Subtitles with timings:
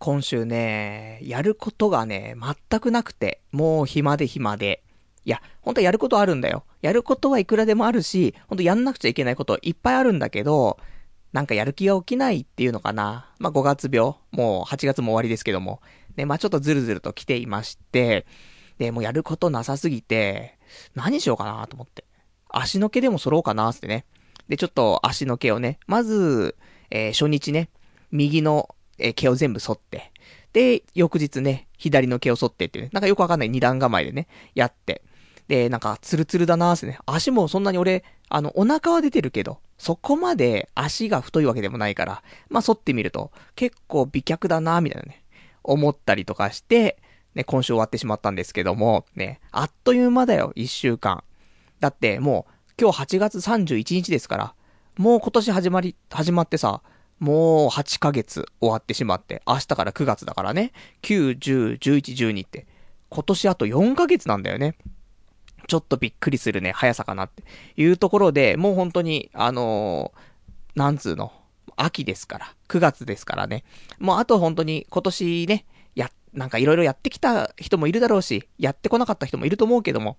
[0.00, 2.34] 今週ね、やることがね、
[2.70, 4.82] 全くなくて、もう暇で暇で。
[5.26, 6.64] いや、本当はやることあるんだよ。
[6.80, 10.78] やることはいくらでもあるし、本当やんなくちゃいけないこといっぱいあるんだけど、
[11.34, 13.30] なんかやる気が起きないっていうのかな。
[13.38, 15.82] まあ、5月病、もう8月も終わりですけども。
[16.16, 18.24] ね、まあ、ちょっとずるずると来ていまして、
[18.78, 20.58] で、もうやることなさすぎて、
[20.94, 22.06] 何しようかなと思って。
[22.48, 24.06] 足の毛でも揃おうかなってね。
[24.48, 26.56] で、ちょっと足の毛をね、まず、
[26.90, 27.68] えー、初日ね、
[28.10, 30.12] 右の、えー、毛を全部剃って、
[30.52, 35.02] で、翌日ね、左の毛を剃ってっていうね、なんかよくわかんない二段構えでね、やって。
[35.48, 36.98] で、なんか、ツルツルだなーってね。
[37.06, 45.24] 足もそんなに俺、あの、お腹は出てるけど、そこまで足が太いわけでもないから、まあ、剃ってみると、結構美脚だなーみたいなね、
[45.64, 47.02] 思ったりとかして、
[47.34, 51.24] ね、今週終わってしまったんですけども、ね、あっという間だよ、一週間。
[51.80, 54.54] だって、もう、今日8月31日ですから、
[54.96, 56.82] もう今年始まり、始まってさ、
[57.20, 62.66] もう8ヶ月終わってしまって、明日から9月だからね、9、10、11、12って、
[63.10, 64.74] 今年あと4ヶ月なんだよね。
[65.68, 67.44] ちょっとびっくりするね、速さかなって
[67.76, 71.32] いうところで、もう本当に、あのー、なんつうの、
[71.76, 73.64] 秋ですから、9月ですからね。
[73.98, 80.16] もうあと本当に今年ね、や、なんかいろいろやってきた人もいるだろうし、やってこなかった人もいると思うけども、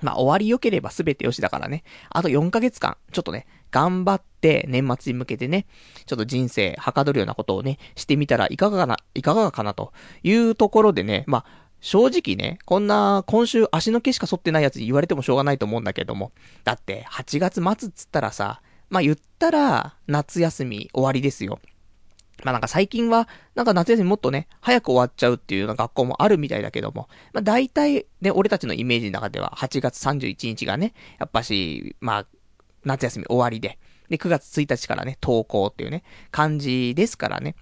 [0.00, 1.84] まあ終わり良ければ全て良しだからね。
[2.10, 5.66] あと4ヶ月間、ちょっとね、頑張って年末に向けてね、
[6.06, 9.92] ちょっと人生はかどるようなことをね、してみたらいかがかな、いかがかなと
[10.22, 16.30] いうところでね、まあ、正直ね、こんな今週足の毛しか剃ってないやつに言われてもしょうがないと思うんだけども。
[16.62, 21.58] だって8月末っつったらさ、まあ言ったら夏休み終わりですよ。
[22.44, 32.26] まあなんか最近は、なんか夏休みもっとね、早く終わっちゃうっていうような学校もあるみたいだけども、まあ大体ね、俺たちのイメージの中では8月31日がね、やっぱし、まあ、
[32.84, 37.54] 夏休み終わりで、で、9月1日からね、登校っていうね、感じですからね。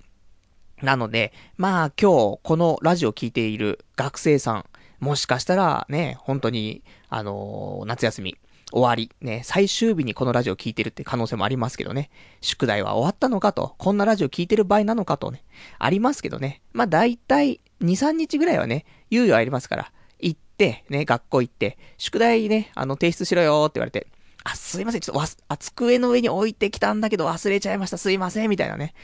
[0.82, 4.64] なので、まあ今日このラジオ聴いている学生さん、
[4.98, 8.36] もしかしたらね、本当に、あのー、夏休み
[8.72, 15.45] 終わり、ね、最終日にこのラジオ聴いてるって可能性もありますけどね、宿題は終わったのかと、こんなラジオ聴いてる場合なのかとね、
[15.78, 24.06] ありますけどね、まあ大体2、3日ぐらいはね、猶予ありますから、行って、ね、学校行って、宿題ね、あの、提出しろよって言われて、
[24.45, 28.95] あ、すいません、ちょっとわす、あ、机の上に置いてきたんだけど忘れちゃいました、すいません、みたいなね。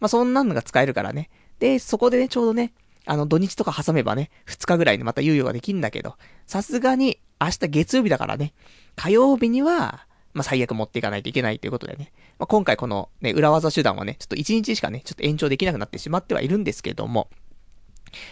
[0.00, 1.30] まあ、そんなのが使えるからね。
[1.58, 2.72] で、そこでね、ちょうどね、
[3.06, 8.52] あの、土日とか挟めばね、2日ぐらいでまた猶予ができんだけど、さすがに、明日月曜日だからね、
[8.96, 12.12] 火曜日には、まあ、最悪持っていかないといけないということでね。
[12.38, 17.28] まあ、今回このね、裏技手段はね、ちょっと1日しかね、ちょっと延長できなくなってしまってはいるんですけども、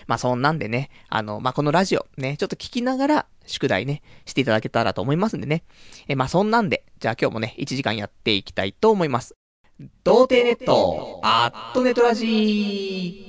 [0.06, 5.64] まあ、そんなんでね、あの、まあ、このラジオね、ちょっと聞きながら、宿題ね、していただけたらと思いますんでね。
[6.06, 9.36] え、まあ、そんなんで、じゃあ今日もね、1時間やっていきたいと思います。
[10.04, 13.27] 童貞ネット、アットネトラジー。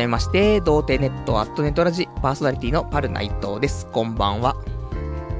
[0.00, 3.86] めまして、童貞ネットアットネットラジパーソナリティのパルナイトです。
[3.86, 4.56] こんばんは。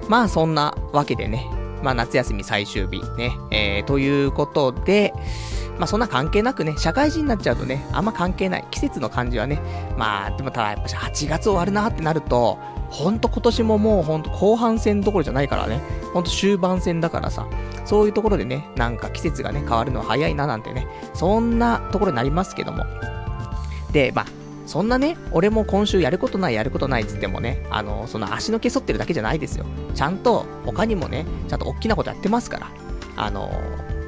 [0.09, 1.51] まあそんなわけでね、
[1.83, 5.13] まあ夏休み最終日ね、えー、ということで、
[5.79, 8.65] まあそんな関係なくね、社会人になっちゃうとね、あんま関係ない。
[8.71, 9.61] 季節の感じはね、
[9.97, 12.59] まあでもただやっぱ8月終わるなってなると、
[12.91, 15.81] ほんと今年ももうほんと後半戦どころじゃないからね、
[16.13, 17.47] ほんと終盤戦だからさ、
[17.85, 22.85] そういうところでね、なんか季節がね、変わるのは早いななんてね、そんなところになりますけども、
[23.93, 24.27] で、まあ、
[24.67, 29.65] そんなね、俺も今週やることないやることないっつってもね、あの、その足の毛剃ってるだけじゃないですよ。
[29.95, 32.71] ちゃんと、他にもね、ちゃんと大きなことやってますから。
[33.17, 33.51] あの、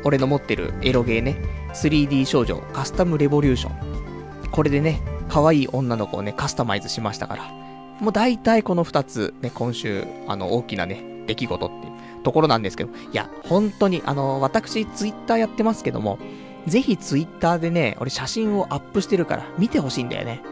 [0.04, 1.40] 俺の持ってるエロゲーね、
[1.74, 4.50] 3D 少女カスタムレボリューション。
[4.50, 7.44] これでね、可愛い女の子をね、カスタマイズしましたから。
[8.00, 16.18] もう大体この2つ、ね、今週、あの、大きなね、出来事っていうところなんですけど、いや、本当に、あの、私、ツイッターやってますけども、
[16.68, 20.42] ぜひツイッターでね、俺写真をアップしてるから見てほしいんだよね。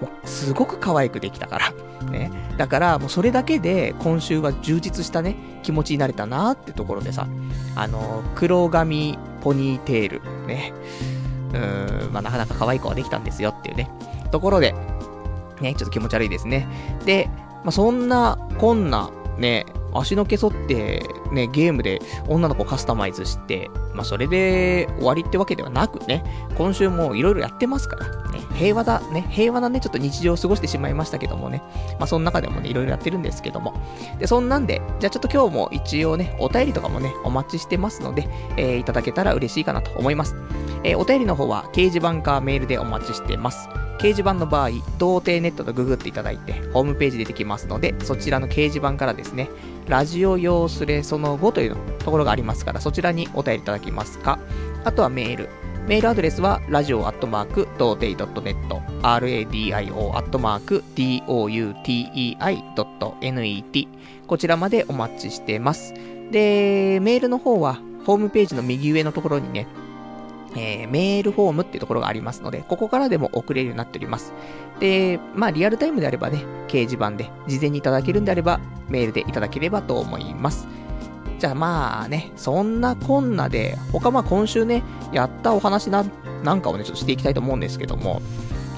[0.00, 1.72] もうすごく可愛くできたから。
[2.10, 2.30] ね。
[2.56, 7.26] だから、もうそれだけで今週は充実したね、気持ちになれたなってところでさ、
[7.76, 10.72] あの、黒髪ポニーテール、ね。
[11.52, 13.90] うーん、まあなかなか可愛い子ができたんですよっていうね、
[14.30, 14.74] ところで、
[15.60, 16.66] ね、ちょっと気持ち悪いですね。
[17.04, 17.28] で、
[17.62, 26.24] まあそんな、こんな、ね、足の毛剃って、ね、ゲームで女の子カスタマイズして、まあ、それで終わりってわけではなくね、
[26.56, 31.62] 今週もいろいろやってますから、ね、平和だ、ね、平和なね、ちょっと日常を過ごしてしまいましたけどもね、
[31.98, 33.74] まあ、その中でもね、いろいろやってるんですけども。
[34.18, 40.34] で、そんなんで、じゃあちょっと今日も一応ね、お便りとかもね、お待ちしてますので、えー、いただけたら嬉しいかなと思います。
[40.82, 43.68] えー、お便りの方は、掲示板かメールでお待ちしてます。
[43.98, 49.48] 掲示板の場合、童貞ネットとググっていただいて、ホームページ出てきますので、そちらの掲示板からですね、
[49.88, 54.38] ラジオ用スレその後というところがありますから、そちらにお便りいただきますか、
[54.84, 55.48] あとはメール。
[55.86, 58.56] メールアドレスは、ラジオアットマーク、童貞 .net、
[59.02, 63.88] radio アットマーク、doutei.net、
[64.26, 65.92] こちらまでお待ちしてます。
[66.30, 69.66] で、メールの方は、ホームページの右上のところにね、
[70.56, 74.32] えー、メールフォームっていうところがありますので、ここからでも送れるようになっております。
[74.80, 80.66] で、まあ、リアルタイムであればね、掲示板で、事前にいただけるんであれば、メールでいただければと思います。
[81.38, 86.04] じゃあまあね、そんなこんなで、他まあ今週ね、やったお話な、
[86.42, 88.22] なんかをね、ちょっとしていきたいと思うんですけども、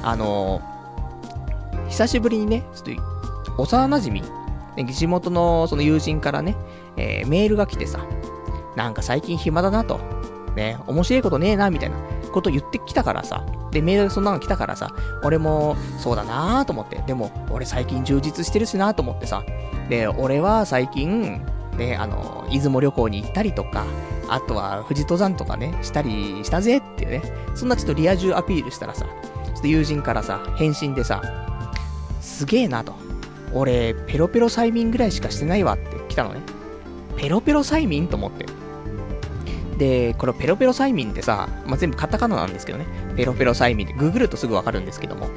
[0.02, 4.22] あのー、久しぶりにね、ちょっと、幼馴染
[4.76, 6.56] ね、地元のその友人からね、
[6.96, 8.04] えー、メールが来てさ、
[8.76, 10.00] なんか最近暇だなと。
[10.56, 11.96] ね、面白いことねえな、みたいな
[12.32, 13.44] こと言ってきたからさ。
[13.70, 14.90] で、メールがそんなの来たからさ、
[15.22, 17.02] 俺も、そうだなーと思って。
[17.06, 19.44] でも、俺最近充実してるしなと思ってさ。
[19.88, 21.44] で、俺は最近、
[21.76, 23.84] ね、あの、出雲旅行に行ったりとか、
[24.28, 27.22] あとは富士登山とかね、したりしたぜっていうね。
[27.54, 29.04] そんなちょっとリア充アピールしたらさ、
[29.44, 31.22] ちょっと友人からさ、返信でさ、
[32.20, 32.94] すげえなと。
[33.52, 36.40] 俺、ペロペロ催眠ぐらいしかしてないわって来たのね。
[37.16, 38.46] ペロペロ催眠と思って。
[39.78, 42.86] で、これペロペロ催眠ってさ、まあ、全部カタカナなんですけどね。
[43.16, 45.28] ペロペロ催眠ってググるとすぐわかるんですけども。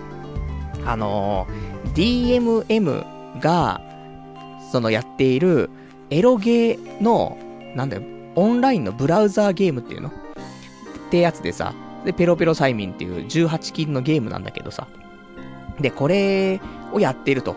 [0.86, 3.82] あのー、DMM が、
[4.72, 5.70] そのやっている
[6.10, 7.38] エロゲーの、
[7.76, 8.04] なんだよ、
[8.36, 10.10] オンラインのブラウザーゲームっていうの？
[10.10, 10.12] っ
[11.12, 11.74] てやつでさ、
[12.06, 14.88] で、ペロペロ催眠っていう18金のゲームなんだけどさ。
[15.80, 16.62] で、これ
[16.94, 17.56] をやってると。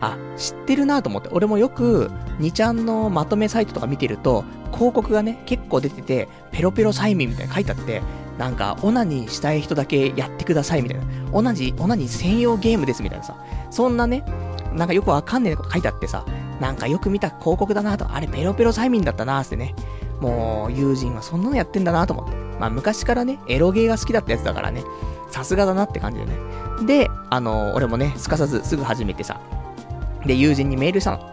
[0.00, 1.28] あ、知ってるなと思って。
[1.32, 2.10] 俺もよく、
[2.40, 8.02] 2ちゃんのまとめサイトとか見てると、広告がね、結構出てて、ペロペロ催眠みたいな書いてあって、
[8.38, 11.04] なんか、オナニーしたい人だけやってくださいみたいな。
[11.32, 13.36] オナニー、オナニー専用ゲームですみたいなさ。
[13.70, 14.24] そんなね、
[14.72, 16.24] なんかよくわかんねえこと書いてあってさ、
[16.60, 19.74] なんかよく見た広告だなと、あれペロペロ催眠だったなーってね。
[20.20, 22.36] もう、友人はそんなのやってんだなと思って。
[22.58, 24.84] まあ昔からね、エロゲーが好きだったやつだからね、
[25.30, 26.32] さすがだなって感じでね。
[26.86, 29.40] で、あの、俺もね、すかさずすぐ始めてさ、
[30.26, 31.30] で、友人にメールしたの。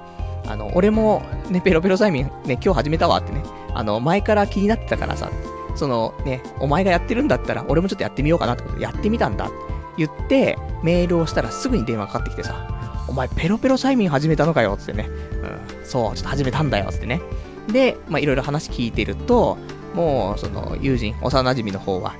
[0.47, 3.43] あの、俺も、ね、ペロペロ催眠、ね、今日始めたわってね。
[3.73, 5.29] あの、前から気になってたからさ、
[5.75, 9.53] そのね、お前がやってるんだったら、俺もちょっとやってみようかなってことで、やってみたんだって
[9.97, 15.07] 言って、メールをしたらすぐに電話かかってきてさ、お前ペロペロ催眠始めたのかよ、ってね。
[15.07, 17.21] うん、そう、ちょっと始めたんだよ、ってね。
[17.67, 19.57] で、まあ、いろいろ話聞いてると、
[19.93, 22.15] もう、その、友人、幼馴染の方は、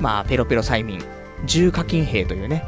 [0.00, 1.00] まあ、ペロペロ催眠、
[1.44, 2.64] 重課金兵というね。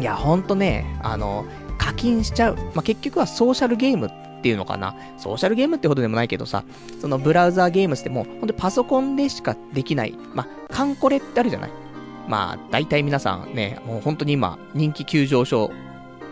[0.00, 1.44] いや、ほんとね、あの、
[1.78, 2.56] 課金しちゃう。
[2.74, 4.10] まあ、結局はソーシャルゲームっ
[4.42, 4.94] ていうのかな。
[5.18, 6.64] ソーシャルゲームってほどでもないけどさ、
[7.00, 10.14] そのブラウザーゲームってもう、ほんとパソコンでしかできない。
[10.34, 11.70] まあ、カンコレってあるじゃない？
[12.28, 15.70] まあ、大体皆さんね、もう本当に今、人気急上昇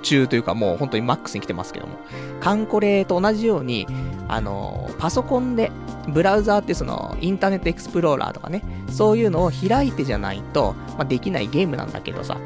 [0.03, 1.99] 中というかもう本当にマックスに来てますけども、
[2.41, 3.87] カンコレと同じように、
[4.29, 5.71] あの、パソコンで、
[6.09, 12.39] ブラウザーってその、インターネットエクスプローラーとかね、そういうのを開いてじゃないと、まあ、できないゲームなんだけどさ。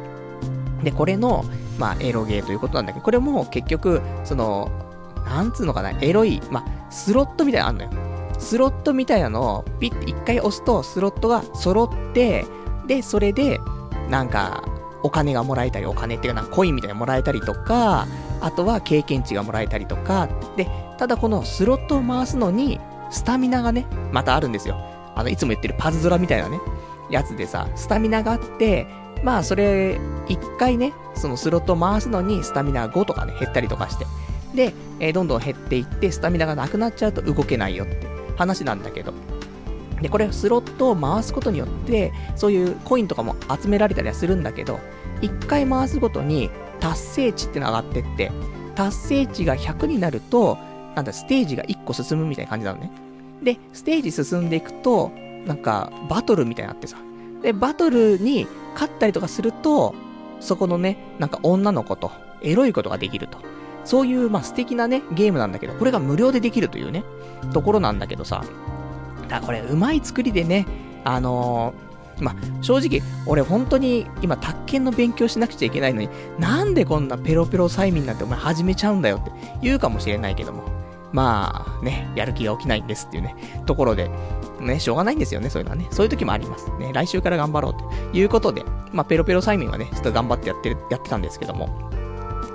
[0.85, 1.45] で、これの、
[1.79, 4.71] まあ、エロゲーということなんだけど、これも結局、その、
[5.27, 7.91] なんつうのかな、エロい、まあ、スロットみたいなのあんのよ。
[8.39, 12.45] スロットみたいなのをピッて一回押すと、スロットが揃って、
[12.87, 13.61] で、それで、
[14.11, 14.65] なんか、
[15.03, 18.07] お金がもらえたり、お金っていうかな、コインみたいなのもらえたりとか、
[18.41, 24.77] あとは経験値がもらえたりとか、で、ただこのスロットを回すのに、スタミナがね、またあるんですよ。
[25.15, 26.59] あの、いつも言ってるパズドラみたいなね、
[27.11, 28.87] やつでさ、スタミナがあって、
[29.25, 34.07] まあ、それ、一回ね、そのスロット回すのに、スタミナ5とかね、減ったりとかして。
[34.55, 39.15] で、えーどんどん減っていって、スタミナがなくなっちゃうと動けないよって話なんだけど。
[40.03, 44.79] で、これ、スロットを回すことによって、そういうコインとかも集められたりはするんだけど、
[45.23, 46.51] 一回回すごとに、
[46.81, 48.33] 達成値ってのが上がってって、
[48.75, 50.59] 達成値が100になると、
[50.95, 52.91] なんだ、ステージが1個進むみたいな感じなのね。
[53.43, 55.11] で、ステージ進んでいくと、
[55.47, 56.99] なんか、バトルみたいになってさ。
[57.45, 59.95] で、バトルに勝ったりとかすると、
[60.41, 62.11] そこのね、なんか女の子と
[62.41, 63.39] エロいことができると。
[63.85, 67.05] そういう、まあ、素敵なね、ゲームなんだけど、これが無料でできるというね、
[67.53, 68.43] ところなんだけどさ。
[69.23, 70.67] だからこれ、うまい作りでね、
[71.05, 76.09] あのーまあ、正直、俺本当に今、宅建の勉強しなくちゃいけないのに、
[76.39, 80.63] なんでこんなペロペロ催眠なんてお前始めちゃうんだよって言うかもしれないけども。
[81.13, 83.37] まあ、ね、やる気が起きないんですっていうね、
[83.67, 84.11] ところで、
[84.65, 85.87] ね、しょうがないんですよね、そういうのはね。
[85.91, 86.71] そういう時もあります。
[86.79, 91.69] ね、来週から頑張ろうということで、まあ、ペロペロ催眠はね、ちょっと頑張ってやってる、やってたんですけども。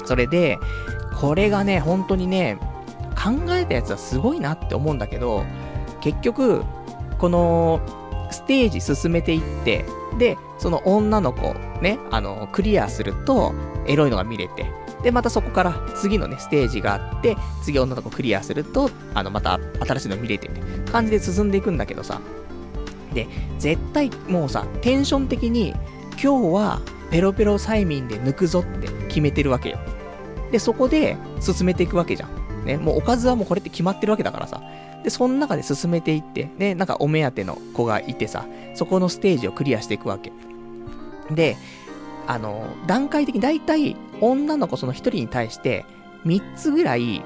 [0.05, 0.59] それで、
[1.19, 2.57] これがね、本当にね、
[3.15, 5.43] 考えたやつはすごいなって思うんだけど、
[6.01, 6.63] 結局、
[7.17, 7.81] この、
[8.31, 9.85] ステージ進めていって、
[10.17, 13.53] で、その女の子、ね、あの、クリアすると、
[13.87, 14.65] エロいのが見れて、
[15.03, 22.21] で、またそこから次のね、ステージがあって、次女の子クリアすると、あの、また新しいの見れてって感じで進んでいくんだけどさ。
[23.13, 23.27] で、
[23.57, 25.73] 絶対もうさ、テンション的に、
[26.21, 29.79] 今日はペロペロ催眠で抜くぞって決めてるわけよ。
[30.51, 32.65] で、そこで進めていくわけじゃん。
[32.65, 34.61] ね、もうおかずはもうこれって決まってるわけだからさ。
[35.03, 40.31] で、その中で進めていって、ね、なんかお目当ての子がいてさ、そこのステージをクリアしていくわけ。
[41.33, 41.57] で、
[42.29, 45.85] あの、段階的に大体女の子その一人に対して
[46.27, 47.23] 3つぐらい、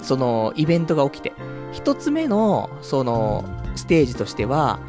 [0.00, 1.34] そのイベントが起きて、
[1.74, 3.44] 1つ目の、その、
[3.74, 4.80] ステージとしては、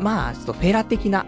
[0.00, 1.26] まあ、ちょっとフェラ的な、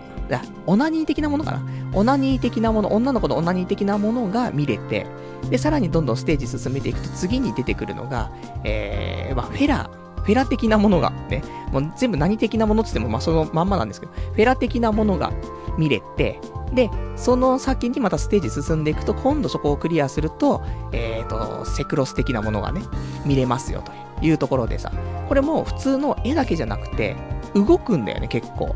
[0.67, 1.63] オナニー的なものかな。
[1.93, 5.07] オナニー的なもの、女の子のオナニー的なものが見れて、
[5.51, 8.31] で、さらにどんどんステージ進めていくと次に出てくるのが、
[8.65, 15.33] えー、まあ、フェラ、フェラ的なものが、ね、もう全部何的なものって言っても、まあ、そのまんまなんですけど、フェラ的なものが
[15.77, 16.41] 見れて、
[16.75, 20.63] で、その先にまたステージ進んでいくと、今度そこをクリアすると、
[20.93, 22.83] えっ、ー、と、セクロス的なものがね、
[23.25, 23.93] 見れますよと
[24.25, 24.93] いうところでさ、
[25.29, 27.17] これも普通の絵だけじゃなくて、
[27.55, 28.75] 動くんだよね、結構。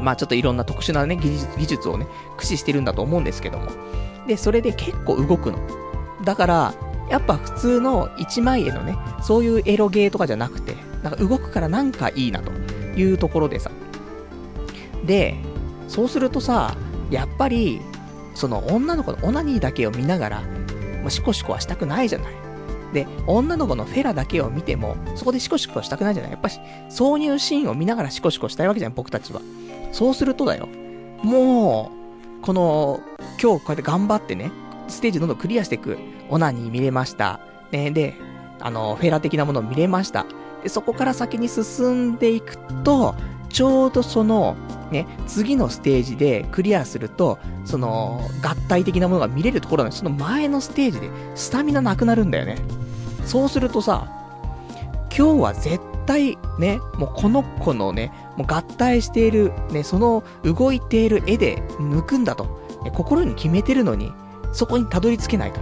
[0.00, 3.70] まあちょっといろんな特殊なね、技術技術をね、駆使してるんだと思うんですけども。
[4.26, 5.58] で、それで結構動くの。
[6.24, 6.74] だから、
[7.10, 12.52] やっぱ普通の一枚絵のね、そういうエロゲーとかじゃなくて、なんか動くからなんかいいなと
[12.96, 13.70] いうところでさ。
[15.04, 15.36] で、
[15.88, 16.76] そうするとさ、
[17.10, 17.80] やっぱり、
[18.34, 20.42] その女の子のオナニーだけを見ながら、
[21.00, 22.34] まあ、シコシコはしたくないじゃない。
[22.92, 29.40] で、女の子のフェラだけを見ても、そこでシコシコはしたくないじゃないやっぱし、挿入シーンを見ながらシコシコしたいわけじゃん、僕たちは。
[29.92, 30.68] そうするとだよ。
[31.22, 31.92] も
[32.40, 33.00] う、この、
[33.40, 34.50] 今日こうやって頑張ってね、
[34.88, 35.98] ステージどんどんクリアしていく。
[36.30, 37.40] オナニー見れました。
[37.72, 38.14] ね、で、
[38.60, 40.26] あの、フェラ的なものを見れました。
[40.62, 43.14] で、そこから先に進んでいくと、
[43.50, 44.56] ちょうどその、
[44.90, 52.56] ね、次のステージでクリアすると、その、合体的なものが見れるところなのにその前のステージでスタミナなくなるんだよね。
[53.26, 54.08] そうするとさ、
[55.16, 62.44] 今日は絶対ね、もうこの子のね、もう合体している、ね、その動いている絵で抜くんだと、
[62.84, 64.12] ね、心に決めてるのに、
[64.52, 65.60] そこにたどり着けないと。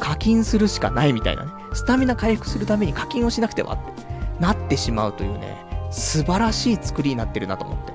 [0.00, 1.52] 課金するしかないみたいなね。
[1.72, 4.08] スタミナ回復するために課金をしなくてはって
[4.40, 7.92] なってしまうというね、素晴らしい作りになってるなと思って。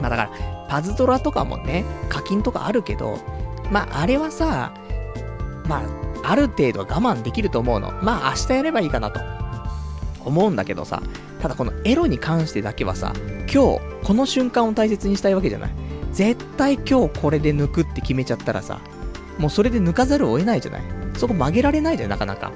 [0.00, 0.30] まあだから、
[0.68, 3.18] パズドラとかもね、課金とかあるけど、
[3.70, 4.72] まああれはさ、
[5.68, 5.82] ま
[6.24, 7.92] あ、ある程度は我慢できると思うの。
[8.02, 9.20] まあ明日やればいいかなと。
[10.24, 11.02] 思うんだけどさ、
[11.40, 13.12] ただこのエロに関してだけはさ、
[13.52, 15.70] 今日、この瞬間を大切にしたいわけじゃない。
[16.12, 18.80] 絶対今日これで抜くって決めちゃったらさ、
[19.38, 20.82] もうそれで抜かざるを得ないじゃない。
[21.16, 22.52] そこ曲げられないじゃん、なかなか。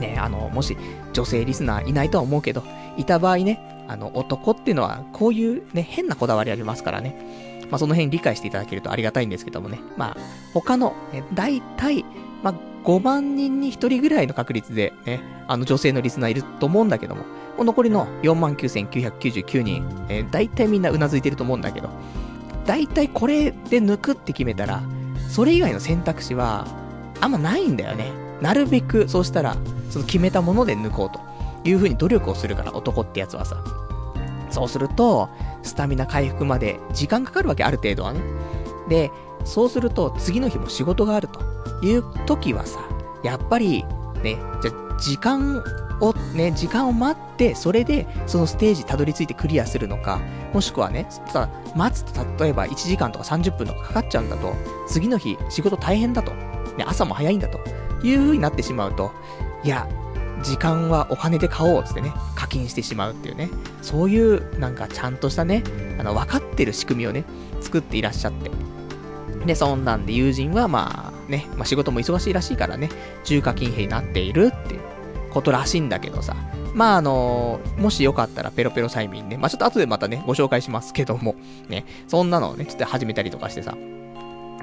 [0.00, 0.76] ねあの、もし
[1.12, 2.62] 女性リスナーいないとは思うけど、
[2.96, 7.66] いた場合ね、あの、男っていうのは、こういうね、変なこだわりありますからね。
[7.70, 9.80] まあ、その辺理解していただけるとありがたいんですけどもね。
[9.96, 10.16] まあ、
[10.54, 12.04] 他の、ね、大体、
[12.42, 17.24] まあ、5万人に1人ぐらいの確率で、ね、あの女性のリスナーいると思うんだけども、
[17.58, 21.88] も残りの49,999人、えー、大体みんな頷いてると思うんだけど、
[22.64, 24.82] 大体これで抜くって決めたら、
[25.28, 26.66] それ以外の選択肢は、
[27.20, 28.25] あんまないんだよね。
[28.40, 29.56] なるべく、そうしたら、
[29.90, 31.26] その決めたもので抜こうと。
[31.68, 33.62] いう風に努力をするから、男ってやつはさ。
[34.50, 35.28] そうすると、
[35.62, 38.20] スタミナ回復まで時間かかるわけ、ある程度はね。
[38.88, 39.10] で、
[39.44, 41.40] そうすると、次の日も仕事があると
[41.84, 42.80] いう時はさ、
[43.22, 43.84] やっぱり、
[44.22, 45.62] ね、じゃ、時間
[46.00, 50.20] を、ね、時間を待って、それで、そのステージたどり着いてクリアするのか、
[50.52, 54.54] もしくはね、ただ、待つと、例えば1時間とか30分とかかかっちゃうんだと、
[54.86, 56.32] 次の日、仕事大変だと、
[56.76, 57.58] ね、朝も早いんだと、
[58.02, 59.12] いう風になってしまうと、
[59.64, 59.88] いや、
[60.42, 63.50] 時間はお金で買おうっつってね、課金してしまうっていうね、
[63.82, 65.62] そういうなんかちゃんとしたね、
[65.98, 67.24] あの、分かってる仕組みをね、
[67.60, 68.50] 作っていらっしゃって。
[69.46, 72.90] で、そんなんで友人はまあね、まあ仕事も忙しいらしいからね、
[73.24, 74.80] 重課金兵になっているっていう
[75.30, 76.36] ことらしいんだけどさ、
[76.74, 81.34] まああのもしよかったらペロペロ催眠ね、まあちょっと後でまたね、ご紹介しますけども、
[81.68, 83.76] ね、そんなのをね、ちょっと始めたりとかしてさ、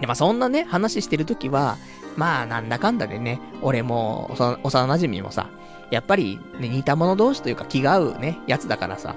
[0.03, 1.77] でまあそんなね、話してるときは、
[2.17, 5.50] まあなんだかんだでね、俺も、幼馴染もさ、
[5.91, 9.15] やっぱり、ね、似た者同士というか気が合うね、やつだからさ、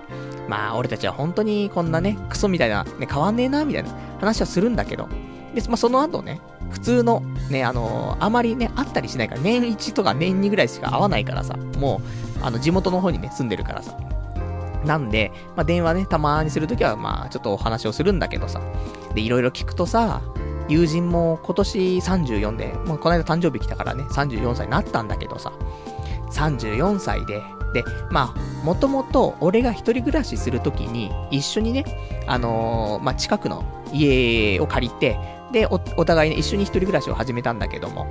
[0.48, 3.90] まあ俺たちは本当にこんなね、クソみたいな、ね、変わんねえな、みたいな
[4.20, 5.08] 話はするんだけど、
[5.56, 6.40] で、まあその後ね、
[6.70, 12.00] 普通の、ね、あのあまりね、会ったりしないから、年1とか年2ぐらいしか会わないからさ、も
[12.40, 13.98] う、あの、地元の方にね、住んでるからさ。
[14.84, 18.60] なんで、まあ、電話ね、たまにするときは、まあ、ちょっとお話をするんだけどさ。
[19.16, 20.22] で、いろいろ聞くとさ、
[20.68, 25.52] 友人も今年34で、まあ、この間誕生日来たからね、34歳になったんだけどさ、
[26.32, 27.42] 34歳で、
[27.72, 31.84] で、まあ、もともと俺が一人暮らしするときに、一緒にね、
[32.26, 35.18] あのー、まあ、近くの家を借りて、
[35.52, 38.06] で、お、お互いね、一緒に一人暮らしを始めたんだけども、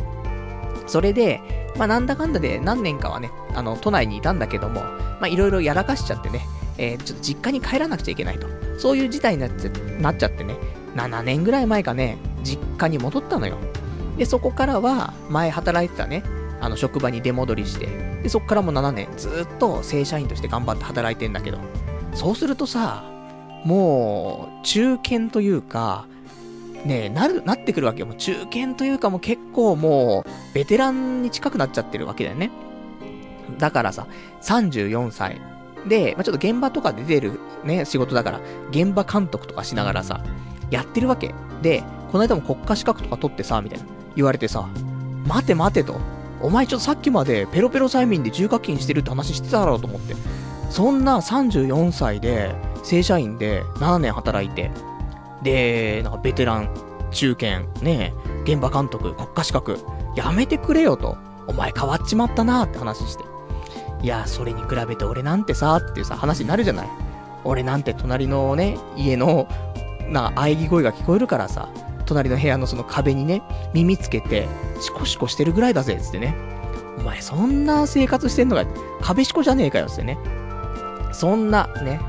[0.88, 1.42] それで、
[1.78, 4.82] まあ、なんだかんだで何年かはね、あの、都内にいたんだけども、
[5.20, 6.46] ま、いろいろやらかしちゃってね、
[6.78, 8.48] えー、ちょっと実家に帰らなくちゃいけないと。
[8.78, 9.72] そういう事態になっちゃ
[10.02, 10.58] なっちゃってね、
[10.96, 13.58] 7年ぐらい前かね、実家に戻ったのよ。
[14.18, 16.24] で、そこからは、前働いてたね、
[16.62, 17.88] あの、職場に出戻りして、
[18.24, 21.60] で、そこからも7年、ずっと正社員として頑張って働いてんだけど、
[22.14, 23.04] そうするとさ、
[23.66, 26.06] もう、中堅というか、
[26.86, 28.06] ねなる、なってくるわけよ。
[28.06, 32.52] もう中堅というかもう結構もう、ベテランに近くなっちゃってるわけだよね。
[33.58, 34.08] だからさ、
[34.42, 35.42] 34歳。
[35.88, 40.22] で、まあ、ちょっと現場とかで出るね、仕事だから、現場監督とかしながらさ、
[40.70, 41.34] やってるわけ。
[41.62, 43.86] で、この間も国家資格とか取ってさ、みたいな。
[44.16, 44.68] 言われてさ、
[45.26, 46.00] 待て待てと。
[46.42, 50.16] お前ちょっとさっきまでペロペロ催眠で重課金してるって話してただろうと思って。
[50.70, 52.54] そんな34歳で、
[52.84, 54.72] 正社員で7年働いて、
[55.44, 56.70] で、なんかベテラン、
[57.12, 59.80] 中堅、ね現場監督、国家資格、
[60.16, 61.18] やめてくれよと。
[61.48, 63.24] お前変わっちまったなって話して。
[64.02, 66.90] いや、それに比べて俺なんてさ、っていうさ、話になるじゃない。
[67.44, 69.48] 俺なんて隣のね、家の、
[70.10, 71.70] な、喘ぎ声が聞こえるからさ、
[72.06, 73.42] 隣の部屋のその壁にね、
[73.74, 74.48] 耳つけて、
[74.80, 76.36] シコシコしてるぐらいだぜ、つってね。
[77.00, 78.66] お前そんな生活してんのか、
[79.02, 80.18] 壁シコじゃねえかよ、つってね。
[81.12, 82.00] そんな、ね、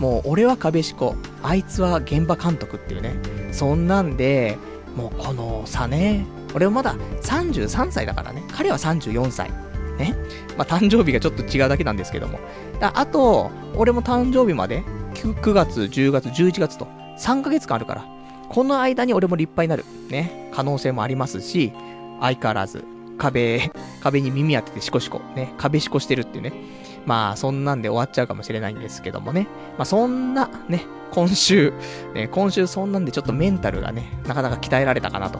[0.00, 3.14] もう俺は壁シコ、あいつは現場監督っていうね。
[3.52, 4.58] そんなんで、
[4.96, 8.42] もうこの差ね、俺はまだ33歳だからね。
[8.52, 9.50] 彼は34歳。
[9.98, 10.14] ね。
[10.56, 12.38] まあ、誕生日がちょっと違うだけなんですけども。
[12.80, 14.82] あと、俺も誕生日まで
[15.14, 16.86] 9、9月、10月、11月と
[17.18, 18.04] 3ヶ月間あるから。
[18.48, 19.84] この間に俺も立派になる。
[20.10, 20.50] ね。
[20.52, 21.72] 可能性もありますし、
[22.20, 22.84] 相変わらず、
[23.18, 25.54] 壁、壁に耳当ててシコシコ、ね。
[25.58, 26.52] 壁シコしてるっていうね。
[27.06, 29.46] まあ、そんなんで終わっちゃうかもしれないんですけどもね。
[29.76, 31.72] まあ、そんな、ね、今週、
[32.14, 35.38] ね、今週そんなんでちょっとメンタルがね、なかなか鍛えられたかなと。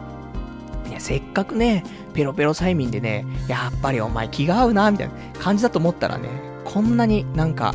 [0.88, 6.28] いや、せっかくね、ペロペロ催眠でね、やっぱりお前気が合うな、みたいな感じだと思ったらね、
[6.64, 7.74] こんなになんか、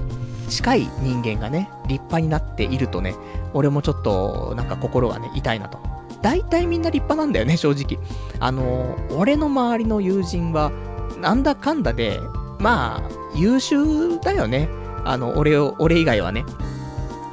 [0.49, 3.15] 近い人間がね、立派になっているとね、
[3.53, 5.79] 俺もちょっと、なんか心がね、痛いなと。
[6.21, 8.01] 大体みんな立派なんだよね、正直。
[8.39, 10.71] あの、俺の周りの友人は、
[11.19, 12.19] なんだかんだで、
[12.59, 14.69] まあ、優秀だよね。
[15.03, 16.45] あの、俺を、俺以外はね。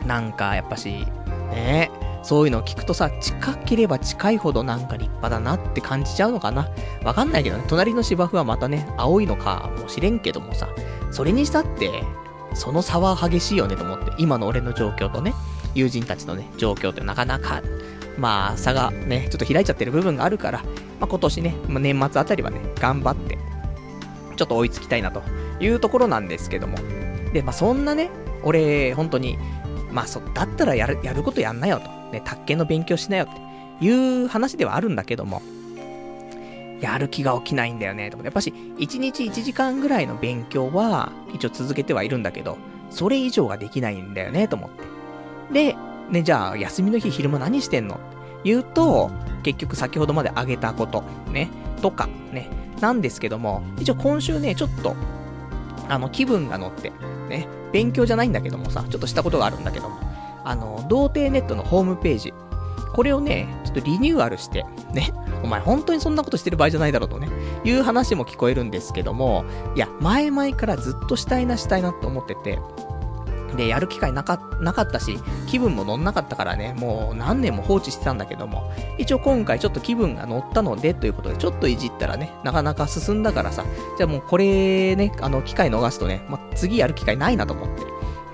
[0.06, 1.06] なんか、やっぱし、
[1.50, 1.90] ね
[2.26, 6.68] そういうのを聞くとさ、近ければ近いほどなんか立派だなって感じちゃうのかな。
[7.04, 10.68] わかんないけどね、隣の芝生はまたね、青いのかもしれんけどもさ、
[11.12, 12.02] それにしたって、
[12.56, 15.34] その差は激しいよねと思って、今の俺の状況とね、
[15.74, 17.62] 友人たちのね、状況ってなかなか、
[18.18, 20.62] まあ、差がね、ちょっと開いちゃってる部分があるから、
[20.98, 23.38] まあ今年ね、まあ、年末あたりはね、頑張って、
[24.36, 25.22] ちょっと追いつきたいなと
[25.60, 26.78] いうところなんですけども。
[27.32, 28.10] で、まあそんなね、
[28.42, 29.38] 俺、本当に、
[29.92, 31.90] まあそ、だったらやる、やることやんなよと。
[32.10, 33.28] ね、卓球の勉強しなよっ
[33.80, 33.90] てい
[34.24, 35.42] う話ではあるんだけども、
[36.80, 42.58] やる気が起きないんだよね、とやっぱし、1日1時間ぐらいの勉強は、一応続けてはいるんだけど、
[42.90, 44.70] それ以上ができないんだよね、と思っ
[45.50, 45.72] て。
[45.72, 45.76] で、
[46.10, 47.98] ね、じゃあ、休みの日昼間何してんの？
[48.44, 49.10] 言うと、
[49.42, 51.48] 結局先ほどまで挙げたこと、ね、
[51.82, 52.48] とか、ね、
[52.80, 54.94] なんですけども、一応今週ね、ちょっと、
[55.88, 56.92] あの、気分が乗って、
[57.28, 59.98] ね、勉強じゃないんだけどもさ、ちょっとしたことがあるんだけども、
[60.44, 62.34] あの、童貞ネットのホームページ、
[62.96, 65.12] これをね、ちょっとリニューアルして、ね、
[65.44, 67.28] お前本当にそんなことしてる場合じゃないだろうとね、
[67.62, 72.58] いう話も聞こえるんですけども、いや、前々からずっとしたいなしたいなと思ってて、
[73.54, 83.66] で、やる機会なかなかったし、気分も乗んなかったからね、もう何年も放置してたんだけども、一応今回ちょっと気分が乗ったので、ということで、ちょっといじったらね、なかなか進んだからさ、
[83.98, 87.85] じゃあもうこれね、あの、機会逃すとね、ま次やる機会ないなと思って。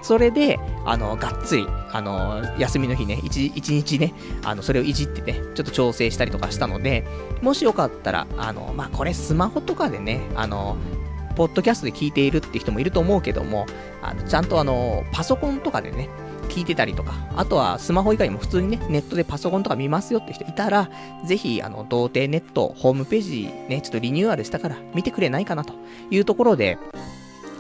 [0.03, 4.13] それで、あの、がっつり、あの、休みの日ね、一日ね、
[4.45, 7.05] あの、それをいじってね、ちょっと調整したりとかしたので、
[7.41, 10.77] もしよかったら、あの、まあ、これスマホとかでね、あの、
[11.37, 13.67] ポッドキャストで聞いているって人もいると思うけども、
[14.03, 16.09] あの、ちゃんとあの、パソコンとかでね、
[16.49, 20.91] 聞いてたりとか、あとはスマホ以外にも普通にね、ネットでパソコンとか見ますよって人いたら、
[21.25, 25.75] ぜひ、あの、童貞ネットホームページね、ちょっとリニューアルしたから見てくれないかなと
[26.11, 26.79] いうところで、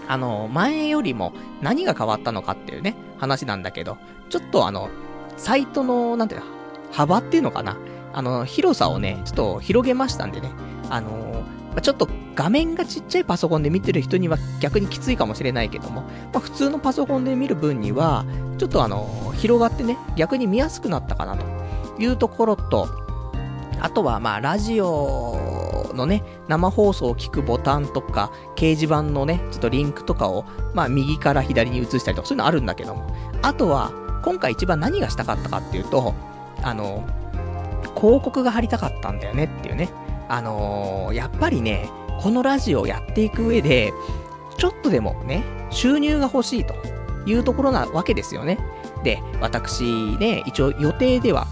[0.08, 4.90] あの、前よりも何が変わったのかっていうね、話なんだけど、ちょっとあの、
[5.36, 6.46] サイトの、なんていうの、
[6.90, 7.76] 幅っていうのかな。
[8.12, 10.50] あの、広さをね、ちょっと広げましたんでね、
[10.90, 18.24] あのまちょっと画面がちっちゃいパソコンで見てる人には逆にきついかもしれないけども、まあ、普通のパソコンで見る分には、
[18.58, 21.46] ちょっとあの、広がってね、逆に見やすくなったかなと
[21.98, 22.88] いうところと、
[23.82, 33.90] あとはまあ、ラジオのね、生放送を聞くボタンとか、掲示板のね、ちょっとリンクとかを、まあ、右から左に移したりとか、そういうのあるんだけども、あとは、
[34.22, 36.14] 今回一番何がしたかったかっていうと、
[36.62, 37.04] あの、
[37.96, 39.88] 広告が貼りたかったんだよねっていうね。
[40.28, 41.90] あのー、やっぱりね、
[42.20, 43.92] このラジオをやっていく上で、
[44.58, 46.74] ちょっとでもね、収入が欲しいと
[47.26, 48.58] いうところなわけですよね。
[49.02, 49.82] で、私
[50.18, 51.48] ね、一応予定では、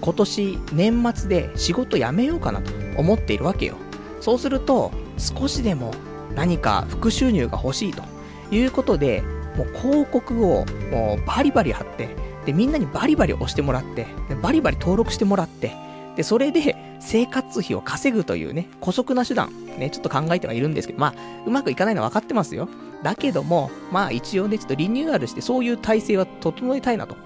[0.00, 3.76] 今年年末で仕事辞めようかなと思っているわけよ。
[4.20, 5.92] そうすると、少しでも
[6.34, 8.02] 何か副収入が欲しいと
[8.50, 9.22] いうことで、
[9.56, 12.08] もう広告をもうバリバリ貼って、
[12.44, 14.06] で、みんなにバリバリ押してもらって、
[14.42, 15.72] バリバリ登録してもらって、
[16.16, 21.14] で、それで生活費を稼ぐというね、古速な手段、ね、ちょっと考えてはいるんですけど、まあ、
[21.46, 22.68] うまくいかないのは分かってますよ。
[23.02, 27.16] だけども、まあ一応ね、ちょっとリニューアルしてそういう体制は整えたいなと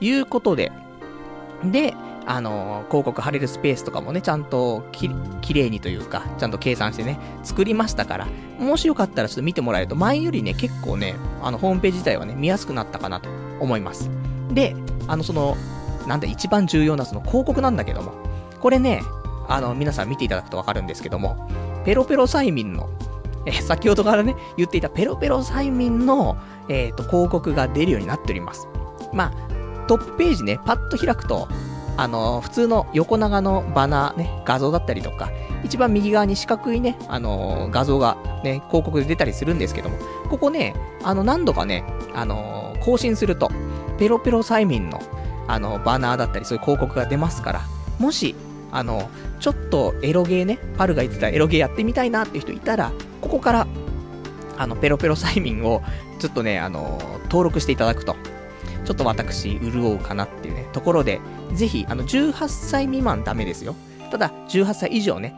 [0.00, 0.72] いうことで、
[1.64, 1.94] で、
[2.30, 5.08] あの、広告貼れるスペースとかもね、ちゃんとき、
[5.40, 8.26] きれいにというか、ちゃんと計算してね、作りましたから、
[8.60, 14.10] もしよかったらちょっと見てもらえると、前よりね、結構ね、あの、ホームページ自体はね、見やすくなったかなと思います。
[14.52, 15.56] で、あの、その、
[16.06, 18.12] なんだ、一番重要なその広告なんだけども、
[18.60, 19.00] これね、
[19.48, 21.48] あの、皆さん見ていただくとわかるんですけども、
[21.86, 22.90] ペロペロ催眠の、
[23.46, 26.36] え先ほどからね、言っていたペロペロ催眠の、
[26.68, 28.68] えっ、ー、と、広告が出るようになっております。
[29.14, 31.48] まあ、トップページね、パッと開くと、
[31.98, 35.32] あの、普通の横長のバナーね、画像だったりとか、
[35.64, 39.98] 一番右側に四角いね、あの画像がね、広告で出たりするんですけども、
[40.30, 41.84] ここね、あの、何度かね、
[42.14, 43.50] あの更新すると、
[43.98, 45.02] ペロペロ催眠の、
[45.48, 47.62] あの、バナーだったり、そういう広告が出ますから、
[47.98, 48.36] もし、
[48.70, 53.66] あの、ちょっとエロゲーね、パルが言ってたエロゲーやってみたいなっていう人いたら、ここから、
[54.56, 55.82] あの、ペロペロ催眠を、
[56.20, 58.14] ちょっとね、あの、登録していただくと、
[58.88, 61.20] ちょっと私、潤うかなっていうね、ところで、
[61.52, 63.74] ぜひ、あの、18歳未満ダメですよ。
[64.10, 65.34] ただ、18歳以上ね、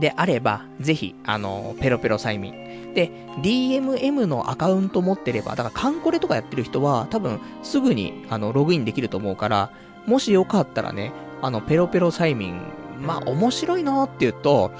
[0.00, 2.92] であれば、ぜひ、あの、ペロペロ催眠。
[2.92, 9.70] で、DMM のアカウント持ってれば、だからカンコレとかやってる人は、多分、すぐに、あの、ログインできると思うから、
[10.08, 12.60] もしよかったらね、あの、ペロペロ催眠、
[12.98, 14.72] まあ、面白いなって言うと、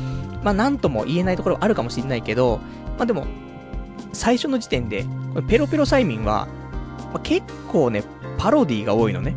[0.42, 2.58] まあ、なんとも言えないところあるかもしれないけど、
[2.98, 3.28] まあでも、
[4.12, 5.06] 最初の時点で、
[5.46, 6.48] ペロペロ催眠は、
[7.12, 8.04] まあ、結構ね、
[8.38, 9.34] パロディが多いのね。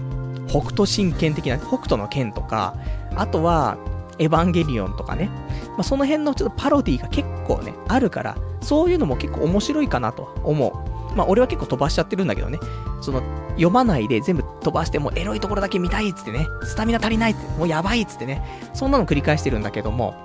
[0.48, 2.76] 北斗神拳的な、北斗の剣とか、
[3.16, 3.78] あとは、
[4.18, 5.30] エヴァンゲリオンとかね。
[5.72, 10.90] まあ、その辺のちょっとパロディが結構ね、あるから、そういうのも結構面白いかなと思う。
[11.16, 12.60] まあ俺は結構飛ばしちゃってるんだけどね。
[13.02, 20.16] その、読まないで全部飛ばして、もうエロいところだけ見たいっつってね、スタミナ足りないって、もうやばいっつってね、そんなの繰り返してるんだけども、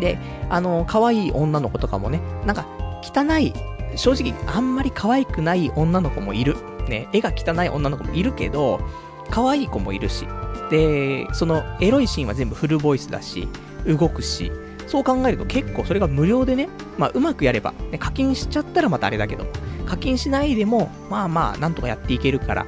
[0.00, 2.66] で、あの、可愛い女の子とかもね、なんか、
[3.02, 3.52] 汚い、
[3.96, 6.56] 正直あんまり可愛くない女の子もいる。
[6.88, 8.80] ね、絵が汚い女の子もいるけど、
[9.30, 10.26] 可愛い子もいるし、
[10.70, 13.48] で、そのエロいシーンは全部フルボイスだし、
[13.86, 14.50] 動くし、
[14.86, 19.46] そう考えると結構それが無料でね、まあうまくやれば、ね、課金しちゃったらまたあれだけど、
[19.86, 22.66] 課金しないでも、まあまあ、なんとかやっていけるから、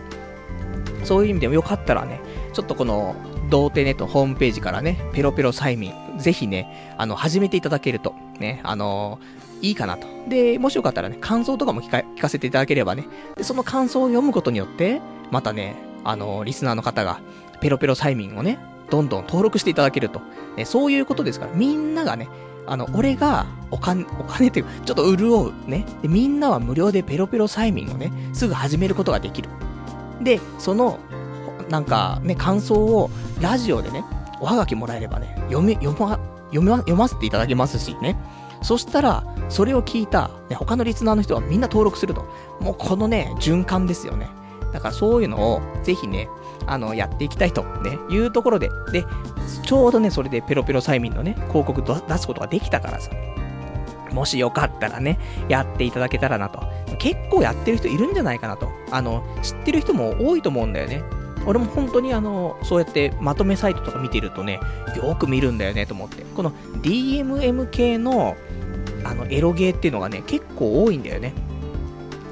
[1.05, 2.21] そういう意味でもよかったらね、
[2.53, 3.17] ちょっとこの、
[3.51, 9.19] 童貞ネットホームページからね、ペロペロ催眠、ぜひね、あの、始めていただけると、ね、あの
[9.65, 10.07] いいかなと。
[10.29, 15.01] で、もしよかったらね、感想とかも聞か聞かせていただければね、で、その感想を読むことによって、
[15.31, 17.21] またね、あのリスナーの方が、
[17.61, 18.59] ペロペロ催眠をね、
[18.91, 20.21] どんどん登録していただけると。
[20.57, 22.29] ね、そういうことですから、みんながね、
[22.67, 25.87] あの、俺がお金、お金っていうか、ちょっと潤うね。
[26.03, 29.49] で、みんなは無料でペロペロ催眠をね、すぐ始めることができる。
[30.23, 30.99] で、その、
[31.69, 34.05] なんかね、感想をラジオでね、
[34.41, 38.17] おはがきもらえればね、読み、読ま、読ま、読ませていただけますしね。
[38.65, 42.25] そしたら、それを聞いた、ね、他のリスナーの人はみんな登録すると。
[42.61, 44.29] もうこのね、循環ですよね。
[44.73, 46.29] だからそういうのを、ぜひね、
[46.67, 49.05] あの、やっていきたいと、ね、いうところで、で、
[49.63, 53.11] ちょうどね、それでペロペロ催眠のね、広告出すことができたからさ、
[54.13, 56.63] もしよかったらね、やっていただけたらなと。
[56.99, 58.71] 結構やってる人いるんじゃないかなと。
[58.91, 61.03] あの、知ってる人も多いと思うんだよね。
[61.47, 64.61] 俺も本当にあの、そうやってまとめサイトとか見てるとね、
[64.97, 66.25] よく見るんだよねと思って。
[66.35, 68.37] この DMM 系の、
[69.05, 71.33] あの、エロゲーっていうのがね、結構多いんだよね。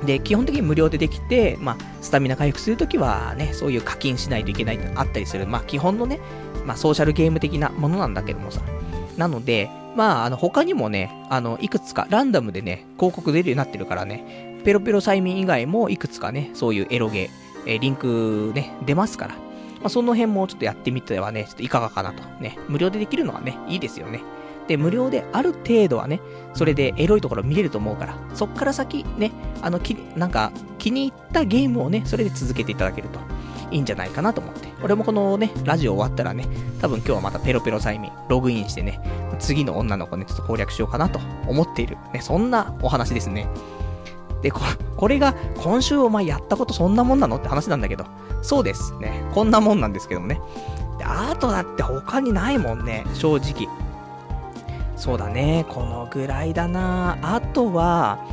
[0.05, 6.19] で、基本的に無料でできて、まあ、スタミナ回復するときはね、そういう課金しないといけないってあったりする、まあ、基本のね、
[6.65, 8.61] まあ、ソーシャルゲーム的なものなんだけどもさ。
[9.17, 22.23] なので、まあ、あの、他にもね、あの、いくつか、ランダムでね、広告出るようになってるからね、ペロペロ催眠以外もいくつかね、そういうエロゲー、えー、リンクね、出ますから、まあ、その辺もちょっとやってみてはね、ちょっといかがかなと。
[22.41, 24.23] ね、無料でできるのはね、いいですよね。
[24.73, 26.21] で、無料である程度はね、
[26.55, 29.31] それでエロいところ見れると思うから、そっから先ね、
[29.61, 33.21] あの、き、なんか、気に入ったゲームをね、それで続けていただけると
[33.71, 34.69] いいんじゃないかなと思って。
[34.83, 36.47] 俺もこのね、ラジオ終わったらね、
[36.81, 38.99] 多分今日はまたペロペロ催眠、ログインしてね、
[39.39, 41.99] 次の女の子ね、ちょっと攻略しようかなと思っている。
[42.15, 43.47] ね、そんなお話ですね。
[44.41, 44.61] で、こ
[44.97, 47.37] これが今週お前やったことそんなもんなの？
[47.37, 48.07] って話なんだけど、
[48.41, 48.95] そうです。
[48.99, 50.41] ね、こんなもんなんですけどもね。
[50.99, 53.69] で、あとだって他にないもんね、正直。
[55.03, 57.19] そうだね、このぐらいだな。
[57.23, 58.25] あとは、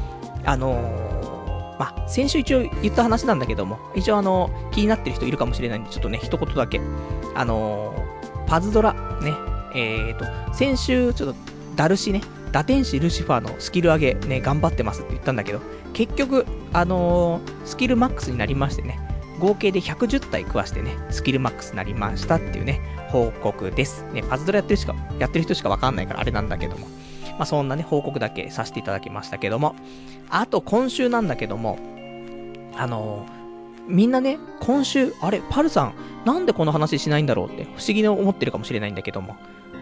[0.46, 6.80] あのー、まあ、先週一応言った話なんだけども、一応あの、気になってる人いるかもしれないんで、ちょっとね、一言だけ。
[7.34, 9.34] あのー、パズドラ、ね、
[9.74, 11.40] えーと、先週、ちょっと、
[11.76, 15.62] ダルシね、打天使ルシファーのスキル上げ、ね、頑張ってますって言ったんだけど、
[15.94, 19.00] 結局、あの、スキルマックスになりましてね、
[19.40, 24.06] 合計で110体食わしてね、スキルマックスになりましたっていうね、報告です。
[24.14, 26.88] ね、パズドラやってるしか、やってる人しかわかんないからあれなんだけども。
[27.40, 29.76] まあ、そんなね、報告だけさせていただきましたけども。
[30.30, 31.80] あと、今週なんだけども、
[32.76, 33.40] あのー、
[33.88, 35.94] みんなね、今週、あれ、パルさん、
[36.26, 39.38] なんでこの話しないんだろうって、不思議に思ってるかもしれないんだけども、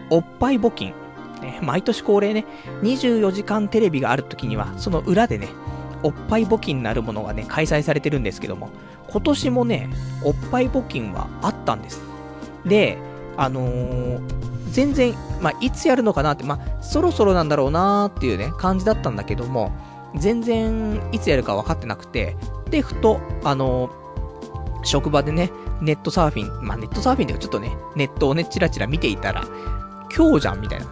[0.08, 0.94] おっぱい募金。
[1.42, 2.46] ね、毎年恒例ね、
[2.82, 5.48] 24時間テレビがある時には、その裏でね、
[6.02, 8.70] おっぱい募金なるものがね、開催されてるんですけども、
[9.10, 9.90] 今年もね、
[10.22, 12.00] おっぱい募金はあったんです。
[12.64, 12.98] で、
[13.36, 14.20] あのー、
[14.70, 19.72] 全然、まあ、いつやるのかなって、まあ、そろそろなんだろうなーっていうね、感じだったんだけども、
[20.16, 22.36] 全然、いつやるか分かってなくて、
[22.70, 29.44] で、ふと、あのー、職場でね、ネットサーフィン、まあ、ネットサーフィンではちょっとね、ネットをね、チラチラ見ていたら、
[30.14, 30.86] 今日じゃんみたいな。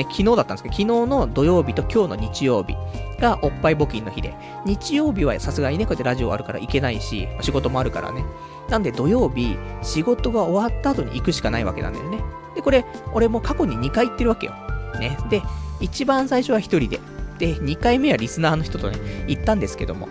[0.00, 2.74] ね、昨日だったんですけど、昨日の土曜日と今日の日曜日
[3.20, 4.34] がおっぱい募金の日で、
[4.64, 8.24] 日曜日はさすがにね、こうやってラジオあるから行けないし、仕事もあるからね。
[8.70, 12.18] なんで土曜日、仕事が終わった後に行くしかないわけなんだよね。
[12.54, 14.54] で、これ、俺も過去に2回行ってるわけよ。
[14.98, 15.18] ね。
[15.28, 15.42] で、
[15.80, 17.00] 一番最初は1人で。
[17.38, 20.08] で、2回目はリスナーの人とね、行ったんですけども。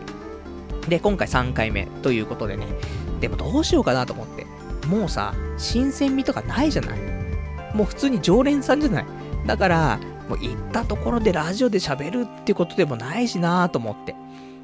[0.87, 2.67] で、今回3回目ということでね。
[3.21, 4.45] でもどうしようかなと思って。
[4.87, 6.99] もうさ、新鮮味とかないじゃない
[7.73, 9.05] もう普通に常連さんじゃない
[9.45, 14.15] だから、もう行ったところでラジオで喋るってことでもないしなぁと思って。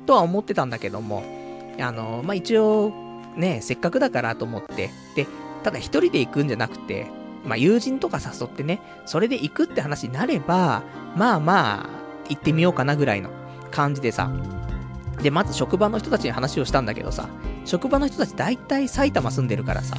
[0.05, 1.23] とは思ってたんだけども、
[1.79, 2.91] あの、まあ、一応、
[3.35, 5.27] ね、せっかくだからと思って、で、
[5.63, 7.07] ただ一人で行くんじゃなくて、
[7.43, 10.83] まあ、友人とか誘ってね、それで行くって話になれば、
[11.15, 11.89] まあまあ、
[12.29, 13.29] 行ってみようかなぐらいの
[13.71, 14.31] 感じでさ。
[15.21, 17.29] で、まず職場の人たちに話をしたんだけどさ、
[17.65, 19.97] 職場の人たち大体埼玉住んでるからさ、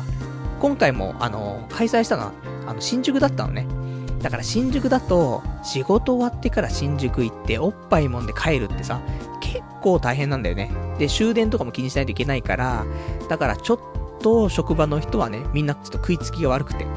[0.60, 2.32] 今回も、あの、開催したのは、
[2.66, 3.66] あの、新宿だったのね。
[4.26, 9.00] だから新宿だと、仕事終わってから新宿行って、おっぱいもんで帰るってさ、
[9.40, 10.68] 結構大変なんだよね。
[10.98, 12.84] で、終電とかも気にしないといけないから、
[13.28, 13.78] だからちょっ
[14.20, 16.88] と職場の人はね、みんなちょっと食いつきが悪くて。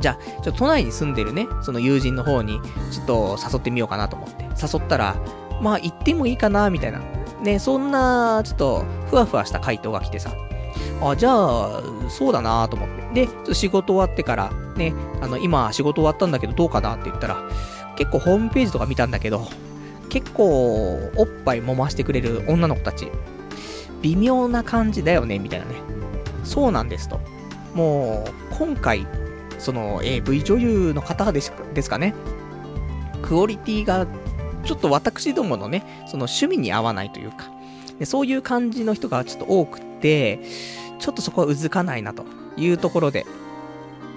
[0.00, 2.58] じゃあ、ちょっと都内に住んでるね、その友人の方に、
[2.90, 4.44] ちょっと誘ってみようかなと思って。
[4.44, 5.16] 誘ったら、
[5.60, 7.00] まあ行ってもいいかな、みたいな。
[7.42, 10.32] ね、そんな、ちょっと、ふわふわした回答が来てさ。
[11.02, 13.01] あ、じゃあ、そうだなと思って。
[13.14, 17.42] で、仕事終わってから、ね、あの、今仕事終わったんだけどどうかなって言ったら、
[17.96, 19.48] 結構ホームページとか見たんだけど、
[20.08, 23.10] 結構、おっぱい揉ましてくれる女の子たち、
[24.02, 25.74] 微妙な感じだよね、みたいなね。
[26.44, 27.20] そうなんですと。
[27.74, 29.06] もう、今回、
[29.58, 32.14] その AV 女優の方ですですかね。
[33.22, 34.06] クオリティが、
[34.64, 37.50] ちょっと私どものね、その趣味に合わないというか、
[37.98, 40.40] でそういう感じの人がちょっと多くて、
[40.98, 42.24] ちょっとそこはうずかないなと
[42.56, 43.26] いうところで、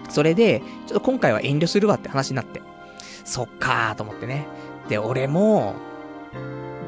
[0.10, 2.62] それで、ちょっと今回は遠慮するわって話になって、
[3.24, 4.48] そっかーと思ってね。
[4.88, 5.76] で、俺も、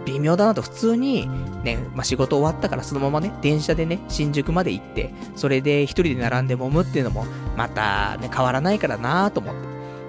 [0.05, 1.27] 微妙だなと普通に、
[1.63, 7.25] ね、まあ、仕事終わったからそのままね、電車でね、新宿まで行って、それで一人で並んで揉むっていうのも、
[7.57, 9.55] またね、変わらないからなーと思っ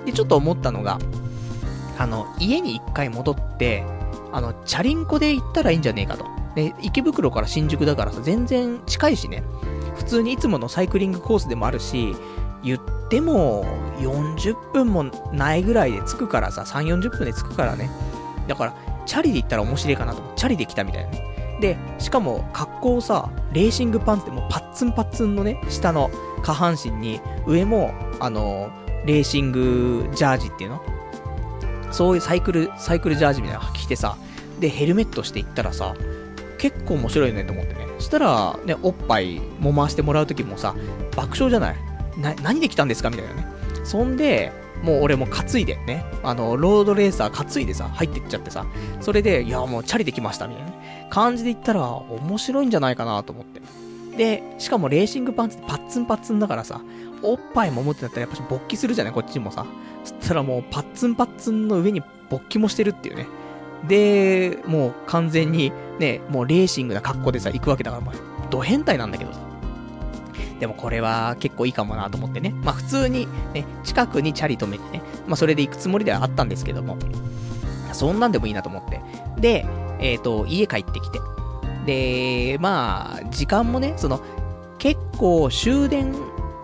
[0.05, 0.13] て。
[0.13, 0.99] で、ちょっと思ったのが、
[1.99, 3.85] あの、家に一回戻って、
[4.31, 6.27] あの、チャリンコで行ったらいいんじゃねえかと。
[6.55, 9.43] で、池袋から新宿だからさ、全然近いしね。
[9.99, 12.17] 普通にいつものサイクリングコースでもあるし、
[12.63, 12.81] 言っ
[13.11, 13.65] ても
[13.99, 17.91] 40分もないぐらいで着くからさ、3、40分で着くからね。
[18.47, 18.75] だから、
[19.07, 21.59] チャリで行ったら面白いかなと思って、チャリで来たみたいなね。
[21.61, 26.11] で、しかも格好さ、レーシングパンってもうパッツンパッツンのね、下の
[26.43, 28.71] 下半身に、上も、あの、
[29.05, 30.81] レーシングジャージっていうの？
[31.91, 34.17] そういうサイクル、サイクルジャージみたいなの着てさ、
[34.61, 35.95] で、ヘルメットして行ったらさ、
[36.59, 37.88] 結構面白いねと思ってね。
[37.99, 40.75] そしたら、ね、おっぱいも回してもらう時もさ、
[41.17, 41.77] 爆笑じゃない？
[42.19, 43.11] な、何で来たんですか？
[43.11, 43.47] みたいなね。
[43.85, 48.65] そんで、もう俺も担いでね、あの、ロードレーサー担いでさ、入ってっちゃってさ、
[49.01, 50.73] それで、いや、もうチャリで来ました、みたいな。
[51.11, 53.61] 感じで言ったら、面白いんじゃないかなと思って。
[54.17, 56.81] で、しかもレーシングパンツってパッツンパッツンだからさ、
[57.23, 59.13] おっぱいも持ってなったらやっぱし勃起するじゃない？
[59.13, 59.67] こっちもさ。
[60.05, 63.27] そしたらもうパッツンパッツンの上に勃起もしてるっていうね。
[63.87, 68.15] で、もう完全にね、もうレーシングな格好でさ、行くわけだから、まあ、
[68.51, 69.41] ド変態なんだけどさ。
[70.59, 72.53] でもこれは結構いいかもなと思ってね。
[72.65, 76.99] まあ普通にね、近くにチャリ止めてね、まあそれで行くつもりではあったんですけども、
[77.93, 79.01] そんなんでもいいなと思って。
[79.41, 79.67] で、
[80.01, 81.21] えっ、ー、と、家帰ってきて。
[81.87, 84.21] で、まあ、時間もね、その、
[84.79, 86.15] 結構終電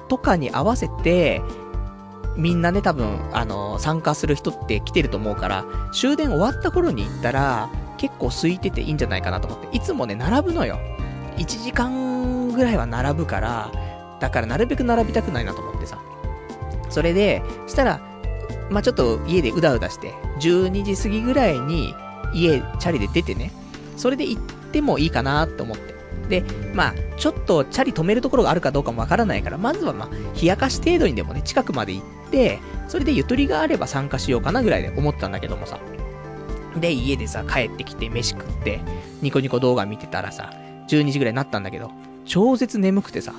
[0.09, 1.41] とかに合わせて、
[2.37, 9.77] みんなね、多分、あの、参加する人って来てると思うから、終電終わった頃に行ったら、結構空いてていいんじゃないかなと思って。
[9.77, 10.79] いつもね、並ぶのよ。
[11.37, 13.71] 1時間ぐらいは並ぶから、
[14.21, 15.99] だからなるべく並びたくないなと思ってさ。
[16.91, 18.01] それで、したら、
[18.71, 21.95] まあ、ちょっと家でうだうだして、12時過ぎぐらいに
[22.33, 23.53] 家、チャリで出てね、
[23.97, 24.43] それで行っ
[24.73, 25.94] てもいいかなと思って。
[26.29, 26.43] で、
[26.75, 32.59] まあ、ちょっとチャリ止めるところがあるかどうかもわからないから、まずはまあ、冷やかし程度にでもね、近くまで行って、
[32.89, 35.79] それでゆとりがあれば参加しようかなぐらいで思ったんだけどもさ。
[36.81, 38.81] で、家でさ、帰ってきて飯食って、
[39.23, 40.53] ニコニコ動画見てたらさ、
[40.89, 41.91] 12時ぐらいになったんだけど、
[42.25, 43.35] 超絶眠くてさ、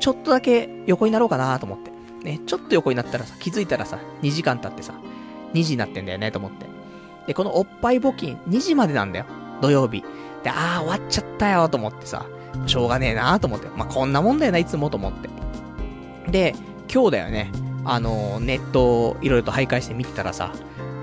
[0.00, 1.90] ちょっとだけ横になろうかなと思って。
[2.24, 4.94] ね、ちょっと横になったらさ、気づいたらさ、2時間経ってさ、
[5.54, 6.66] 2時になってんだよね、と思って。
[7.26, 9.26] で、このおっぱい募金、2時までなんだよ。
[9.60, 10.04] 土曜日。
[10.42, 12.26] で、あー、終わっちゃったよ、と思ってさ、
[12.66, 13.68] しょうがねえなと思って。
[13.76, 15.28] まあ、こんなもんだよな、いつもと思って。
[16.30, 16.54] で、
[16.92, 17.50] 今日だよね。
[17.84, 20.52] あの、ネットを、いろいろと徘徊して見てたらさ、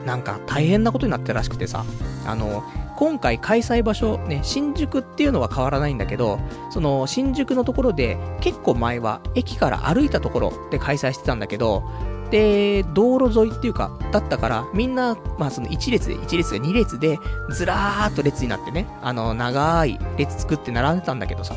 [0.05, 1.83] なんか大変なことになってたらしくてさ、
[2.25, 2.63] あの、
[2.95, 11.83] 今回開催場所、ね、新宿っていうのは変わらないんだけど、その新宿のところで結構前は駅から歩いたところで開催してたんだけど、
[12.31, 21.55] で、道路沿いっていうか、だったから、みんな、まあその1列で、1列で2列で、ずらーっと列になってね、あの、長い列作って並んでたんだけどさ、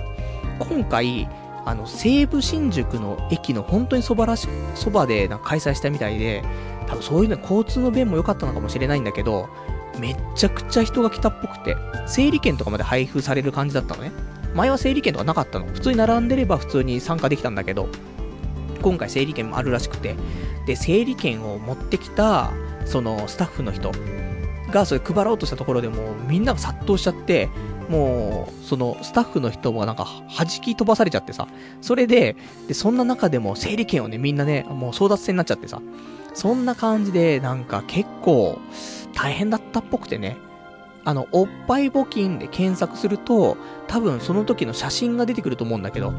[0.58, 1.28] 今回、
[1.64, 6.42] あの、西武新宿の駅の本当にそばらし、そばでなんか開催したみたいで、
[6.86, 9.48] 多分そういうの交通の便も良かったのかもしれないんだけど、
[9.98, 11.76] めっちゃくちゃ人が来たっぽくて、
[12.06, 14.12] 整理券とかまで配布される感じだったのね。
[14.54, 15.66] 前は整理券とかなかったの。
[15.66, 17.88] 普通に並んでれば普通に参加できたんだけど、
[18.80, 20.14] 今回整理券もあるらしくて、
[20.68, 22.52] で、整理券を持ってきた、
[22.84, 23.90] そのスタッフの人
[24.70, 27.48] がそれ配ろうとしたところでもうみんなが殺到しちゃって、
[27.88, 31.48] もう、そのスタッフの人もなんか弾き飛ばされちゃってさ、
[31.80, 35.80] それで、で、そんな中でも整理券をね、みんなね、もう争奪戦になっちゃってさ、
[36.34, 38.58] そんな感じで、なんか結構
[39.14, 40.36] 大変だったっぽくてね、
[41.06, 46.12] あの、おっぱい募金で検索すると、多分その時の写真が出てくると思うんだけど、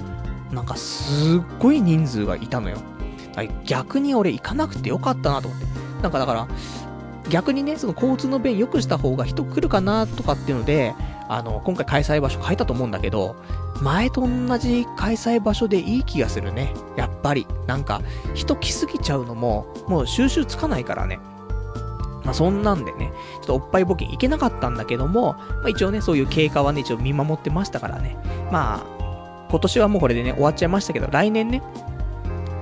[0.52, 2.80] なんかすっごい人数がいたのよ。
[3.66, 5.66] 逆に俺行かなくてよかったなと思って。
[6.02, 6.48] なんかだから、
[7.30, 10.96] 逆にね、その交通の便良くした方が人来るかなとかっていうので、
[11.28, 13.36] あの、今回開催場所変えたと思うんだけど、
[13.82, 16.74] 前と同じ開催場所でいい気がするね。
[16.98, 17.46] やっぱり。
[17.68, 18.02] なんか、
[18.34, 21.20] 人来すぎちゃうのも、もう収集つかないからね。
[22.26, 28.18] まあそんなんでね、ちょっとおっぱい募金行けなかったんだけども、まあ一応ね、そういう経過はね、一応見守ってましたからね。
[28.52, 31.62] まあ、今年はもうこれでね、終わっちゃいましたけど、来年ね、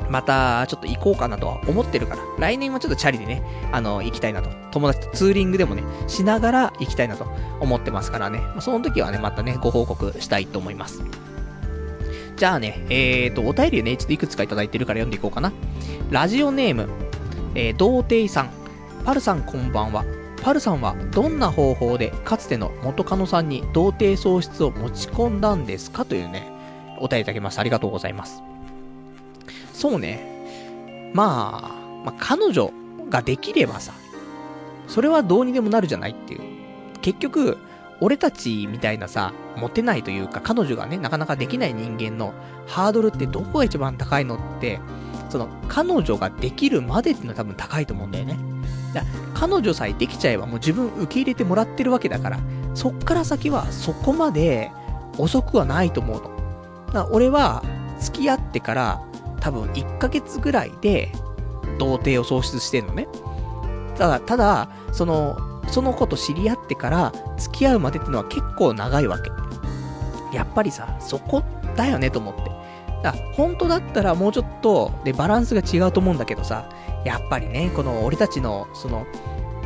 [0.10, 4.50] また、ちょっと行こうかなとは思ってるから、来年はちょっとチャリでね、あの、行きたいなと。
[4.72, 7.26] 友達とツーリングでもね、しながら行きたいなと
[7.60, 8.42] 思ってますからね。
[8.60, 11.04] その時はね、またね、ご報告したいと思います。
[12.36, 15.52] じゃあね、えーと、お便りね、ちょっといくつかいただいてるから読んでいこうかな。
[16.12, 16.88] ラジオネーム、
[17.56, 18.50] えー、童貞さん。
[19.04, 20.06] パルさんこんばんは。
[20.44, 26.06] パルさんはどんな方法でかつての元カノさんに童貞喪失を持ち込んだんですか？
[26.06, 26.48] というね、
[27.00, 27.62] お便りいただきました。
[27.62, 28.44] ありがとうございます。
[29.78, 31.12] そうね。
[31.14, 32.72] まあ、まあ、彼女
[33.12, 33.94] ができればさ、
[34.88, 36.42] それはどうにでもなるじゃないっていう。
[37.02, 37.58] 結局、
[38.02, 42.34] 俺たちみたいなさ、モテないというか、彼女がね、なかなかできない人間の
[42.66, 44.80] ハードルってどこが一番高いのって、
[45.30, 48.40] その、彼女ができるまでっていうのは多分高いと思うんだよね。
[48.96, 49.04] だ
[49.36, 52.40] 彼女さえできちゃえばもう自分受け入れてもらってるわけだから、
[52.74, 54.72] そっから先はそこまで
[55.20, 56.94] 遅くはないと思うの。
[56.94, 57.64] だ俺は、
[58.00, 59.02] 付き合ってから
[59.40, 61.12] 多分1ヶ月ぐらいで、
[61.80, 63.08] 童貞を喪失してんのね。
[63.98, 69.30] ただ、ただ、その、その子と知り合ってから付き合うまでってのは結構長いわけ。
[70.36, 71.44] やっぱりさ、そこ
[71.76, 72.52] だよねと思って。
[73.04, 76.70] だ本当だったらもうちょっと、で、バランスが違うと思うんだけどさ、
[77.06, 79.06] やっぱりね、この俺たちの、その、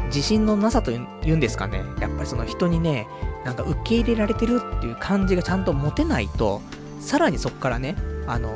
[0.08, 1.84] 自信のなさと言うんですかね。
[2.00, 3.08] やっぱりその人にね、
[3.46, 6.62] なんか受け入れられてるっていう感じがちゃんと持てないと、
[7.00, 7.96] さらにそっからね、
[8.28, 8.50] あの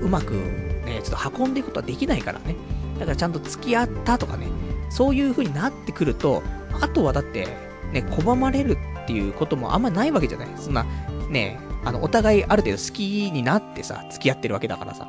[0.00, 2.56] うまくね、ちょっと運んでいくことはできないからね。
[2.98, 4.46] だからちゃんと付き合ったとかね、
[4.90, 6.42] そういう風になってくると、
[6.80, 7.46] あとはだって、
[7.92, 10.48] ね、拒まれるっていうこともあんまないわけじゃない。
[10.56, 10.84] そんな、
[11.28, 15.08] ね、あの、お互いある程度好きになってさ、付き合ってるわけだからさ。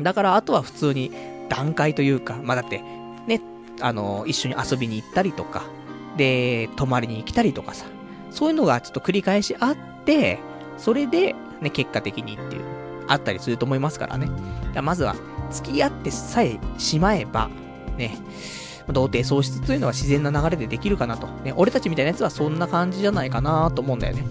[0.00, 1.10] だからあとは普通に
[1.48, 2.82] 段階というか、まあだって、
[3.26, 3.40] ね、
[3.80, 5.64] あの、一緒に遊びに行ったりとか、
[6.16, 7.86] で、泊まりに来たりとかさ、
[8.30, 10.38] そういうのがちょっと繰り返しあって、
[10.78, 12.62] それで、ね、結果的にっていう、
[13.08, 14.28] あったりすると思いますからね。
[14.82, 15.14] まずは、
[15.50, 17.48] 付き合ってさえしまえば、
[17.96, 18.16] ね、
[18.88, 21.26] 童貞喪失というのは自然な流れでできるかなと。
[21.44, 24.24] ね、俺たちみたいなやつはそんな感じじゃないかなと思うんだよね。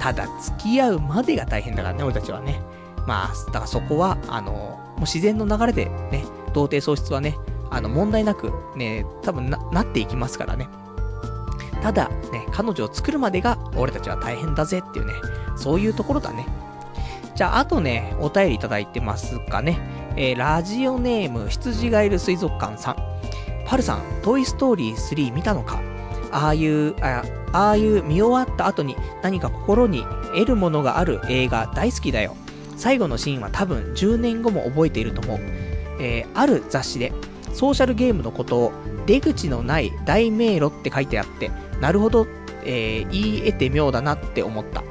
[0.00, 2.60] ただ、付き合うまでが大変だからね、俺たちはね。
[3.06, 7.36] まあ、だからそこは、あの、もう自然の流れでね、童貞喪失はね、
[7.70, 10.68] あの、問題なくね、多分な、なっていきますからね。
[11.82, 15.12] ただ、ね、彼女を作るまでが俺たちは大変だぜっていうね、
[15.56, 16.46] そういうところだね。
[17.36, 19.78] じゃあ、あとね、お便りいただいてますかね。
[20.16, 22.96] えー、ラジオネーム、羊がいる水族館さん。
[23.66, 25.82] パルさん、トイストーリー3見たのか？
[26.32, 27.22] ああいう、あ
[27.52, 32.34] あいう見終わった後に何か心に得るものがある映画大好きだよ。
[32.76, 35.38] 最後のシーンは多分10年後も覚えていると思う。
[36.00, 37.12] えー、ある雑誌で
[37.52, 38.72] ソーシャルゲームのことを
[39.04, 42.26] 出口のない大迷路って書いてあって、なるほど、
[42.64, 44.82] えー、言い得て妙だなって思った。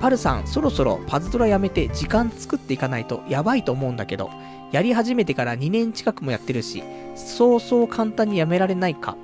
[0.00, 4.30] パルさん、そろそろパズドラやめて時間作っていかないとやばいと思うんだけど、
[4.72, 6.82] やり始めてから2年近くもやってるし、
[7.14, 9.16] そうそう簡単にやめられないか。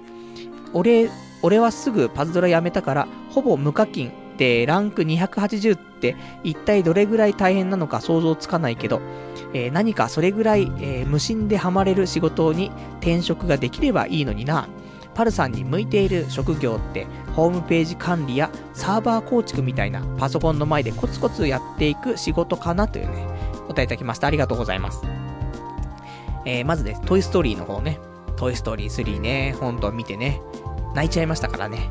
[0.74, 1.08] 俺、
[1.42, 6.14] 俺はすぐパズドラやめたから、ほぼ無課金でランク280って
[6.44, 9.00] 一体どれぐらい大変なのか想像つかないけど、
[9.54, 14.68] えー、何かそれぐらい、えー、無心でハマれる仕事に転職ができればいいのにな。
[15.16, 23.26] パルさんに向いている職業って、ホームページ管理やサーバー構築みたいなパソコンの前でコツコツやっていく仕事かなというね、
[23.64, 24.26] お答えいただきました。
[24.26, 25.00] ありがとうございます。
[26.44, 27.98] えー、まずね、トイストーリーの方ね、
[28.36, 30.42] トイストーリー3ね、本当見てね、
[30.94, 31.90] 泣いちゃいましたからね。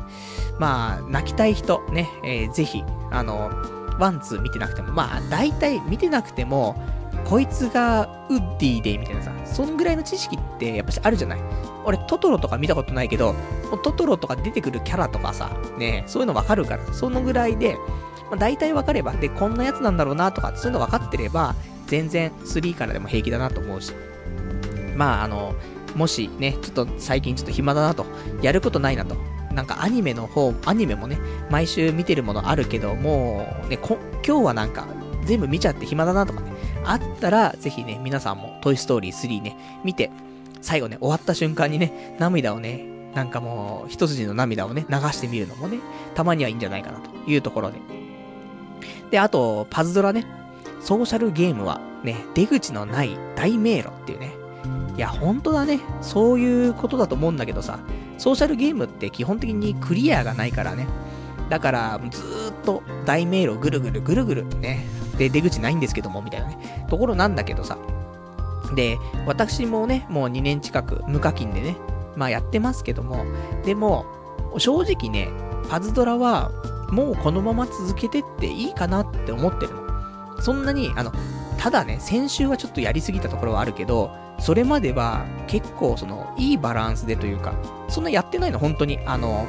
[0.60, 3.50] まあ、泣きたい人ね、えー、ぜひ、あの、
[3.98, 6.80] One、Two 見てなくても、まあ、大体見てなくても、
[7.24, 11.40] こいつがウッディで、みたいなさ、そんぐらいの知識ってやっぱしあるじゃない？
[11.84, 13.34] 俺、トトロとか見たことないけど、
[13.82, 17.76] トトロとか出てくるキャラとかさ、ね、そういうのわかるから、そのぐらいで、
[18.30, 21.54] まあ、大体わかれば、で、こんなやつなんだろうなとか、そういうの分かってれば、
[21.86, 23.92] 全然3からでも平気だなと思うし。
[24.96, 25.54] まあ、あの、
[25.94, 28.04] もしね、ちょっと最近ちょっと暇だなと、
[28.42, 29.16] やることないなと。
[29.54, 31.18] なんかアニメの方、アニメもね、
[31.50, 34.86] 毎週見てるものあるけど、もうね、今日はなんか
[35.24, 36.52] 全部見ちゃって暇だなとかね、
[36.86, 40.10] あったら、ぜひね、皆さんもトイストーリー3ね、見て、
[40.62, 45.78] 最後ね、終わった瞬間にね、涙をね、なんかもう、一筋の涙をね、流してみるのもね、
[46.14, 47.78] たまにはいいんじゃないかなというところで。
[49.10, 50.26] で、あと、パズドラね、
[50.80, 54.32] ソーシャルゲームはね、出口のない大迷路っていうね、
[54.96, 55.80] いや、本当だね。
[56.00, 57.78] そういうことだと思うんだけどさ、
[58.18, 60.86] ソーシャルゲームって基本的にクリアがないからね。
[61.48, 64.86] だから、ずーっと大迷路ぐるぐるぐるぐるね。
[65.18, 66.86] で、出口ないんですけども、みたいなね。
[66.88, 67.78] ところなんだけどさ。
[68.74, 71.76] で、私もね、もう2年近く無課金でね、
[72.16, 73.24] まあやってますけども、
[73.64, 74.06] でも、
[74.58, 75.28] 正直ね、
[75.68, 76.50] パズドラは、
[76.90, 80.42] もうこのまま続けてっていいかなって思ってるの。
[80.42, 81.12] そんなに、あの、
[81.58, 87.54] ただね、先週はちょっとやりすぎたところはあるけど、それまでは結構その、いいバランスでというか、
[87.88, 88.98] そんなやってないの、本当に。
[89.06, 89.46] あの、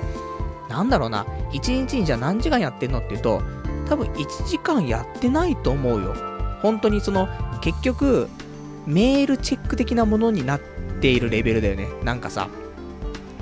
[0.69, 3.41] なんだろうな、1日にじゃあ何時間やってんのって言うと、
[3.87, 6.15] 多分1時間やってないと思うよ。
[6.61, 7.27] 本当にその、
[7.61, 8.27] 結局、
[8.85, 10.61] メールチェック的なものになっ
[11.01, 11.87] ているレベルだよね。
[12.03, 12.49] なんかさ、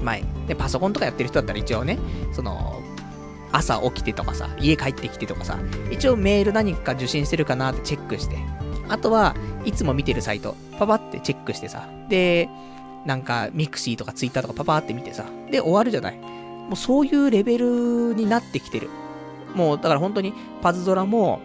[0.03, 1.97] 前、で、パソコンとかやってる人だったら一応ね、
[2.33, 2.81] その、
[3.51, 5.57] 朝起きてとかさ、家帰ってきてとかさ、
[5.91, 8.37] 一応メール何か受信してるかなってチェックして、
[8.89, 12.49] あとは、いつも見てるサイト、パパってチェックしてさ、で、
[13.05, 16.17] なんか、ミクシーとかツイッターとかパパって見てさ、で、終わるじゃない。
[16.17, 18.89] もうそういうレベルになってきてる。
[19.55, 21.39] もう、だから本当に、パズドラも、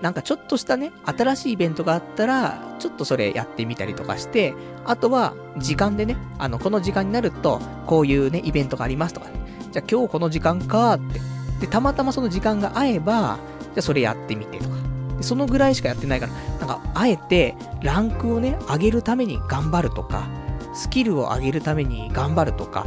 [0.00, 9.26] なんかちょっとしたね、新しいイベントがあったら、ちょっとそれやってみたりとかして、あとは、時間でね、あの、この時間になると、こういうね、イベントがありますとか、
[9.70, 11.20] じゃあ今日この時間かって。
[11.60, 14.76] で、たまたまその時間が合えば、じゃあそれやってみてとか。
[15.20, 20.26] そのぐらいしかやってないから、なんか、あえて、ランクをね、上げるために頑張るとか、
[20.74, 22.86] スキルを上げるために頑張るとか、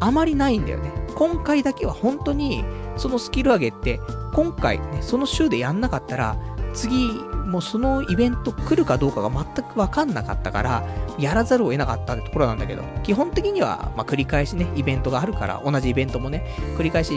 [0.00, 0.92] あまりないんだよね。
[1.14, 2.64] 今回だけは本当に、
[2.96, 4.00] そのスキル上げって、
[4.32, 6.36] 今回ね、その週でやんなかったら、
[6.72, 7.10] 次、
[7.46, 10.84] もうそのイベント来るかどうかが全くわかんなかったから、
[11.18, 16.46] やらざるを得なかったってところなんだけど、基本的には、まあ、繰り返しね、イベントがあるから、同じイベントもね、
[16.78, 17.14] 繰り返し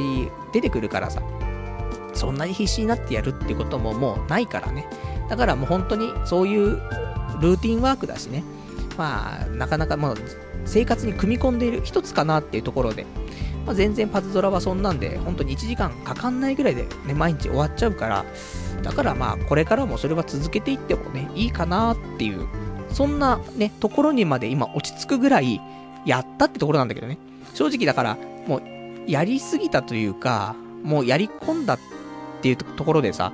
[0.52, 1.22] 出てくるからさ、
[2.14, 4.88] そんなに必死になってやるってことももうないからね。
[5.30, 6.82] だからもう本当にそういう
[7.40, 8.44] ルーティンワークだしね。
[8.98, 10.16] まあ、なかなかもう
[10.66, 13.06] 生活に組み込んでいる一つかなっていうところで、
[13.66, 18.26] まあ、全然パズドラはそんなんで、本当に1時間かかんないぐらいでね、毎日終わっちゃうから、
[18.82, 22.48] だからまあ、これからもそれは続けていってもね、いいかなっていう、
[22.90, 25.62] そんなね、ところにまで今落ち着くぐらい、
[26.06, 27.18] やったってところなんだけどね。
[27.54, 28.62] 正直だから、もう、
[29.08, 31.80] やりすぎたというか、もうやり込んだっ
[32.42, 33.32] ていうところでさ、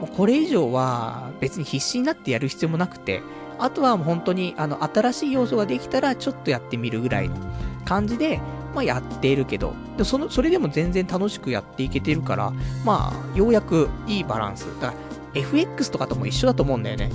[0.00, 3.22] もうこれ以上は別に必死になってやる必要もなくて、
[3.62, 7.36] あとは本当に、あの、新しい要素ができたらちょっとやってみるぐらいの
[7.84, 8.40] 感じで、
[8.74, 12.52] まあやっているけど、でその、それでも全然楽しくやっていけてるから、
[12.84, 14.66] まあ、ようやくいいバランス。
[14.80, 14.94] だか
[15.34, 17.10] ら、FX とかとも一緒だと思うんだよね。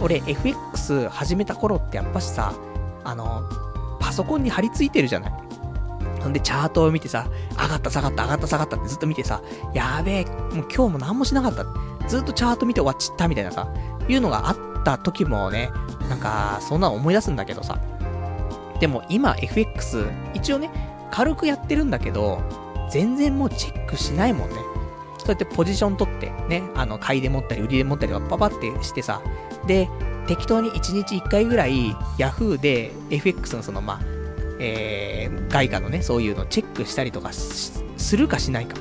[0.00, 2.52] 俺、FX 始めた頃ってやっぱしさ、
[3.04, 3.44] あの、
[4.00, 5.32] パソコンに貼り付いてるじゃない。
[6.20, 9.40] ほんで、チャートを見てさ、上がった下がった上がった下がったってずっと見てさ、
[9.72, 11.64] やべえ、もう今日も何もしなかった。
[12.08, 13.68] ずっとチャート見て終わっちったみたいなさ、
[14.08, 15.70] いうのがあった時もね、
[16.08, 17.78] なんか、そんな思い出すんだけどさ。
[18.80, 20.70] でも今 FX、一応ね、
[21.10, 22.42] 軽くやってるんだけど、
[22.90, 24.56] 全然もうチェックしないもんね。
[25.18, 29.22] そうやってポジション取って、ね、あの、買いで持ったり売りで持ったりとかパパってしてさ、
[29.66, 29.88] で、
[30.26, 34.00] 適当に1日1回ぐらい、Yahoo で FX のその、まあ、
[34.58, 37.82] えー、外貨のね、そういうのチェックしたりとかす
[38.16, 38.76] るかしないか。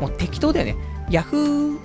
[0.00, 0.76] もう適当だよね。
[1.10, 1.78] Yahoo、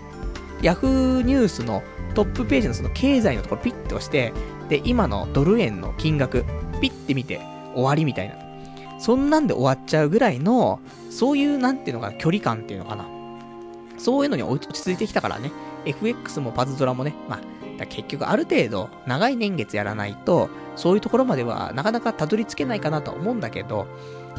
[0.61, 1.83] Yahoo ニュースの
[2.17, 4.33] トップページのその経済のところピッと押して、
[4.69, 6.45] で、今のドル円の金額、
[6.81, 7.39] ピッて見て
[7.75, 8.35] 終わりみたいな。
[8.99, 10.79] そんなんで終わっちゃうぐらいの、
[11.11, 13.05] そういうなんていうのかな、距離感っていうのかな。
[13.99, 15.51] そういうのに落ち着いてきたからね。
[15.85, 17.39] FX もパズドラもね、ま
[17.79, 23.85] あ、結局ある程度長い年月やらないと、そういうところまではなかなかたどり着けないかなと思うんだけど、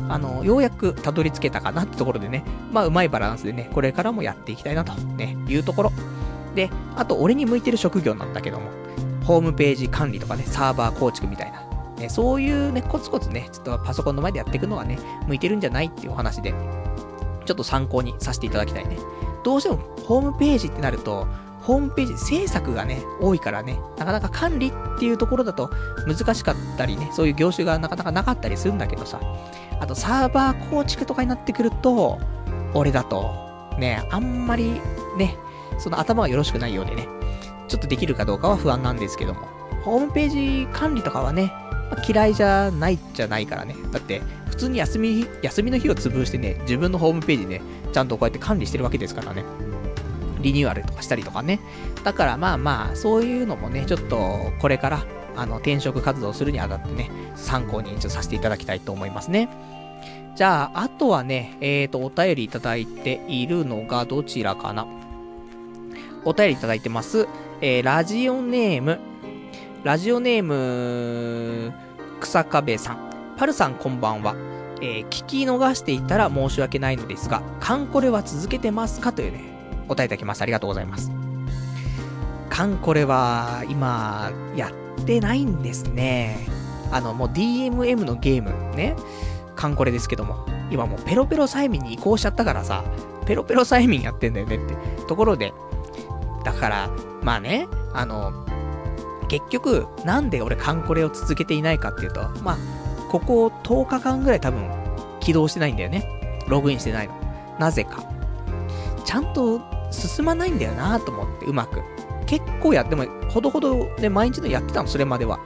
[0.09, 5.93] あの、ようやくたどり着けたかなってところでね、まあうまいバランスでね、これからもやっていきたいなと、ね、いうところ。
[6.59, 8.69] で、あと俺に向いてる職業なんだけども、
[9.25, 11.63] ホームページ管理とかね、サーバー構築みたいな。
[11.97, 14.99] ね、そういうね、コツコツね、ちょっとパソコンの前でやっていくのがね、
[15.29, 16.53] 向いてるんじゃないっていうお話で、
[17.45, 18.99] ちょっと参考にさせていただきたいね。
[19.45, 21.29] どうしてもホームページってなると、
[21.63, 25.71] ホームページ制作がね、多いからね、なかなか管理っていうところだと
[26.09, 29.21] 難しかったりね、そういう業種がなかなかなかったりするんだけどさ、
[29.79, 32.19] あとサーバー構築とかになってくると、
[32.75, 33.31] 俺だと、
[33.79, 34.81] ね、あんまり
[35.17, 35.37] ね、
[35.79, 37.09] その頭がよろしくないようでね、
[37.69, 39.47] ちょっとできるかどうかは不安なんですけども、
[39.83, 41.53] ホームページ管理とかはね、
[41.91, 43.75] まあ、嫌いじゃないじゃないからね。
[43.93, 47.63] だって、普通に休み、休みの日を潰してね、自分のホームページね、
[47.93, 49.45] ちゃんとこうやって管理してるわけですからね。
[50.41, 51.61] リニューアルとかしたりとかね。
[52.05, 55.07] だからまあまあ、そういうのもね、ちょっと、これから、
[55.37, 59.49] あの、転職活動するにあたってね、参考にさせていただきたいと思いますね。
[60.35, 64.87] じゃあ、あとはね、えっ、ー、と、お便りいただいているのがどちらかな。
[66.25, 67.29] お便りいただいてます。
[67.61, 68.99] えー、ラジオネーム、
[69.85, 71.73] ラジオネーム、
[72.21, 73.35] 草壁さん。
[73.37, 74.35] パルさんこんばんは。
[74.81, 79.13] えー、聞き逃していたら申し訳ないのですが、カンコレは続けてますか？
[79.13, 79.41] というね、
[79.87, 80.43] お答えいただきました。
[80.45, 81.11] ありがとうございます。
[82.51, 86.47] カンコレは、今、やってないんですね。
[86.91, 88.97] あの、もう DMM のゲームね、
[89.55, 92.85] カンコレですけども、今もうペロペロ催眠に移行しちゃったからさ、
[93.27, 94.75] ペロペロ催眠やってんだよねって
[95.07, 95.53] ところで、
[96.49, 96.91] だから、
[97.23, 98.33] まあね、あの、
[99.29, 102.59] 結局、なんで俺カンコレを続けていないかっていうと、まあ、
[103.11, 104.67] ここ10日間ぐらい多分
[105.21, 106.09] 起動してないんだよね。
[106.49, 107.13] ログインしてないの。
[107.59, 108.03] なぜか。
[109.05, 111.83] ちゃんと進まないんだよなと思って、うまく。
[112.25, 115.39] 結構やっても、ほどほどね、毎日のやってたの、それまでは。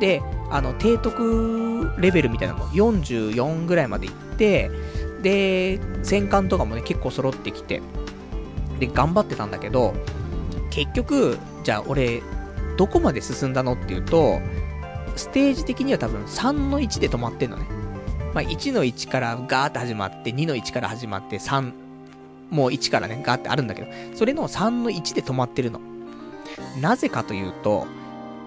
[0.00, 4.72] で、あの、提督レベルみたいなのも44ぐらいまで行って、
[5.22, 7.80] で、戦艦とかもね、結構揃ってきて、
[8.80, 9.94] で、頑張ってたんだけど、
[10.78, 12.22] 結局、じゃあ俺、
[12.76, 14.40] どこまで進んだのっていうと、
[15.16, 17.66] ステージ的には多分3の1で止まってんのね。
[18.32, 21.72] まあ、1の1からガーって始まって、2の1から始まって、3、
[22.50, 25.80] もう1からね、ガーってあるんだけど、それの3の1で止まってるの。
[26.80, 27.88] なぜかというと、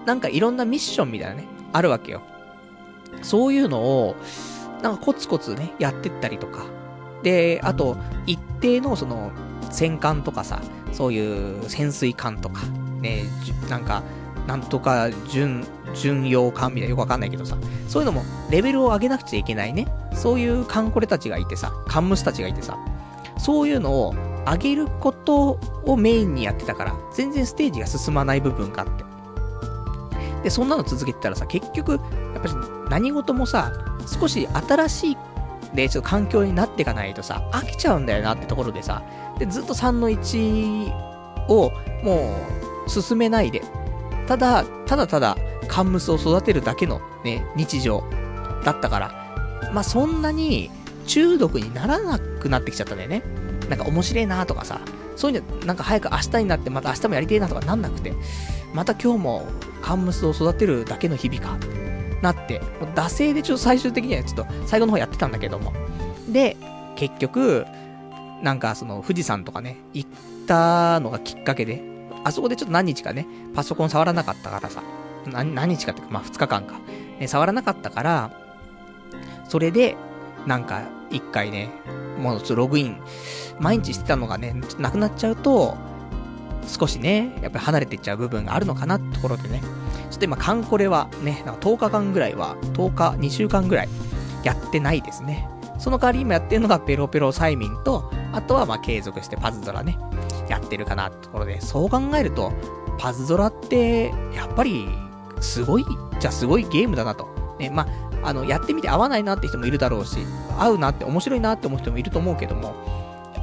[0.06, 2.22] なんかいろんなミッションみたいなね、あるわけよ。
[3.20, 4.16] そういうのを、
[4.82, 6.64] なんかコツコツね、やってったりとか。
[7.22, 9.32] で、あと、一定のその、
[9.70, 10.62] 戦艦とかさ、
[10.92, 12.62] そういう潜水艦とか、
[13.00, 13.24] ね、
[13.68, 14.02] なんか、
[14.46, 15.64] なんとか巡、
[15.94, 17.56] 巡洋艦みたいなよくわかんないけどさ、
[17.88, 19.86] そういうのもレベルを上げなくちゃいけないね。
[20.14, 22.78] そういうカンコレたちがいてさ、カンムスたちがいてさ、
[23.38, 24.14] そういうのを
[24.46, 29.04] 上げることをメインにやってたから、全然ステージが進まない部分があって。
[30.44, 31.98] で、そんなの続けてたらさ、結局、や
[32.38, 32.54] っぱり
[32.90, 33.72] 何事もさ、
[34.06, 35.16] 少し新しい
[35.74, 39.02] で、ちょっと環境になっていかないとさ、飽きちゃうんだよなってところでさ、
[39.38, 40.92] で、ずっと3の1
[41.48, 42.36] を、も
[42.86, 43.62] う、進めないで、
[44.26, 45.36] ただ、ただただ、
[45.68, 48.04] カンムスを育てるだけのね、日常
[48.64, 50.70] だったから、まあ、そんなに、
[51.06, 53.22] 中毒にならなくなってきちゃったんだよね。
[53.68, 54.80] なんか面白いなとかさ、
[55.16, 58.12] そういうの、なんか早く明日になってまた明日もやりてえなとかなんなくて、
[58.74, 59.46] また今日も
[59.80, 61.56] カンムスを育てるだけの日々か、
[62.22, 62.60] なって、
[62.94, 65.72] 惰性でちょっと最終的にはちょっと最後の方やってたんだけども。
[66.28, 66.56] で、
[66.96, 67.66] 結局、
[68.42, 70.10] なんかその富士山とかね、行っ
[70.46, 71.82] たのがきっかけで、
[72.24, 74.82] あそこでちょっと何日かね、パソコン触らなかったからさ、
[75.26, 76.80] 何、何日かってか、まあ2日間か、
[77.18, 78.30] ね、触らなかったから、
[79.48, 79.96] それで、
[80.46, 81.70] なんか、一回ね、
[82.18, 82.96] もうちょっとログイン、
[83.60, 85.76] 毎日してたのがね、ちょっとなくなっちゃうと、
[86.66, 89.60] 少しね、やっぱり離れていっちゃう部分があるのかなってところでね、
[90.10, 93.88] ちょっと今、カンコレはね、なんか10日間ぐらいは、10日、2週間ぐらい、
[94.44, 95.48] やってないですね。
[95.78, 99.98] その代わり今やってるのがペロペロ催眠と、あとはまあ継続してパズドラね、
[100.48, 102.52] やってるかなってところで、そう考えると、
[102.98, 104.88] パズドラって、やっぱり、
[105.40, 105.84] すごい、
[106.20, 107.26] じゃすごいゲームだなと。
[107.58, 107.86] ね、ま
[108.22, 110.18] あ、あの、やってみて合わないなって人もいるだろうし、
[110.58, 112.74] 合うなって面白いなって思う人もいると思うけども、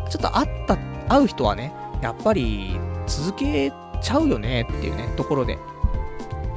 [0.10, 0.78] ちょっと会った、
[1.10, 2.80] 会う人はね、やっぱり
[3.10, 5.58] 続けちゃうよねっていうね、ところで。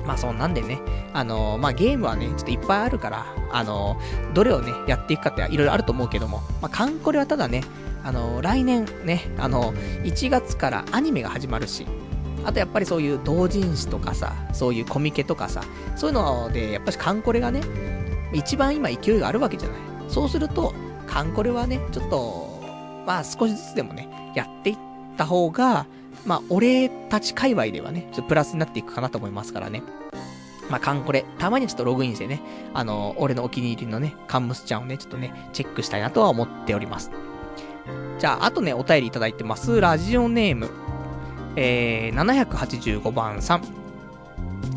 [0.07, 0.80] まあそんなんでね、
[1.12, 7.62] あのー、まあゲームはね、ちょっといっぱいあるから、あのー、どれをね、やっていくかっていろいろあると思うけども、まあカンコレはただね、
[8.03, 9.72] あのー、来年ね、あの
[10.03, 11.86] 1月からアニメが始まるし、
[12.44, 15.62] あとやっぱりそういう同人誌とかさ、そういうコミケとかさ、
[15.96, 17.62] そういうので、やっぱしカンコレがね、
[18.32, 19.78] 一番今勢いがあるわけじゃない。
[20.09, 20.74] そうすると、
[21.07, 22.61] カンコレはね、ちょっと、
[23.07, 24.76] まあ少しずつでもね、やっていっ
[25.16, 25.86] た方が、
[26.25, 29.83] まあ俺たち界隈ではね、ちょっとプラスになっていくかなと思いますからね。
[30.70, 32.41] まあ、カンコレ、たまにちょっとログインしてね、
[32.73, 37.11] あの、俺のお気に入りのね、カンムスちゃんをね、ちょっとね、チェックしたいなとは思っております。
[38.18, 39.81] じゃあ、あとね、お便りいただいてます。
[39.81, 40.70] ラジオネーム、
[41.57, 43.62] えー、785番さん。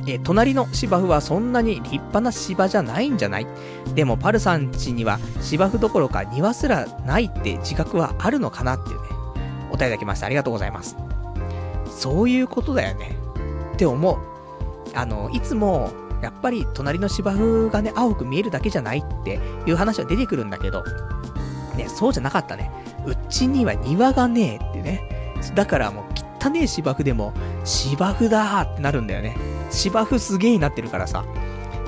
[0.07, 3.47] えー、隣の芝生はそんなに立派な芝じゃないんじゃない？
[3.95, 9.09] でもパルさん家には芝生どころか庭すらないって自覚はあるのかなっていうね、
[9.71, 10.95] お便りいただきましたありがとうございます。
[11.95, 13.17] そういうことだよね。
[13.73, 14.17] って思う。
[14.93, 15.91] あの、いつも、
[16.21, 20.83] やっぱり隣の芝生がね、青く見えるだけじゃないっていう話は出てくるんだけど、
[21.75, 22.71] ね、そうじゃなかったね。
[23.05, 25.35] うちには庭がねえってね。
[25.53, 26.05] だからもう
[26.43, 27.33] 汚ねえ芝生でも、
[27.63, 29.37] 芝生だってなるんだよね。
[29.71, 31.25] 芝生すげえになってるからさ。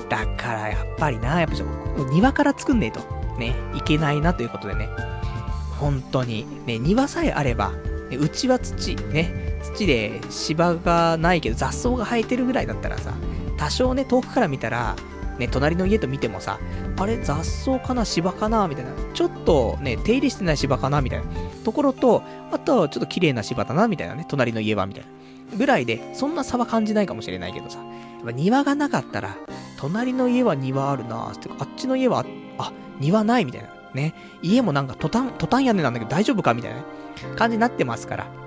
[0.09, 2.99] だからやっぱりな、やっぱちょっと庭から作んねえと、
[3.37, 4.89] ね、いけないなということでね。
[5.79, 7.71] 本当に、ね、庭さえあれば、
[8.09, 9.46] ね、うちは土、ね、
[9.77, 13.13] 土で芝がないけど雑草が生えてるぐらいだったらさ、
[13.57, 14.95] 多少ね、遠くから見たら、
[15.37, 16.59] ね、隣の家と見てもさ、
[16.97, 18.91] あれ雑草かな芝かなみたいな。
[19.13, 21.25] ちょっとね、手入れしてない芝かなみたいな
[21.63, 25.09] ところと、あとはちょっと綺麗な芝だなみたいなね、隣の家はみたいな。
[25.57, 27.85] ぐらいで、そんな差は感じないかもしれないけどさ、や
[28.21, 29.35] っぱ庭がなかったら、
[29.77, 32.25] 隣の家は庭あるなってかあっちの家は、
[32.57, 33.69] あ、庭ないみたいな。
[33.93, 34.13] ね。
[34.41, 36.83] 家もなんかトタン、トタン屋根なんだけど大丈夫かみたいな、ね、
[37.35, 38.46] 感じになってますから。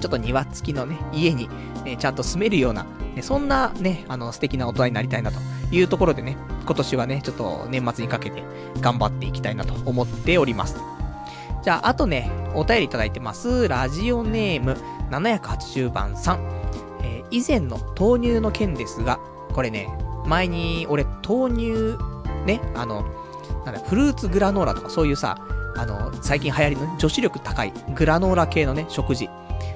[0.00, 1.48] ちょっと庭付きのね、家に、
[1.84, 5.38] ね、ちゃんと住めるような、ね、そんなね、あの、素敵な大人になりたいなと
[5.70, 8.42] いうところでね、今年はね、ちょっと年末にかけて
[8.80, 10.76] 頑張っていきたいなと思っております。
[11.62, 13.68] じゃあ、あとね、お便りいただいてます。
[13.68, 14.76] ラジオネーム
[15.10, 16.40] 780番さん。
[17.02, 19.18] えー、以前の豆乳の件ですが、
[19.52, 19.88] これね、
[20.26, 21.96] 前に俺豆乳、
[22.46, 23.04] ね、あの、
[23.64, 25.38] なんだ、フルーツグラノーラとかそういうさ、
[25.76, 29.28] あの、最近流行りの女子力高いグラノーラ系のね、食事。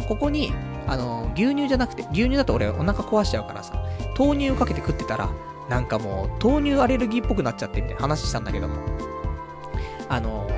[0.08, 0.52] ここに、
[0.86, 3.74] あの、牛乳じゃなくて、牛乳だと俺お腹壊しちゃうからさ、
[4.18, 5.28] 豆乳をかけて食ってたら、
[5.68, 8.76] なんかもう、豆乳アレルギーっぽくなっちゃってみたいな話したんだけども。
[10.08, 10.48] あの、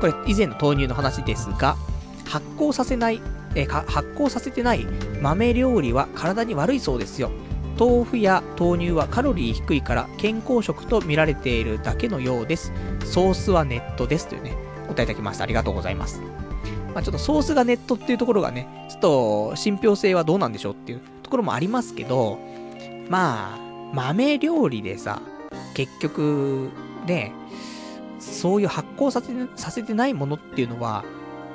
[0.00, 1.76] これ以前の豆乳の話ですが、
[2.24, 3.20] 発酵させない、
[3.56, 4.86] え発酵させてない
[5.20, 7.32] 豆料理は体に悪いそうですよ。
[7.76, 12.72] 豆腐や豆乳はカロリー低いから健康食と見られているだけのようです。
[13.04, 14.54] ソースはネットですというね、
[14.84, 15.44] お答えいただきました。
[15.44, 16.22] ありがとうございます。
[16.94, 22.38] まあ、ちょっとソースがネットっていうところがね、ちょっと信憑性はどうなんでしょうっていうところもありますけど、
[23.08, 23.58] まあ、
[23.94, 25.22] 豆料理でさ、
[25.74, 26.70] 結局、
[27.06, 27.32] ね、
[28.18, 31.04] そういう発酵させさせてないものっていうのは、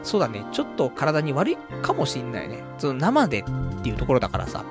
[0.03, 2.63] そうだね、ちょっと体に悪いかもしんないね。
[2.77, 4.63] その生でっていうところだからさ、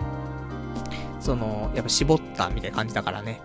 [1.20, 3.40] その、やっぱ絞ったみたいな感じだからね。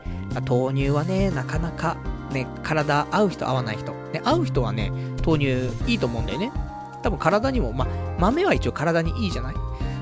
[0.48, 1.98] 豆乳はね、なかなか、
[2.32, 3.94] ね、体合う人合わない人。
[4.14, 4.92] ね、合う人はね、
[5.26, 6.52] 豆乳いいと思うんだよね。
[7.02, 7.88] 多分体にも、ま、
[8.20, 9.56] 豆は一応体にいいじゃない？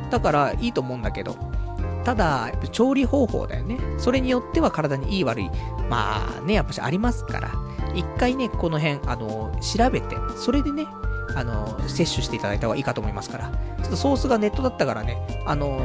[0.09, 1.35] だからいいと思うんだけど、
[2.03, 3.77] ただ、調理方法だよね。
[3.97, 5.49] それによっては体にいい悪い。
[5.89, 7.51] まあね、やっぱしありますから。
[7.93, 10.87] 一回ね、この辺、あの、調べて、それでね、
[11.35, 13.49] あの、摂取していただいた方がいいかと思いますから。
[13.81, 15.79] ちょっとソースがネットだったからね、あの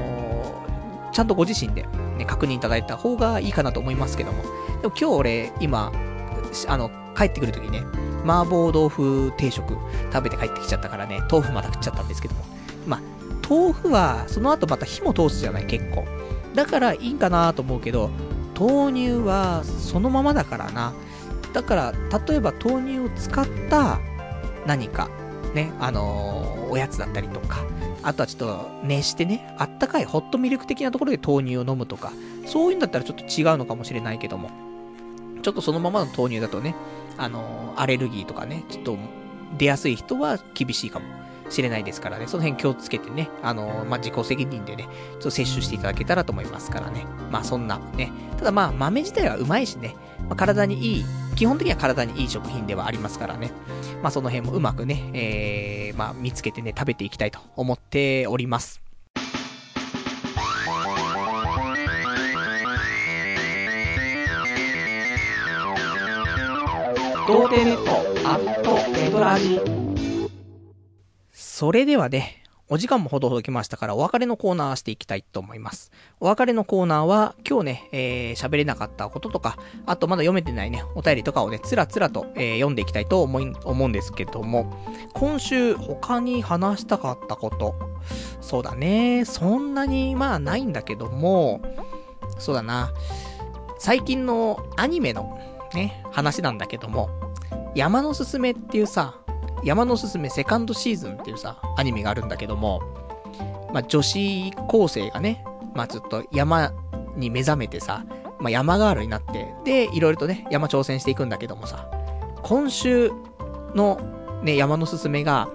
[1.08, 4.42] ー、ちゃんとご自身で、ね、確認いただいた方がいいかなと思いますけども。
[4.80, 5.90] でも今日俺、今、
[6.68, 7.82] あの、帰ってくるときね、
[8.24, 9.76] 麻婆豆腐定食
[10.12, 12.44] 食べて帰ってきちゃったからね、豆腐また食っちゃったんですけども。
[12.86, 13.00] まあ、
[13.48, 16.04] 豆腐は、その後また火も通すじゃない、結構。
[16.54, 18.10] だからいいんかなと思うけど、
[18.58, 20.92] 豆乳はそのままだからな。
[21.52, 21.92] だから、
[22.26, 24.00] 例えば豆乳を使った
[24.66, 25.08] 何か、
[25.54, 27.64] ね、あのー、おやつだったりとか、
[28.02, 32.12] あとはちょっと熱してね、あったかいホットミルク的なところで豆乳を飲むとか、
[32.46, 34.50] そういうんだったらちょっと違うのかもしれないけども、
[35.42, 36.74] ちょっとそのままの豆乳だとね、
[37.18, 38.98] あの、アレルギーとかね、ちょっと
[39.58, 41.06] 出やすい人は厳しいかも
[41.50, 47.06] しれないですからね、その辺気をつけてね、あの、まあ、自己責任でね、ちょっと摂取していただけたらと思いますからね。
[47.30, 48.10] まあそんなね。
[48.38, 49.94] ただまあ豆自体はうまいしね、
[50.28, 51.04] まあ、体にいい、
[51.36, 53.52] 基本的には体にいい食品ではありますからね。
[54.02, 58.81] まあその辺もうまくね、えー、まあ見つけてね、食べていきたいと思っております。
[67.28, 69.60] 童貞ネットアットネトラジ。
[71.30, 75.92] それではね、お時間もほどほど来ましたから、お別れのコーナーしていきたいと思います。
[76.18, 79.56] お別れのコーナーは、今日ね、えー、喋れなかったこととか、
[79.86, 84.74] あとまだ読めてないね、お便りとかをね、つらつらと、えー、読んでいきたいと思い、思うんですけども、
[85.14, 87.76] 今週他に話したかったこと、
[88.40, 91.60] そうだね、そんなにまあないんだけども、
[92.38, 92.92] そうだな、
[93.78, 95.38] 最近のアニメの
[95.74, 97.10] ね、話なんだけども、
[97.74, 99.16] 山のすすめっていうさ、
[99.64, 102.82] 山のすすめセカンドシーズンっていうさ、アニメがあるんだけども、
[103.72, 105.44] まあ、女子高生がね、
[105.74, 106.72] まあ、ずっと山
[107.16, 108.04] に目覚めてさ、
[108.38, 111.88] まあ、山ガールになって、で、いろいろとね、山挑戦していくんだけどもさ、
[112.42, 113.12] 今週
[113.74, 114.00] の
[114.42, 115.48] ね、山のすすめが、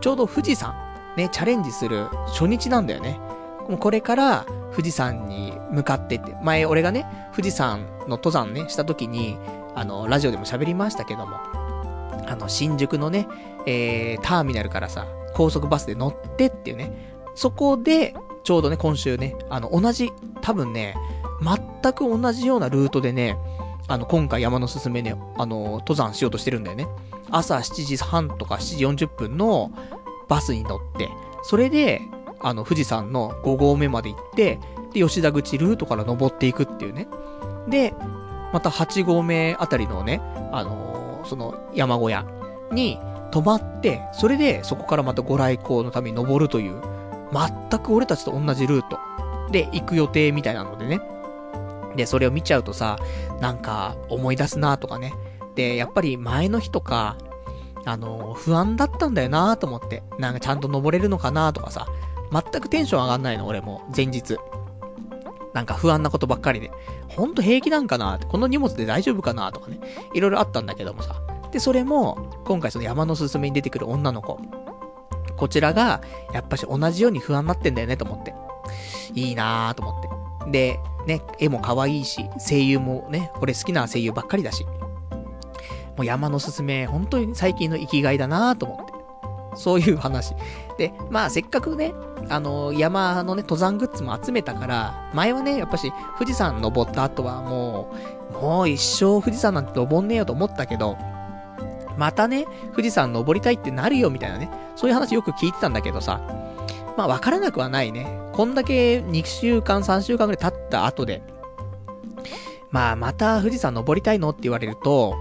[0.00, 0.74] ちょうど富士山、
[1.16, 3.18] ね、チャレンジする初日なんだよね。
[3.80, 9.38] これから富士山に向かってって、前俺がね、富士山の登山ね、した時に、
[9.74, 11.36] あの、ラジオでも喋りましたけども、
[12.26, 13.28] あの、新宿のね、
[13.66, 18.14] えー、ターミナルからさ、高速バスで乗ってっていうね、そこで、
[18.44, 20.94] ちょうどね、今週ね、あの、同じ、多分ね、
[21.42, 23.36] 全く同じようなルートでね、
[23.88, 26.86] あの、今回山のすすめね、あの、登山しようとしてるんだよね。
[27.30, 29.72] 朝7時半とか7時40分の
[30.28, 31.10] バスに乗って、
[31.42, 32.00] それで、
[32.40, 34.58] あの、富士山の5合目まで行って、
[34.92, 37.08] で、吉田口ルートから登っていくっていうね。
[37.68, 37.94] で、
[38.54, 40.20] また8合目あたりのね、
[40.52, 42.24] あのー、その山小屋
[42.70, 43.00] に
[43.32, 46.80] 泊まって、それでそこからまたご来光のために登るという、
[47.32, 49.00] 全く俺たちと同じルート
[49.50, 51.00] で行く予定みたいなのでね。
[51.96, 52.96] で、それを見ちゃうとさ、
[53.40, 55.12] なんか思い出すなとかね。
[55.56, 57.18] で、やっぱり前の日とか、
[57.84, 60.04] あのー、不安だったんだよなと思って。
[60.20, 61.88] なんかちゃんと登れるのかなとかさ、
[62.30, 64.38] 全くテンション上がんないの、俺も、前日。
[65.54, 66.70] なんか不安なことばっかりで、
[67.08, 69.78] ほんと平気なんかなこの荷物で大丈夫かなとかね、
[70.12, 71.14] いろいろあったんだけどもさ。
[71.52, 74.40] で、それも、今回その山のすすめに出てくる女の子。
[75.36, 76.02] こちらが、
[76.32, 78.34] やっぱし同じように不安になってんだよねと思って。
[79.14, 80.02] いいなぁと思っ
[80.46, 80.50] て。
[80.50, 84.66] で、ね、絵も可愛いし、声優もね、これ好きな声優ばっかりだし。
[85.96, 88.92] もう山のすすめ、本当に最近の生きがいだなぁと思って。
[89.56, 90.34] そういう話。
[90.78, 91.94] で、まあせっかくね、
[92.28, 97.92] あのー、山のね、登山グッズも集めたから、前はね、やっぱし富士山登った後はも
[98.32, 100.96] う、もう一生富士山なんて登んねえよと思ったけど、
[101.96, 106.20] またね、富士山登りたいってなるよみたいなね、そういう話よく聞いてたんだけどさ、
[106.96, 108.06] まあわからなくはないね。
[108.32, 111.22] こんだけ2週間、3週間くらい経った後で、
[112.70, 115.14] まあまた富士山登りたいのって言われると、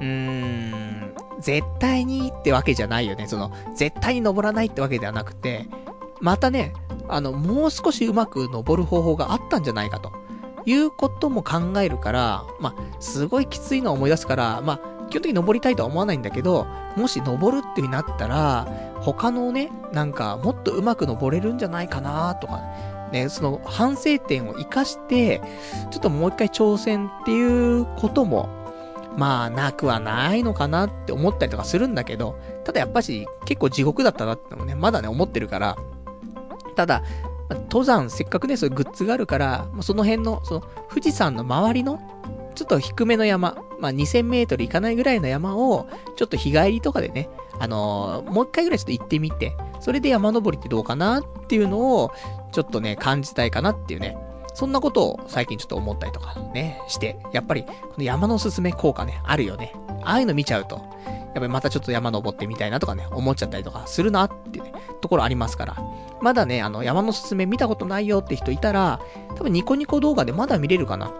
[0.00, 0.97] うーん、
[1.40, 3.26] 絶対にってわけじゃないよね。
[3.26, 5.66] その、絶対に登らないってわけではなくて、
[6.20, 6.72] またね、
[7.08, 10.12] あの、もう少しうまく登る方法があったんじゃないかと。
[10.66, 16.66] いうことも考えるから、まあ、すごいきついのを思い出すから、まあ、基本的に登りたいとは思わないんだけど、
[16.96, 18.68] もし登るってなったら、
[19.00, 22.60] 他のね、なんか、もっとうまく登れるんじゃないかなとか、
[23.12, 25.40] ね、その反省点を活かして、
[25.90, 28.48] ちょっともう一回挑戦っていうことも
[29.18, 35.76] まあ、なくはないのかなって思ったりとかするんだけど、ただやっぱし結構地獄だったなってのもね、まだね、思ってるから、
[36.76, 37.02] ただ、
[37.50, 41.98] 登山、せっかくね、そういうグッズがあるから、その辺の、その、富士山の周りの、
[42.54, 52.12] ちょっと低めの山、まあ、2000メートル行かないぐらいの山を、ちょっと日帰りとかでね、あのー、もう一回ぐらいちょっと行ってみて、それで山登りってどうかなっていうのを、
[52.52, 54.16] ちょっとね、感じたいかなっていうね、
[54.58, 59.72] そんなことを最近ちょっと思ったりとかね、して、やっぱり、この山のすすめ効果ね、あるよね。
[60.02, 65.76] ああいうの見ちゃうと、やっぱりまたちょっと山登ってみたいなとかね、思っちゃったりとかするなっていうね、ところありますから。
[66.20, 68.98] まだね、あの、山のすすめ見たことないよって人いたら、
[69.36, 71.12] 多分ニコニコ動画でまだ見れるかな。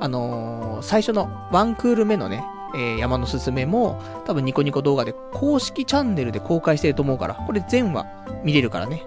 [0.00, 8.06] あのー、最初のワンクール目のね、えー、山のすすめも、多分ニコニコ動画で公式チャンネルで公開してると思うから、これ全話
[8.42, 9.02] 見れるからね。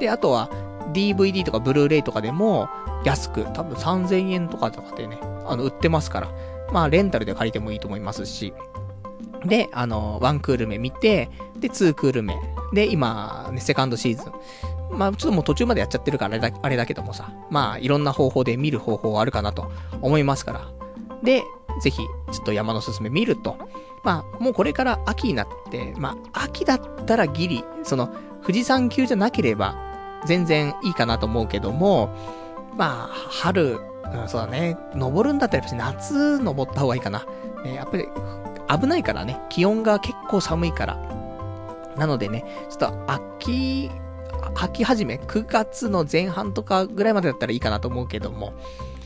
[0.00, 0.48] で、あとは、
[0.94, 2.68] DVD とかブルーレイとかでも、
[3.04, 6.32] 安く、多分3000円とかとかでね、あの、売ってますから、
[6.72, 8.54] まあ、レンタルで借りてもいいと思いますし、
[9.44, 12.34] で、あの、ワンクール目見て、で、ツークール目。
[12.72, 14.32] で、今、ね、セカンドシーズン。
[14.98, 19.70] まあ、ちょっともう途中までやっちゃってるからあれだ、あれだけどもさ、まあ、いろんな方法で見る方法はあるかなと
[20.00, 20.68] 思いますから。
[21.22, 21.42] で、
[21.80, 23.56] ぜひ、ちょっと山のすすめ見ると。
[24.04, 29.76] まあ、もうこれから秋になって、まあ、秋だったらギリ、その、富士山級じゃなければ、
[30.26, 32.10] 全然いいかなと思うけども、
[32.76, 33.78] まあ、春、
[34.12, 37.26] うん、そうだね、登るんだったらやっぱ夏登った方がいいかな。
[37.64, 38.08] ね、やっぱり、
[38.80, 40.96] 危ないからね、気温が結構寒いから。
[41.96, 43.90] なのでね、ちょっと秋、
[44.54, 48.52] 秋始め、9月の前半とかぐらいまでだったらいいかなと思うけども、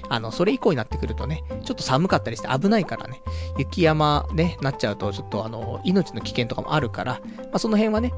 [0.08, 3.20] あの、それ以降になってくるとね、ちょっと寒かったりして危ないからね、
[3.58, 8.12] 雪山ね、なっちゃうと、ちょっとあの、命の危険とかもあるから、まあその辺はね、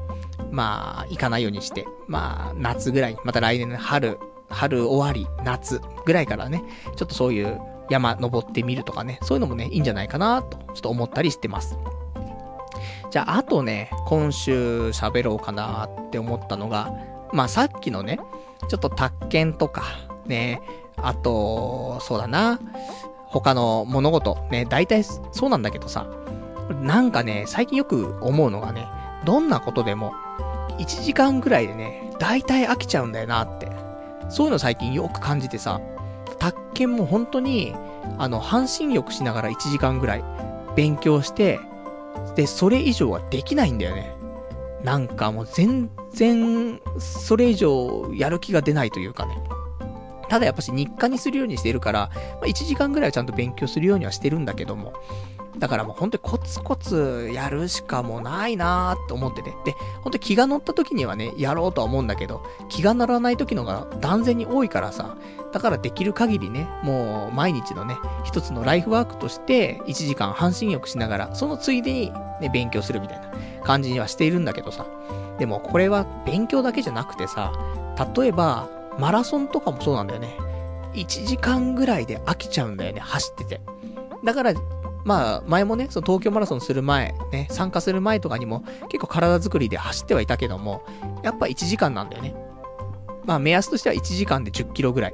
[0.51, 6.63] まあ、行かないようにして、まあ、夏ぐらい、また来年の春、春終わり、夏ぐらいからね、
[6.95, 11.77] ちょっとそういう山登ってみるとかね、そういうのもね、いいんじゃないかなと、ちょっと思ったりしてます。
[13.09, 16.93] じゃあ、あとね、今週喋ろうかなって思ったのが、
[17.33, 18.19] まあさっきのね、
[18.69, 19.83] ちょっと宅建とか、
[20.25, 20.61] ね、
[20.97, 22.59] あと、そうだな、
[23.25, 26.07] 他の物事、ね、大体そうなんだけどさ、
[26.81, 28.87] なんかね、最近よく思うのがね、
[29.25, 30.13] どんなことでも、
[30.77, 33.71] 1時間ぐらいでね、大体飽きちゃうんだよなって。
[34.29, 35.81] そういうの最近よく感じてさ、
[36.39, 37.75] 宅建も本当に、
[38.17, 40.23] あの、半身浴しながら1時間ぐらい
[40.75, 41.59] 勉強して、
[42.35, 44.15] で、それ以上はできないんだよね。
[44.83, 49.37] なんかもう全然、それ以上やる気が出ないというかね。
[50.31, 54.93] ただやっぱし日課にするようにしてるから、まあ、1時間ぐらいはちゃんと勉強するようにはしてるんだけども、
[55.57, 59.49] だからもう本当にコツコツやるしかもうないなーって思ってて。
[59.65, 59.73] で、
[60.03, 65.17] 本当に気が乗った時にはね、やろうとは思うんだけど、気が乗らない時のが断然に多いからさ、
[65.51, 73.33] だからできる限りね、もう毎日のね、一つのライフワークとして、1時間半身浴しながら、そのついでにね、勉強するみたいな
[73.65, 74.85] 感じにはしているんだけどさ。
[75.39, 77.51] でもこれは勉強だけじゃなくてさ、
[78.15, 78.69] 例えば、
[78.99, 80.37] マラソンとかもそうなんだよね。
[80.93, 83.61] 1時間ぐらいで飽きちゃうんだよね、走ってて。
[84.23, 84.53] だから、
[85.03, 90.83] まあ、前もね、その東京マラソンする前、ね、参加する前とかにも、結構体作りで走ってはいたけども、
[91.23, 92.35] やっぱ1時間なんだよね。
[93.25, 95.13] まあ、目安としては1時間で10キロぐらい。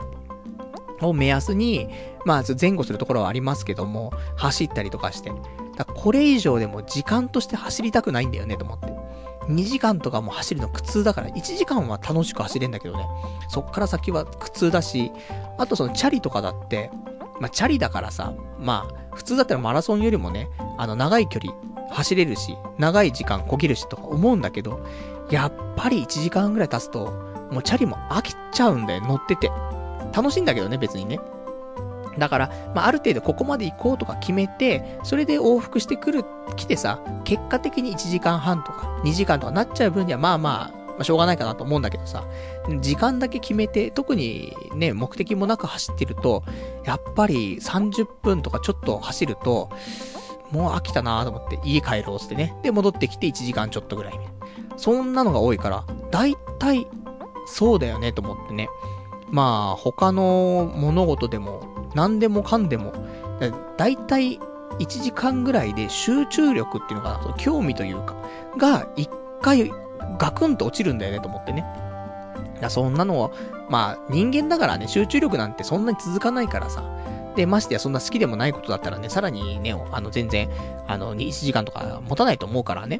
[1.02, 1.88] を目安に、
[2.26, 5.32] まあ、前後するところはありますけども、走ったりとかして。
[5.76, 8.88] だこれ以上でも時間として走りたくないんだよね、と思って。
[9.50, 13.06] 2時間とかも走るの苦痛だから、1時間は楽しく走れんだけどね。
[13.48, 15.12] そっから先は苦痛だし、
[15.58, 16.92] あとそのチャリとかだって、
[17.40, 21.54] まあ、チャリだからさ、まあ、普通だったらマラソンよりもね、あの、長い距離
[21.90, 24.80] 走れるし、長い時間こぎるしとか思うんだけど、
[25.30, 27.12] やっぱり1時間ぐらい経つと、
[27.52, 29.52] もうチャリも飽きちゃうんだよ、乗ってて。
[30.14, 31.20] 楽しいんだけどね、別にね。
[32.18, 36.24] だから、まあ、ある程度ここまで行こうとか決めて、それで往復してくる、
[36.56, 42.26] 来てさ、結果的に1時間半とか2時間とかなっちゃう分には、まあまあ、まあ、しょうがないかなと思うんだけどさ、
[42.82, 46.44] 時間だけ決めて、特にね、目的もなく走ってると、
[46.86, 49.70] やっぱり30分とかちょっと走ると、
[50.52, 52.56] もう飽きたなと思って家帰ろうってね。
[52.64, 54.20] で、戻ってきて1時間ちょっとぐらい。
[54.78, 56.88] そんなのが多いから、だいたい
[57.46, 58.70] そうだよねと思ってね。
[59.30, 61.62] まあ、他の物事でも、
[61.98, 62.94] 何でもかんでも、
[63.76, 64.40] だいたい
[64.80, 68.16] 1時間ぐらいで集中力っていうのかな、興味というか、
[68.56, 69.10] が1
[69.42, 69.72] 回
[70.20, 71.66] ガクンと落ちるんだよねと思ってね。
[72.62, 73.32] だそんなのは、
[73.68, 76.84] まあ人間だからね、集中力なんてそんなに続かないからさ。
[77.36, 80.50] で、ましてやそんな好きでもないことだったらね、さらにね、あの全然、
[80.88, 83.00] あの、1時間とか持たないと思うからね。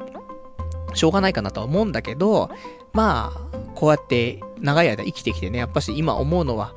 [0.94, 2.50] しょうがないかなとは思うんだけど、
[2.92, 6.74] まあ、こうやって長い間生きてきてね、やっぱし今思うのは、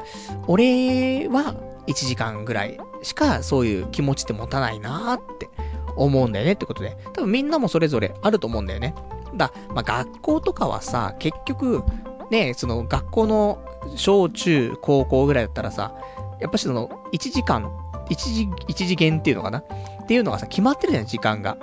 [0.48, 1.56] 俺は
[1.88, 5.50] 1時間ぐらいしかそういう気持ちって持たないなーって
[5.96, 8.96] 思うんだよねってことで、多分みんなもそれぞれあると思うんだよね。
[9.36, 11.84] だ、まあ、学校とかはさ、結局、
[12.30, 13.60] ね、その学校の
[13.96, 15.96] 小中高校ぐらいだったらさ、
[16.40, 17.72] やっぱしその、1時間、
[18.10, 19.60] 1時、1次元っていうのかな？
[19.60, 19.66] っ
[20.08, 21.58] ていうのがさ、決まってるじゃん、時間が。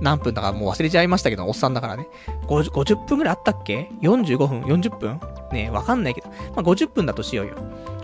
[0.00, 2.08] 何分だかもう忘れちゃいましたけど、おっさんだからね。
[2.46, 5.20] 50, 50分ぐらいあったっけ ?45 分 ?40 分？
[5.50, 6.28] ねわかんないけど。
[6.28, 7.54] まあ、50分だとしようよ。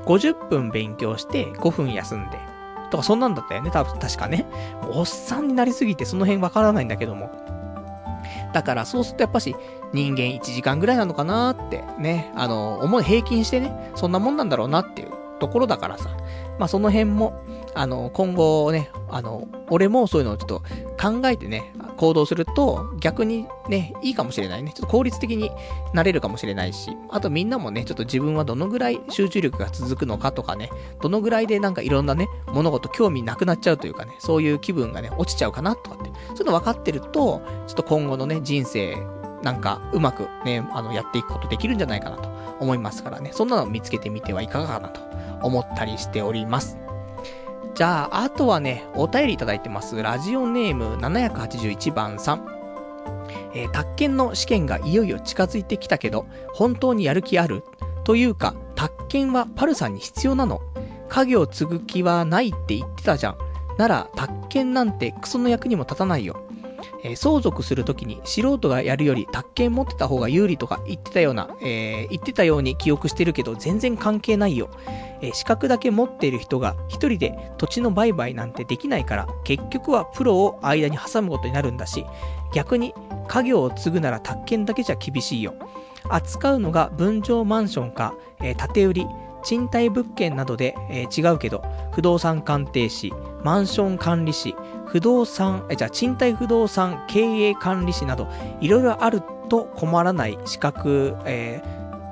[0.06, 2.38] 50分勉強して5分休んで。
[2.90, 4.46] とかそんなんだったよね、多分、確かね。
[4.88, 7.30] おっさんになりすぎてその辺わからないんだけども。
[8.52, 9.54] だからそうするとやっぱし
[9.92, 16.10] 人間1時間ぐらいなのかなってね、あの、思い平均してね、そんなもんなんだろうなっていうところだからさ、
[16.58, 17.42] まあその辺も、
[17.74, 20.62] あの、今後ね、あの、俺もそういうのをちょっと
[21.00, 24.72] 考えてね、行動すると逆にね、いいかもしれないね。
[24.74, 25.50] ちょっと効率的に
[25.92, 38.96] なれるかもしれないし、あとみんなもね、ちょっと自分はどのぐらい集中力が続くのかとかね、どのぐらいでなんかいろんなね、物事興味なくなっちゃうというかね、そういう気分がね、落ちちゃうかなとかって、そういうの分かってると、ちょっと今後のね、人生、
[39.42, 45.00] なんかうまくね、あの、やっていくことできるんじゃないかなと思いますからね、そんなのを見つけてみてはいかがかなと
[45.42, 46.78] 思ったりしております。
[47.74, 50.00] じゃあ、あとはね、お便りいただいてます。
[50.00, 52.48] ラジオネーム781番さん。
[53.52, 57.64] えー、宅建の試験がいよいよ近づいてきたけど、本当にやる気ある？
[58.04, 60.60] というか、宅建はパルさんに必要なの？
[61.08, 63.38] 家業継ぐ気はないって言ってたじゃん。
[63.76, 66.43] なら、宅建なんてクソの役にも立たないよ。
[67.02, 74.70] えー、相続するときに素人がやるより宅建持ってた方が有利とか言ってたような、えー、言ってたように記憶してるけど全然関係ないよ。
[75.20, 82.04] えー、資格だけ持っている人が一人で土地の売買なんてできないから結局はプロを間に挟むことになるんだし、
[82.52, 82.94] 逆に
[83.28, 85.54] 家業を継ぐなら宅建だけじゃ厳しいよ。
[86.10, 89.06] 扱うのが分譲マンションか、えー、建売り、
[89.44, 94.54] 賃貸物件などで、えー、違うけど、不動産鑑定士、マンション管理士、
[94.86, 98.28] 不動産、え、じゃあ賃貸不動産経営管理士など、
[98.60, 101.62] いろいろあると困らない資格、え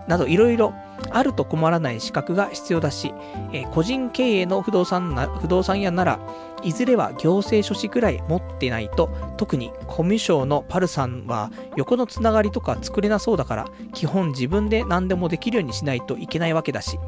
[0.07, 0.75] ー、などいろいろ
[1.11, 3.15] あると困らない資格が必要だし、
[3.53, 6.21] えー、個人経営の不動産な、不動産屋なら、
[6.63, 16.99] いずれは行政書士くらい持ってないと、特にコミュ障のパルさんは横のつながりとか作れなそうだから、基本自分で何でもできるようにしないといけないわけだし。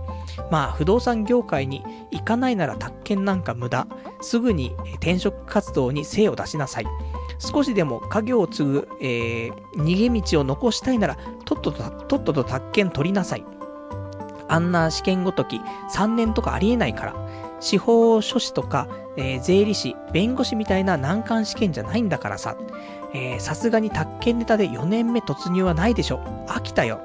[0.51, 3.87] まあ、不動産業界に行かないなら宅建なんか無駄。
[4.21, 6.87] すぐに転職活動に精を出しなさい。
[7.39, 13.45] 少しでも家業を継ぐ、えー、逃げ道を残したいなら、とっとと、とっとと宅建取りなさい。
[14.49, 15.61] あんな試験ごとき
[15.93, 17.15] 3年とかありえないから。
[17.61, 22.57] 司法書士とか、えー、税理士、弁護士みたいな難関試験じゃないんだからさ。
[23.39, 26.19] さすがに宅建ネタで4年目突入はないでしょ。
[26.49, 27.01] 飽きたよ。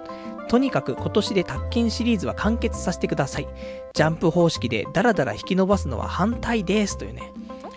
[0.50, 3.48] とにかく今年で宅建シリーズは完結させてください。
[3.94, 6.98] ジャンプ方式でダラダラ引き伸ばすのは反対です。
[6.98, 7.32] というね、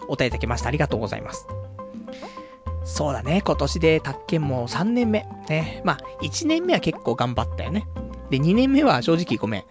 [0.09, 0.69] お答えいただきました。
[0.69, 1.47] ありがとうございます。
[2.85, 5.27] そうだね、今年で宅建も3年目。
[5.51, 5.83] ね。
[5.85, 7.87] まあ、1年目は結構頑張ったよね。
[8.33, 9.65] で、2年目は正直ごめん。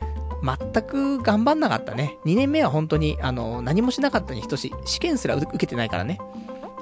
[0.43, 2.19] 全く頑張んなかったね。
[2.25, 4.73] 2年目は本当に、あの、何もしなかったに等しい。
[4.85, 6.19] 試験すら受けてないからね。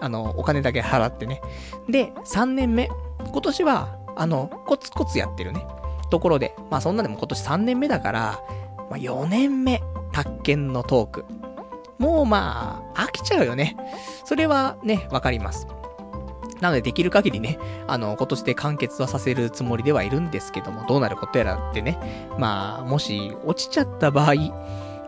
[0.02, 1.42] あの、お金だけ払ってね。
[1.88, 2.90] で、3年目。
[3.32, 5.66] 今年は、あの、コツコツやってるね。
[6.10, 8.44] ところで、まあそんなでも今年3年目だから、
[8.90, 11.26] まあ4年目、宅建のトーク。
[11.98, 13.78] もうまあ、飽きちゃうよね。
[14.26, 15.66] それはね、わかります。
[16.62, 21.98] なのでできる限りね、 あの、今年で完結はさせるつもりではいるんですけども、どうなることやらってね、
[22.38, 24.36] まあ、もし落ちちゃった場合、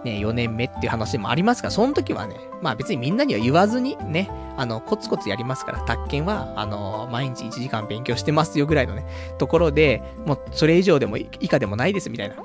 [0.03, 9.05] ね、4年目っていう話もありますが、その時はね、まあ別にみんなには言わずにね、あの、コツコツやりますから、宅建は、あの、毎日1時間勉強してますよぐらいのね、
[9.37, 12.35] ところで、もうそれ以上でも以下でもないですみたいな。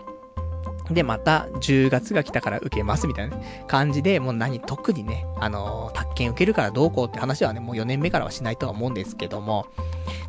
[0.91, 9.67] で、また、10月が来たから受けますみたいな、感じで、もう何、特にね、あの宅建受けるからどうこうって話はね、もう4年目からはしないとは思うんですけども、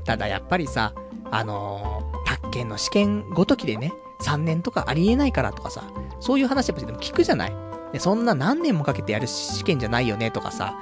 [0.03, 0.93] ただやっぱりさ、
[1.29, 5.83] あの宅建の試験ごときでね、3年とかありえないからとかさ、
[6.19, 7.53] そういう話やっぱ聞くじゃない？
[7.93, 10.75] でそんな何年もかけてやる試験じゃないよねとかさ、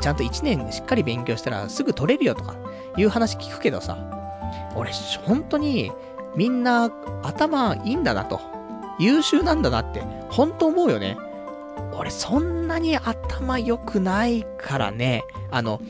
[0.00, 2.54] ちゃんと1年しっかり勉強したらすぐ取れるよとか
[2.96, 3.96] いう話聞くけどさ、
[4.76, 4.90] 俺
[5.24, 5.90] 本当に
[6.36, 6.90] みんな
[7.22, 8.40] 頭いいんだなと。
[8.98, 11.16] 優秀なんだなって、本当思うよね。
[11.94, 15.80] 俺そんなに頭良くないからね、あの、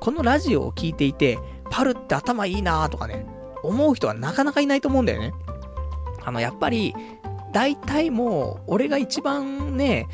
[0.00, 1.38] このラジオを聞いていて、
[1.70, 3.26] パルって頭いいなーとかね、
[3.62, 5.34] 思う人はなかなかいないと思うんだよね。
[6.24, 6.94] あの、やっぱり、
[7.52, 10.06] 大体もう、俺が一番ね、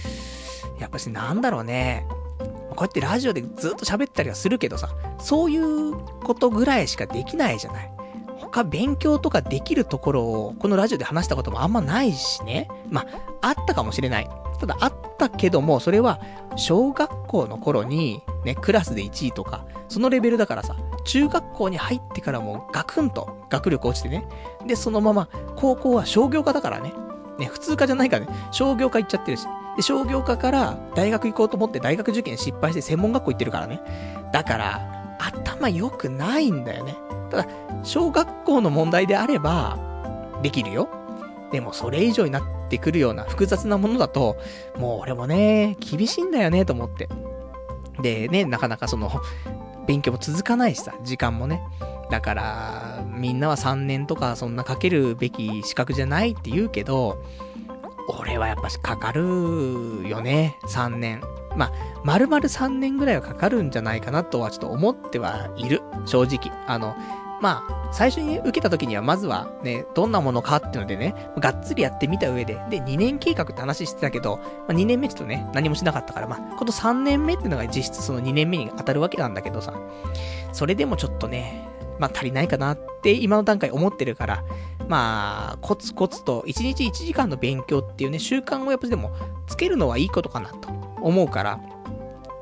[0.79, 2.07] やっぱしなんだろうね、
[2.71, 4.89] こうやってラジオでずっと喋ったりはするけどさ、
[5.19, 7.91] そういうことぐらいしかできないじゃない。
[8.55, 12.69] 他勉強とかできるところを、このラジオで話したこともあんまないしね。
[12.89, 13.05] ま
[13.41, 14.31] あ、あったかもしれない。
[14.61, 16.21] ただあったけども、それは、
[16.55, 24.25] 小学校の頃に、ね、クラスで1位とか、そのレベルだからさ、中学校に入ってからもガクンと学力落ちてね。
[24.65, 26.95] で、そのまま、高校は商業科だからね。
[27.41, 29.49] ね、普通科じゃないからね、商業科行っちゃってるし。
[29.75, 33.81] で、商業科から大学行こうと思って大学受験失敗して専門学校行ってるからね。
[34.33, 36.95] だから、頭良くないんだよね。
[37.35, 37.49] ただ、
[37.83, 39.77] 小学校の問題であれば、
[40.43, 40.89] できるよ。
[41.51, 44.37] でもそれ以上になってくるような複雑なものだと、
[44.79, 47.09] もう俺もね、厳しいんだよね、と思って。
[48.01, 49.11] でね、なかなかその、
[49.87, 51.61] 勉強も続かないしさ、時間もね。
[52.11, 57.23] だから、みんなは3年とかそんなかけるべき資格じゃないって言うけど、
[58.21, 59.23] 俺はやっぱしかかる
[60.09, 61.21] よね、3年。
[61.57, 61.73] まあ、
[62.03, 65.83] 丸々3年ぐらいはかかるんじゃないかなとはちょっと思ってはいる。
[66.05, 66.53] 正直。
[66.67, 66.97] あの、
[67.45, 79.75] まあ、最初に受けた時にはまずはね、どんなものかっていうのでね、がっつりやってみた上で、で、2年計画って話してたけど、まあ、2年目ちょっとね、何もしなかったから、まあ、この3年目っていうのが実質その2年目に当たるわけなんだけどさ、
[80.55, 81.69] それでもちょっとね、
[81.99, 84.45] まあ足りないかなって今の段階思ってるから、
[84.89, 89.15] まあ、コツコツと1日1時間の勉強っていうね、習慣をやっぱでも
[89.47, 90.71] つけるのはいいことかなと
[91.03, 91.61] 思うから、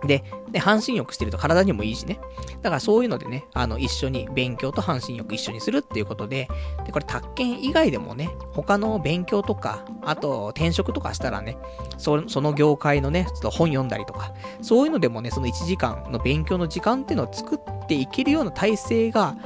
[0.07, 2.19] で、で、半身浴してると体にもいいしね。
[2.63, 6.49] だからそういうのでね、あの、一緒に勉強と半身浴一緒にするっていうことで、
[6.85, 11.57] で、これ、宅建以外でもね、他の勉強とか、あと、転職とかしたらね、
[11.99, 19.37] そその業界のね、ちょっと本読んだりとか、そういうのでもね、その1時間の勉強の時間っていうのを作っていけるような体制が、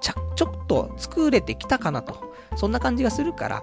[0.00, 2.26] ちゃ、ちょっと作れてきたかなと。
[2.56, 3.62] そんな感じがするから、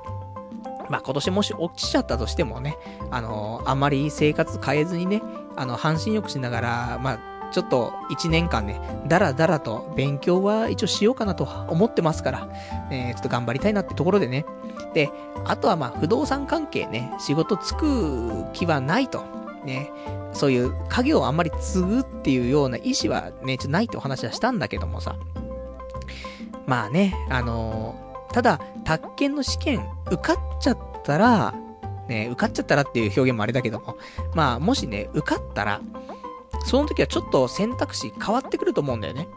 [0.89, 2.78] まあ今年もし落ちちゃったとしてもね、
[3.12, 5.22] あのー、あまり生活変えずにね、
[5.56, 7.20] あの、半身浴しながら、まあ、
[7.54, 12.49] ちょっと1年間ね、だらだらと勉強は一応しようかなと思ってますから、
[12.89, 14.45] えー、ちょっと頑張りたいなってところでね。
[14.95, 15.12] で、
[15.45, 19.24] あとはまあ不動産関係ね、仕事つく気はないと。
[19.64, 19.91] ね、
[20.34, 25.16] そういう家業をあんまり継ぐっていうような意思はね、ちょっとないってお話はしたんだけどもさ。
[26.66, 31.54] まあね、あのー、ただ、宅建の試験受かっちゃったら、
[32.08, 33.97] ね、受かっちゃったらっていう表現もあれだけども、
[34.34, 35.82] まあ、もしね、受かったら、
[36.66, 39.28] その時はちょっと選択肢変わってくると思うんだよね。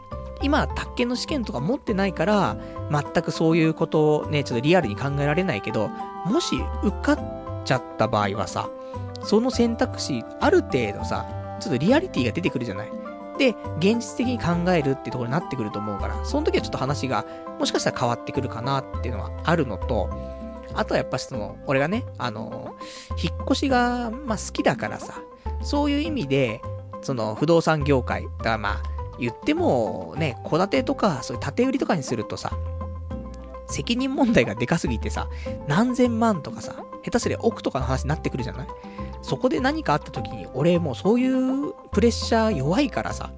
[0.41, 2.57] 今、宅建の試験とか持ってないから、
[2.91, 5.89] 全くそういうことをね、ちょっとリアルに考えられないけど、
[6.25, 7.19] もし受かっ
[7.65, 8.69] ちゃった場合はさ、
[9.23, 11.25] その選択肢、ある程度さ、
[11.59, 12.91] ちょっとリアリティが出てくるじゃない。
[13.37, 17.25] で、現実的に考えるってところになってくると思うから、その時はちょっと話が、
[17.59, 20.09] もしかしたら変わってくるかなっていうのはあるのと、
[20.77, 22.75] あとはやっぱその、俺がね、あの、
[23.21, 25.21] 引っ越しが、まあ好きだからさ、
[25.61, 26.61] そういう意味で、
[27.01, 28.81] その不動産業界、だからまあ、
[29.19, 32.51] 言ってもね、戸建てとか、そういう建て売りとかにするとさ、
[33.67, 35.27] 責任問題がでかすぎてさ、
[35.67, 38.67] 何千万とかさ、下手すりゃ億とかの話になってくるじゃない？
[39.21, 43.31] そこで何かあった時に、俺もうそういうプレッシャー弱いからさ、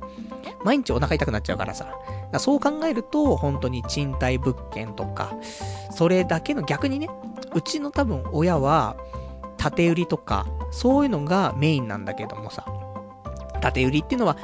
[0.63, 1.87] 毎日お腹痛くなっちゃうからさ、
[2.31, 5.33] らそう考えると、本当に賃貸物件とか、
[5.91, 7.09] それだけの逆にね、
[7.53, 8.95] うちの多分親は、
[9.57, 12.65] 建売りとか、そういうのがメインなんだけどもさ、
[13.73, 14.37] 建売りっていうのは、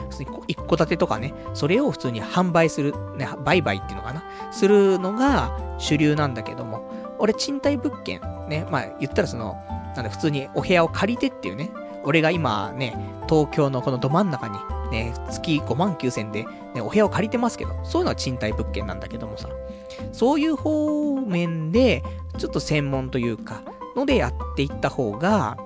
[0.47, 6.89] 一戸建てとかね、それを普通に販売する、ね、売買っていうのかな、するのが主流なんだけども、
[7.19, 9.55] 俺賃貸物件、ね、まあ言ったらその、
[9.95, 11.71] なんだ普通にお部屋を借りてっていうね、
[12.03, 12.95] 俺が今ね、
[13.29, 14.57] 東京のこのど真ん中に
[14.91, 19.49] ね、月5万9千で、ね、お部屋を借りてますけど、そういうのは賃貸物件なんだけどもさ、
[20.11, 22.03] そういう方面で、
[22.37, 23.61] ちょっと専門というか、
[23.95, 25.57] のでやっていった方が、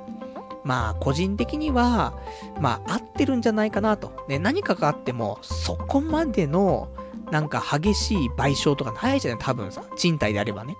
[0.64, 2.14] まあ、個人的には、
[2.60, 4.12] まあ、合ってるんじゃないかなと。
[4.28, 6.90] ね、何かがあっても、そこまでの、
[7.32, 10.76] なんか激しい賠償とかないじゃない多分さ、賃貸であればね。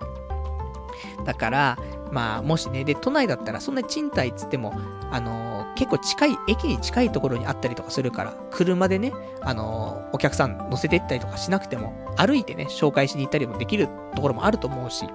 [1.24, 1.78] だから、
[2.10, 4.74] まあ、もしね、で、都内だったら、そんな賃貸っつっても、
[5.10, 15.06] あのー、結構近い、駅に近いところにあったりとかするから、車でね、あのー、お客さん乗せてったりとかしなくても、歩いてね、紹介しに行ったりもできるところもあると思うし、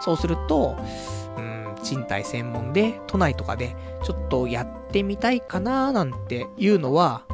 [0.00, 0.76] そうすると、
[1.36, 7.24] うん、賃貸専門で、都内とかで、ちょっとやってみたいかななんていうのは、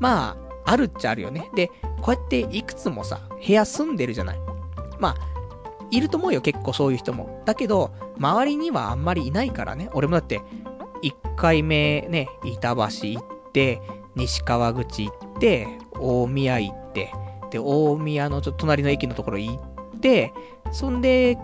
[0.00, 1.50] まあ、あるっちゃあるよね。
[1.54, 1.68] で、
[2.02, 4.40] こうやっていくつもさ、部屋住んでるじゃない。
[4.98, 5.37] まあ、
[5.90, 7.42] いると思うよ、結構そういう人も。
[7.44, 9.90] だけど、周りにはあんまりいないからね。
[9.92, 10.40] 俺もだって、
[11.02, 13.80] 1回目ね、板橋行って、
[14.14, 15.68] 西川口行って、
[15.98, 17.12] 大宮行って、
[17.50, 20.32] で、大宮のちょっと隣の駅のところ行って、
[20.72, 21.38] そんで、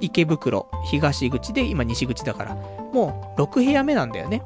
[0.00, 2.54] 池袋、東口で、今西口だから、
[2.92, 4.42] もう6部屋目なんだよね。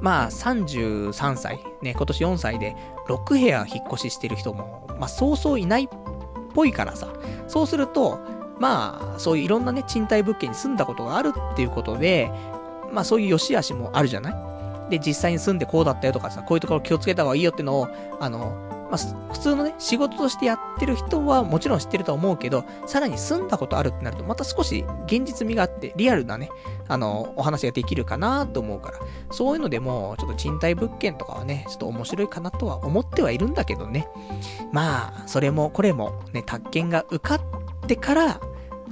[0.00, 2.76] まあ、33歳、ね、今年4歳で、
[3.08, 5.88] 6部屋引っ越ししてる人も、まあ、そうそういないっ
[6.56, 7.06] ぽいからさ。
[7.46, 8.18] そうすると、
[8.58, 12.32] まあ、そういういろんなね、賃貸物件に住んだことがあるっていうことで、
[12.90, 14.34] まあそういう良し悪しもあるじゃない？
[14.90, 17.88] で、実際に住んでこうだったよとかさ、こういうところ気をつけた方がいいよっていうのを、
[18.18, 18.56] あの、
[18.90, 26.50] まあ、普通のね、仕事としてやってる人はもちろん知ってると思うけど、さらに住んだことあるってなると、また少し現実味があって、リアルなね、
[26.88, 28.98] あの、お話ができるかなと思うから、
[29.30, 34.08] そういうのでも、ちょっと賃貸物件とかはね、ちょっと面白いかなとは思ってはいるんだけどね。
[34.72, 37.40] まあ、それもこれも、ね、宅建が受かっ
[37.86, 38.40] てから、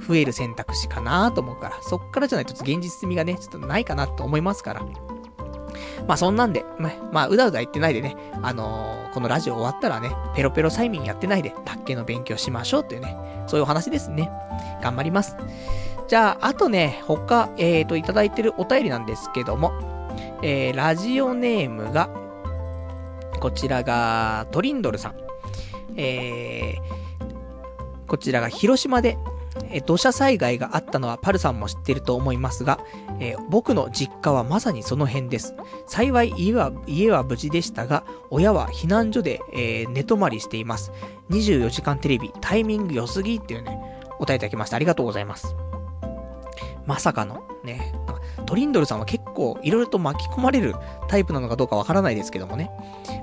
[0.07, 4.81] 増える選択肢かなと思うから、そっからじゃないとちょっと現実味がね、ちょっとないかなと思いますから。
[6.07, 13.17] まあそんなんで、ま、まあうだうだ言ってないでね、あのー、このラジオ終わったらね、ペロペロ催眠やってないで、卓球の勉強しましょうっていうね、
[13.47, 14.29] そういうお話ですね。
[14.81, 15.35] 頑張ります。
[16.07, 19.73] じゃあ、あとね、他、えーと、いただいてるお便りなんですけども、
[20.43, 22.09] えー、ラジオネームが、
[23.39, 25.15] こちらが、トリンドルさん。
[25.97, 29.17] えー、こちらが広島で、
[29.69, 32.79] え土砂災害があったのはパルさんも知ってると思いますが、
[33.19, 35.55] えー、僕の実家はまさにその辺です。
[35.87, 40.91] 幸い家は、家は無事でしたが、親は避難所で、えー、寝泊まりしています。
[41.29, 43.79] 24時間テレビ、タイミング良すぎっていうね、
[44.15, 44.75] お答えいただきました。
[44.75, 45.55] ありがとうございます。
[46.85, 47.93] まさかの、ね、
[48.45, 50.75] トリンドルさんは結構いろいろと巻き込まれる
[51.07, 52.69] タイプなのかどうかわからないですけどもね。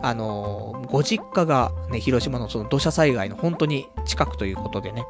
[0.03, 5.05] あのー、ご実家がね、広島のその土砂災害の本当に近くということでね。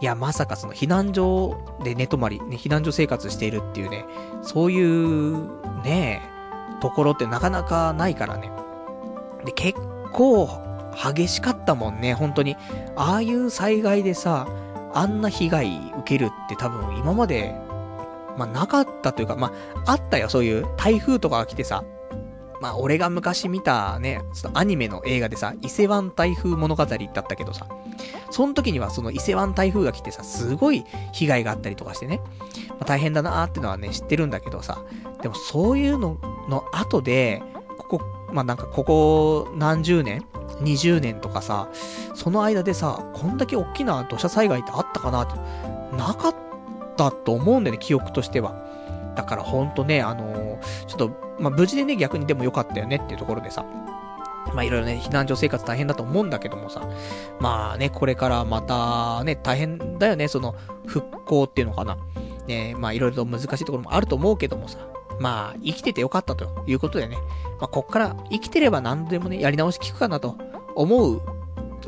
[0.00, 4.04] いや、まさかその避難所で寝泊まり、ね、避難所生活しているっていうね、
[4.42, 6.22] そういうね、
[6.80, 8.50] ところってなかなかないからね。
[9.44, 9.78] で、結
[10.12, 10.48] 構
[10.94, 12.56] 激しかったもんね、本当に。
[12.96, 14.46] ああいう災害でさ、
[14.92, 17.54] あんな被害受けるって多分今まで、
[18.36, 19.52] まあなかったというか、ま
[19.86, 21.84] ああったよ、そういう台風とかが来てさ、
[22.64, 27.68] まあ俺が昔見たね、ちょっとアニメの映画でさ、伊勢湾台風物語だったけどさ、
[28.30, 30.82] その時にはその伊勢湾台風が来てさ、すごい
[31.12, 32.22] 被害があったりとかしてね、
[32.70, 34.82] まあ、大変だなーってのはね、知ってるんだけどさ、
[35.20, 36.16] でもそういうの
[36.48, 37.42] の後で、
[37.76, 38.00] ここ、
[38.32, 40.24] まあなんかここ何十年
[40.62, 41.68] 20年とかさ、
[42.14, 45.38] その間でさ、こんだけ大きな土砂災害ってあったかなって、
[45.98, 46.34] なかっ
[46.96, 48.54] たと思うんだよね、記憶としては。
[49.14, 51.08] だからほんとね、あのー、ちょっと、
[51.38, 53.64] まあ、無事でね、逆にでもよかったよねっていうところでさ。
[54.52, 56.82] まあいろいろね、避難所生活大変だと思うんだけどもさ。
[57.40, 60.54] まあね、これからまたね、大変だよね、その
[60.86, 61.96] 復興っていうのかな。
[62.46, 64.78] ね、まあいろいろと難しいところもあると思うけどもさ。
[65.20, 67.16] まあ、生きててよかったということでね。
[67.60, 70.36] まあ、こっから生きてれば何でもね、やり直し聞くかなと
[70.74, 71.22] 思う、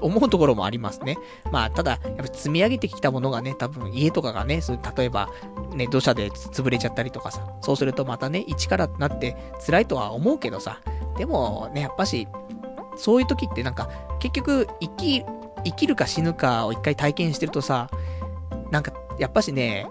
[0.00, 1.16] 思うところもありますね。
[1.50, 4.60] まあ、ただ、やっぱ積み上げてきたものがね、多分家とかがね、
[4.96, 5.28] 例えば、
[5.74, 10.80] ね、土砂で潰れちゃったりとかさ、そうするとまたね、一からなって辛いとは思うけどさ、
[11.16, 12.28] でもね、やっぱし、
[12.96, 15.24] そういう時ってなんか、結局、生き、
[15.64, 17.88] 生きるか死ぬかを一回体験してるとさ、
[18.70, 19.86] なんか、やっぱしね、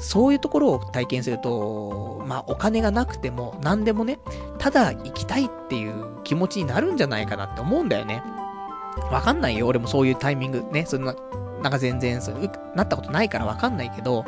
[0.00, 4.18] そういうところを体験すると、まあお金がなくても何でもね、
[4.58, 8.22] ただ行きたいっていう気持ちになるんじゃないかなって思うんだよね。
[9.10, 11.14] わかんないよ、俺もそういうタイミングね、そんな、
[11.62, 14.24] なんか全然、そうなったことないからわかんないけど、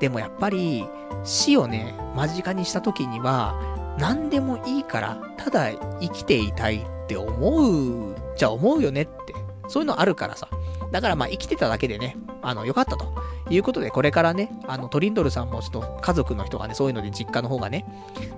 [0.00, 0.86] でもやっぱり、
[1.24, 3.54] 死をね、間近にした時には、
[3.98, 5.70] 何でもいいから、ただ
[6.00, 9.34] 生きていたいって思う、じゃ思うよねって。
[9.68, 10.48] そういうのあるからさ。
[10.90, 13.12] だからまあ生きてただけでね、あの、よかったと。
[13.50, 17.84] いうことで、これからね、あの、トリンドルさんもちょっと家族の人がね、そういうので実家の方がね、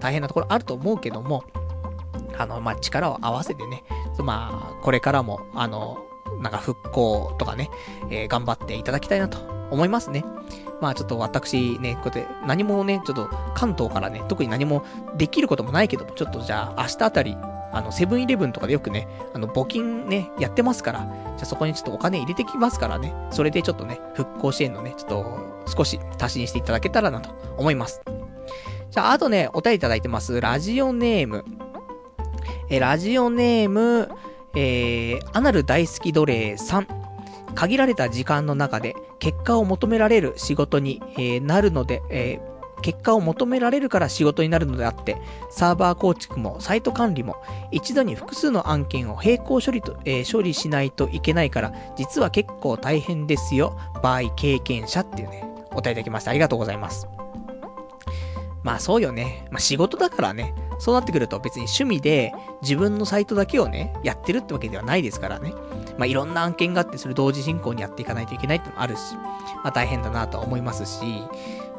[0.01, 1.45] 大変なところあると思うけども、
[2.37, 3.85] あの、まあ、力を合わせてね、
[4.23, 6.05] まあ、これからも、あの、
[6.41, 7.71] なんか復興とかね、
[8.11, 9.39] えー、頑張っていただきたいなと
[9.71, 10.25] 思いますね。
[10.81, 14.85] まあちょっと私ね、こうやって何もね、ちょっと関東からね、特に何も
[15.17, 17.37] できることもないけど、ちょっとじゃあ明日あたり、
[17.73, 28.03] あの、セブンイレブンとかでよくね、あの、募金ね、やってますから、じゃあそこにちょっとお金入れてきますからね、それでちょっとね、復興支援のね、ちょっと、少し足しにしていただけたらなと思います。
[28.91, 30.41] じゃあ、あとね、お便りいただいてます。
[30.41, 31.45] ラジオネーム。
[32.69, 34.11] え、ラジオネーム、
[34.55, 36.87] えー、アナル大好き奴隷さん。
[37.55, 42.55] 限られた時間の中で結果を求められる仕事に、えー、なるので、えー
[42.85, 45.17] 結果を求められるから仕事になるのであって、
[45.49, 47.37] サーバー構築もサイト管理も
[47.71, 53.79] 一度に複数の案件を並行処理と、えー、処理しないといけないから、実は結構大変ですよ。
[54.03, 56.33] 場合経験者っていうね、お答えいただきました。
[56.33, 57.09] ありがとうございます。
[58.65, 59.47] まあそうよね。
[59.53, 60.55] まあ仕事だからね。
[60.81, 62.33] そうなってくると別に趣味で
[62.63, 65.53] 自分のサイトだけをね、やってるってわけではないですからね。
[65.99, 69.15] まあいろんな案件があってそれ同時進行にやっていかないといけないってのもあるし、
[69.63, 71.05] まあ大変だなとは思いますし、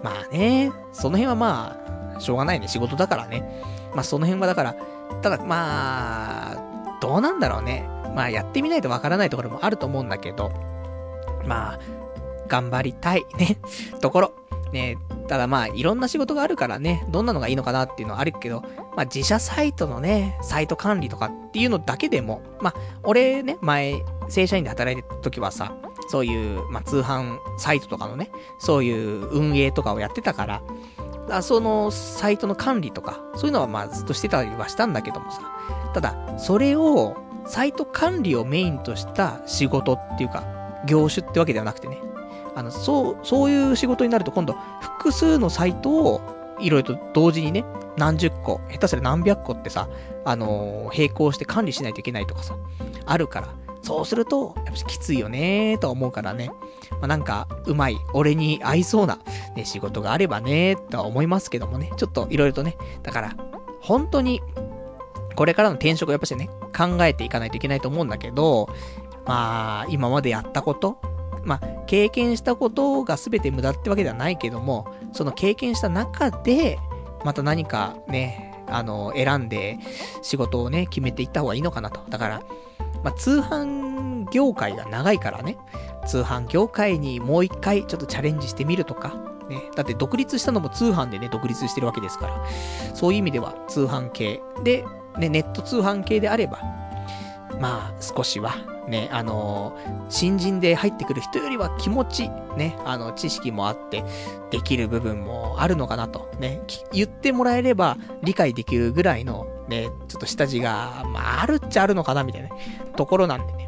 [0.03, 1.77] まあね、その辺はま
[2.15, 2.67] あ、しょうがないね。
[2.67, 3.63] 仕事だからね。
[3.93, 4.75] まあその辺はだから、
[5.21, 7.89] ただまあ、どうなんだろうね。
[8.15, 10.51] まあやってみないとわからないところもあると思うんだけど、
[11.45, 11.79] まあ、
[12.47, 13.57] 頑張りたいね、
[13.99, 14.33] ところ。
[14.75, 14.97] ね、
[15.29, 18.61] ただまあ、いろんな仕事があるからね、どんなのがいいのかなっていうのはあるけど、
[18.95, 25.73] まあ自社サイトのね、サイト管理とかっていうのだけでも、まあ、俺ね、前、正社員で働いてた時はさ、
[26.09, 28.29] そういう、まあ、通販サイトとかのね、
[28.59, 30.61] そういう運営とかをやってたから、
[31.27, 35.41] だそのサイトの管理とか、そういうのはまあずっとしてたりはしたんだけどもさ、
[35.93, 37.15] ただ、それを、
[37.47, 40.43] サイト管理をメインとした仕事っていうか、
[40.85, 41.99] 業種ってわけではなくてね、
[42.55, 46.21] あの、そう、そういう仕事になると今度、複数のサイトを、
[46.59, 47.65] いろいろと同時にね、
[47.97, 49.89] 何十個、下手すら何百個ってさ、
[50.23, 52.55] あのー、並行して管理しないといけないとかさ、
[53.05, 56.49] あるから、そうすると、やっぱきついよねーと思うからね。
[56.91, 59.19] まあ、なんか、うまい、俺に合いそうな、
[59.55, 61.91] ね、仕事があればねーとは思いますけどもね。
[61.95, 62.77] ちょっといろいろとね。
[63.03, 63.35] だから、
[63.81, 64.41] 本当に、
[65.35, 68.69] これからの転職をやっぱしね、考えていかないといけないと思うんだけど、
[69.25, 70.97] まあ、今までやったこと、
[71.45, 76.79] まあ、経験したことが全て無駄ってわけではないけども、その経験した中で、
[77.23, 79.77] また何かね、あの、選んで
[80.21, 82.01] 仕事をね、決めていった方がいいのかなと。
[82.09, 82.41] だから、
[83.03, 85.57] まあ、通販業界が長いからね、
[86.05, 89.15] 通販業界にもう一回ちょっとチャレンジしてみるとか、
[89.49, 92.45] ね、だって独立したのも通販でね、独立してるわけですから、
[92.93, 94.83] そういう意味では通販系で、
[95.17, 96.59] ね、ネット通販系であれば、
[97.59, 98.55] まあ、少しは、
[98.87, 104.03] ね、あのー、新人で入ってくる人よりは気持ち、ね、あの、知識もあって、
[104.51, 106.61] できる部分もあるのかなと、ね、
[106.93, 112.49] 言ってもらえれば理解できるぐらいの、ね、ちょっと下地が、まあ、あるっちゃあるのかな、みたいな、
[112.95, 113.67] ところなんでね。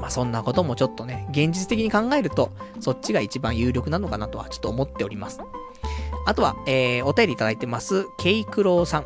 [0.00, 5.40] まあ、そんなこともちょっとね、現実的に考えると、そっちが一番有力なのかなとは、ちょっと思っております。
[6.26, 9.04] あとは、えー、お便りいただいてます、ケイクロウさん。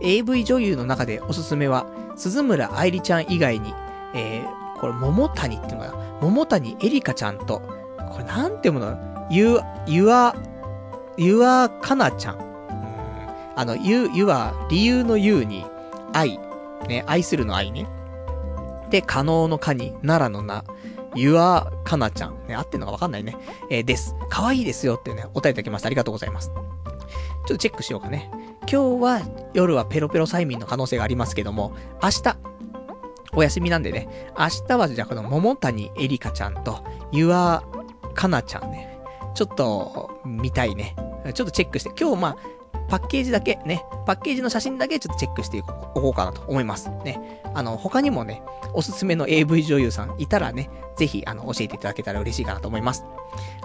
[0.00, 1.86] AV 女優の中でおすすめは、
[2.16, 3.74] 鈴村愛理ちゃん以外に、
[4.14, 6.18] えー、これ、桃谷っていうのかな？
[6.20, 7.60] 桃谷エリカちゃんと、
[8.10, 8.96] これなんていうもの？
[9.30, 10.36] ゆ、ゆわ、
[11.16, 12.38] ゆわかなちゃん。
[12.38, 12.44] うん。
[13.56, 15.66] あの、ゆ、ゆは、理由のゆうに、
[16.12, 16.38] 愛。
[16.88, 17.86] ね、愛するの愛ね。
[18.90, 20.64] で、可能のかに、奈良のな、
[21.14, 22.46] ゆわかなちゃん。
[22.46, 23.36] ね、合ってんのかわかんないね。
[23.70, 24.14] えー、です。
[24.28, 25.86] 可愛いですよっていうね、お便りいただきました。
[25.86, 26.50] ありがとうございます。
[26.50, 28.30] ちょっとチェックしようかね。
[28.70, 32.36] 今日は夜はペロペロ催眠の可能性がありますけども、明日、
[33.36, 34.08] お休みなんでね、
[34.38, 37.64] 明日はじゃあこの桃谷エリカちゃんと、ゆわ
[38.14, 38.98] かなちゃんね、
[39.34, 40.96] ちょっと見たいね。
[41.34, 42.36] ちょっとチェックして、今日まあ、
[42.88, 46.90] パッケージだけね、パッケージの写真だけちょっとチェックしていこうかなと思います。
[47.04, 47.40] ね。
[47.54, 48.42] あの、他にもね、
[48.72, 53.04] おすすめの AV 女優さんいたらね、ぜひ、あの、教えていただけたら嬉しいかなと思います。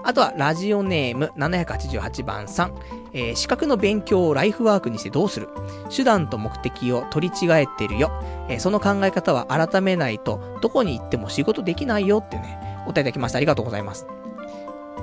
[0.04, 2.74] あとは、ラジオネーム788番さん。
[3.12, 5.50] えー、資格の勉強をライフワークにしてどうする？
[5.96, 8.12] 手段と目的を取り違えてるよ。
[8.48, 13.38] えー、その考え方は改めないと、どこに行っても仕事できないよってね、お答えいただきました。
[13.38, 14.06] ありがとうございます。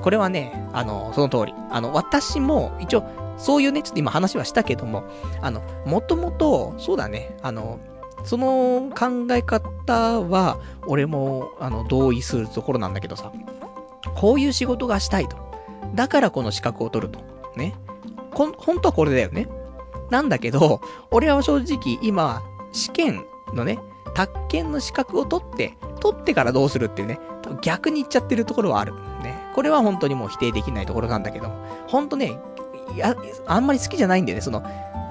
[0.02, 1.54] これはね、あの、その通り。
[1.70, 3.04] あの、私も、一応、
[3.36, 5.04] そういうね、ちょっと今話はしたけども、
[5.42, 7.78] あの、もともと、そうだね、あの、
[8.24, 13.32] その考え方は、俺も、あの、同意するところなんだけどさ、
[14.14, 15.36] こういう仕事がしたいと。
[15.94, 17.20] だからこの資格を取ると。
[17.56, 17.74] ね。
[18.32, 19.48] こん、本当はこれだよね。
[20.10, 22.42] なんだけど、俺は正直今、
[22.72, 23.78] 試験のね、
[24.14, 27.18] 宅建の資格を取って、取ってからどうするっていうね、
[27.62, 28.94] 逆に言っちゃってるところはある。
[29.56, 31.50] これは本当にもう否定できないところなんだけど、
[31.88, 32.38] 本当ね、
[32.94, 33.16] いや、
[33.46, 34.42] あんまり好きじゃないんだよね。
[34.42, 34.62] その、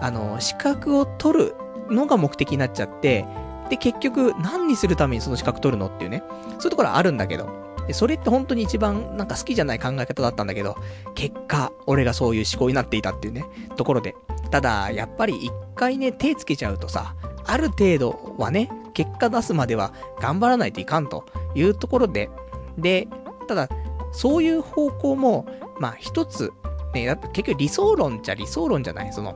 [0.02, 1.56] あの、資格を取る
[1.90, 3.26] のが目的になっちゃって、
[3.72, 6.22] で、結局、何にするためにその資格取るのっていうね。
[6.30, 7.50] そういうところはあるんだけど。
[7.88, 10.78] で、それって本当に一番なんか好きじゃない考え方だったんだけど、
[11.16, 13.46] 結果、俺がそういう思考になっていたっていうね、
[13.78, 14.16] ところで。
[14.52, 17.16] ただ、やっぱり一回ね、手つけちゃうとさ、
[17.48, 22.30] ある程度はね、結果出すまでは頑張らないといかんというところで、
[22.78, 23.08] で、
[23.48, 23.70] ただ、
[24.16, 25.46] そういう方向も、
[25.80, 26.52] まあ一つ、
[26.94, 29.36] ね、だって結局理想論じゃ理想論じゃないその、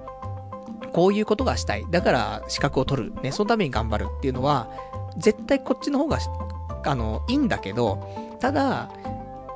[0.93, 1.85] こういうことがしたい。
[1.89, 3.13] だから資格を取る。
[3.21, 4.69] ね、そのために頑張るっていうのは、
[5.17, 6.17] 絶対こっちの方が、
[6.85, 8.89] あの、いいんだけど、ただ、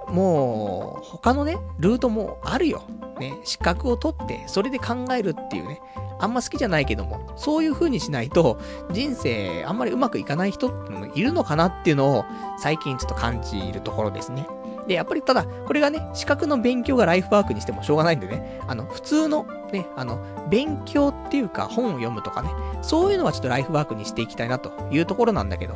[0.09, 2.83] もう、他のね、ルートもあるよ。
[3.19, 5.79] ね、資格を取って、それで考えるっていうね、
[6.19, 8.59] あんま好きじゃないけども、そういう風にしないと、
[8.91, 12.25] 人生あんまりうまくいかない人ってのもいるのかなっていうのを、
[12.57, 14.47] 最近ちょっと感じるところですね。
[14.87, 20.19] で、やっぱりただ、これがね、資格の勉強がライフワークにしてもしょうがないんでね、あの、普通の、ね、あの、
[20.49, 22.49] 勉強っていうか本を読むとかね、
[22.81, 25.75] そういうのはちょっとライフワークにしていきたいなというところなんだけど、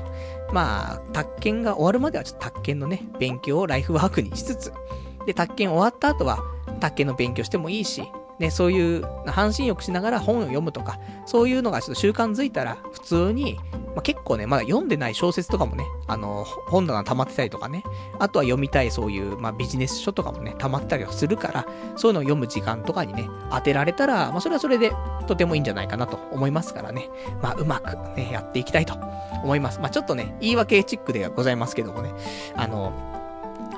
[0.51, 4.73] まあ、宅建が終わるまではちょっと宅建のね、勉強をライフワークにしつつ、
[5.25, 6.39] で、宅建終わった後は、
[6.79, 8.03] 宅建の勉強してもいいし、
[8.39, 13.57] ね、そういう半身浴しながら本を読むとか、そういうのがちょっと習慣づいたら、普通に、
[13.95, 17.83] まあ、結構ね、まだ読んでない小説とかもね、あの、本棚溜まってたりとかね、
[18.19, 21.65] あとは読みたいそういう、まあ、ビジネス書とかもね、溜まったりはするから、
[21.95, 24.91] そういうのを読む時間とかにね、当てられたら、まあ、それはそれで、
[25.25, 27.09] とてもいいんじゃないかなと思いますからね、
[27.41, 28.93] まあ、うまくね、やっていきたいと
[29.43, 29.79] 思います。
[29.79, 32.11] まあ、ちょっとね、言い訳チックではございますけどもね、
[32.55, 32.93] あの、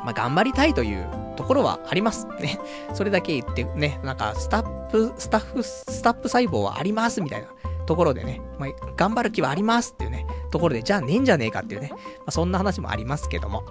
[0.03, 2.27] まあ、頑張りたいというところはあります。
[2.39, 2.59] ね。
[2.93, 7.47] それだけ言ってね、なんか、スタッフ、スタッフ、スタッフ細胞はありますみたいな
[7.85, 11.97] ところでね、まあ、頑張る気はありますっていうね、ところで、じゃあねえんじゃねえかっていうね、ま
[12.27, 13.63] あ、そんな話もありますけども。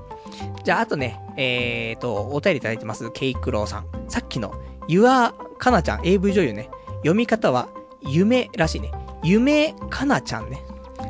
[0.65, 3.87] じゃあ、あとね、えーと、お便りいただいてます、ケイクローさん。
[4.09, 4.55] さっきの、
[4.87, 6.71] ゆあかなちゃん、AV 女優ね。
[6.99, 7.69] 読み方は、
[8.01, 8.93] 夢らしいね。
[9.23, 10.63] 夢かなちゃんね。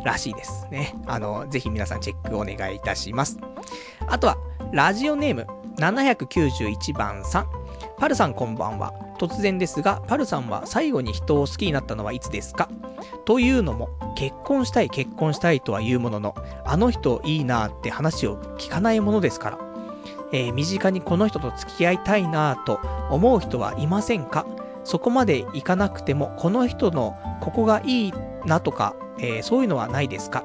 [0.05, 0.95] らしいですね。
[1.07, 3.39] あの、ぜひ皆さんチェックお願いいたします。
[4.07, 4.39] あとは、
[4.71, 5.47] ラジオネーム
[5.77, 7.49] 791番さん。
[7.97, 8.93] パルさんこんばんは。
[9.19, 12.69] 突然ですが、パルさんは最後に人を好きになったのはいつですか？
[13.25, 16.35] というのも、結婚したい結婚したいとは言うものの、
[16.67, 19.59] あの人いいなーって話を聞かないものですから。
[20.33, 22.81] えー身近にこの人と付き合いたいなぁと
[23.11, 24.45] 思う人はいませんか？
[24.85, 28.15] そこまでいかなくても、この人のここがいい
[28.45, 30.45] なとか、えーそういうのはないですか？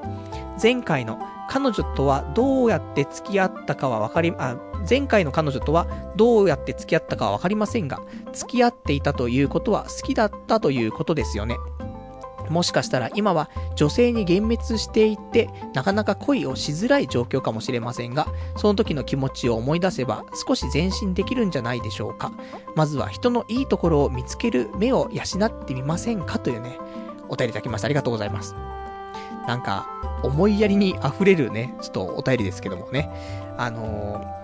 [0.62, 4.58] 前回の彼女とはどうやって付き合ったかはわかり、あ、
[4.90, 8.02] 前回の彼女とはどうやって付き合ったかはわかりませんが、
[8.34, 11.58] 付き合っていたということは好きだったということですよね。
[12.50, 22.32] もしかしたら今は女性に幻滅していて、なかなか恋をしづらい状況かもしれませんが、その時の気持ちを思い出せば少し前進できるんじゃないでしょうか。
[22.76, 26.78] まずは人のいいところを見つける目を養ってみませんかというね、
[27.30, 27.86] お便りいただきました。
[27.86, 28.56] ありがとうございます。
[29.48, 29.88] なんか、
[30.24, 33.10] 思いやりに溢れるね、ちょっとお便りですけどもね。
[33.58, 34.44] あのー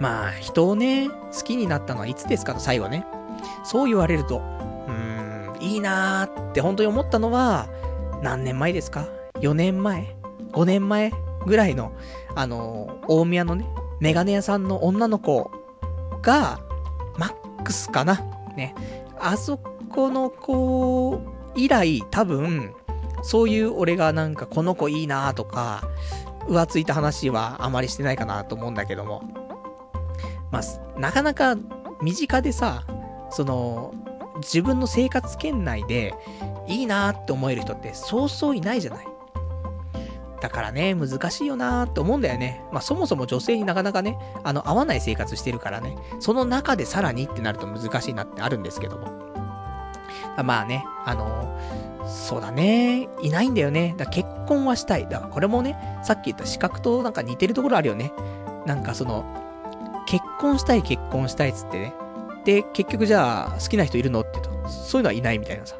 [0.00, 3.06] まあ、人をね、好きになったのはいつですかと最後ね。
[3.64, 7.68] そう言われると、うーん、いいなーって本当に思ったのは、
[8.22, 10.16] 何年前ですか ?4 年前
[10.52, 11.12] ?5 年前？
[11.46, 11.92] ぐらいの、
[12.34, 13.66] あのー大宮のね、
[14.00, 15.50] メガネ屋さんの女の子
[16.22, 16.60] が、
[17.18, 18.22] マックスかな
[18.56, 18.74] ね。
[19.18, 19.58] あそ
[19.90, 21.20] この子
[21.54, 22.74] 以来、多分、
[23.22, 25.82] そういう俺がなんかこの子いいなとか、
[26.48, 29.22] 浮ついた話はあまりしてないかなと思うんだけども。
[30.50, 31.56] まあ、なかなか
[32.02, 32.84] 身近でさ、
[33.30, 33.94] その、
[34.38, 36.14] 自分の生活圏内で
[36.66, 39.06] いいなって思える人ってそうそういないじゃない。
[40.40, 42.64] だからね、難しいよなーって思うんだよね。
[42.72, 49.08] まあそもそも女性になかなかね、あの、合わない生活してるからね、その中でさらにってなると難しいなってあるんですけども。
[50.42, 51.58] まあね、あの
[52.06, 53.94] そうだね、いないんだよね。
[53.96, 55.08] だ結婚はしたい。
[55.08, 58.12] だからこれもね、さっき言った資格となんか似てるところあるよね。
[58.66, 59.24] なんかその、
[60.06, 61.94] 結婚したい結婚したいっつってね。
[62.44, 65.76] で、結局じゃあ好きな人いるのってと、そういうのはいないみたいなさ。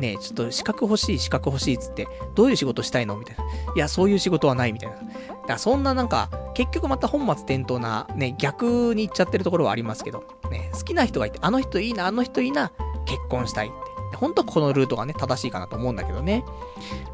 [0.00, 3.16] ねえ、ちょっと資格欲しい、資格欲しいっつって、どういう仕事したいの？
[3.16, 3.44] みたいな。
[3.76, 4.96] いや、そういう仕事はないみたいな。
[4.96, 5.08] だか
[5.46, 12.72] らそんななんか、結局また本末転倒な、ね、逆に行っちゃってるところはありますけど、ね、好きな人がいて、あの人いいな、あの人いいな、
[13.06, 13.70] 結婚したい。
[14.14, 16.44] 本当はこのルートがね、正しいかなと思うんだけどね。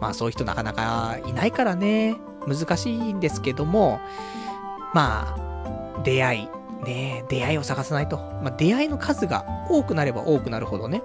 [0.00, 2.16] まあそういう人なかなかいないからね、
[2.46, 4.00] 難しいんですけども、
[4.94, 6.48] まあ、出会い、
[6.84, 8.16] ね出会いを探さないと。
[8.42, 11.02] まあ出会いの数が多くなれば多くなるほどね、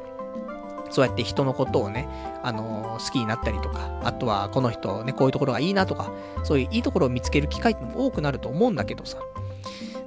[0.90, 2.08] そうやって人のことをね、
[2.44, 6.12] あのー好きになったりとか、あとはこの人ね、こういうところがいいなとか、
[6.44, 9.18] そういういいところを見つける機会っても多くなると思うんだけどさ、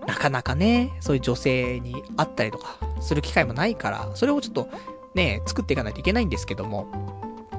[0.07, 4.69] なかなかね、そういう女性に会ったりとかする機会もないから、それをちょっと
[5.15, 6.87] ね、作っていかないといけないんですけども、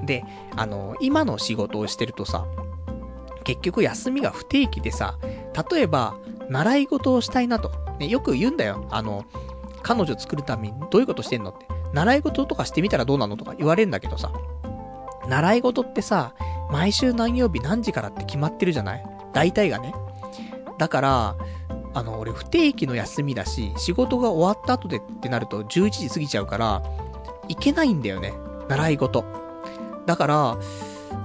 [0.03, 0.23] で、
[0.55, 2.45] あの今の仕事をしてるとさ、
[3.43, 5.17] 結局休みが不定期でさ、
[5.71, 6.15] 例えば、
[6.49, 7.71] 習い事をしたいなと。
[7.99, 8.85] ね、よく言うんだよ。
[8.91, 9.25] あの、
[9.81, 11.65] 彼女作るためにどういうことしてんのって。
[11.93, 14.31] 習い事とかしてみたらどうなのとか言われるんだけどさ。
[15.27, 16.33] 習い事ってさ、
[16.71, 19.05] 毎週何曜日何時からって決まってるじゃない？
[19.33, 19.93] 大体がね。
[20.77, 21.35] だから、
[21.93, 26.83] あの、俺不定期の休みだし、仕事が終わった後でってなると11時過ぎちゃうから、
[27.49, 28.33] 行けないんだよね。
[28.69, 29.25] 習い事。
[30.05, 30.57] だから、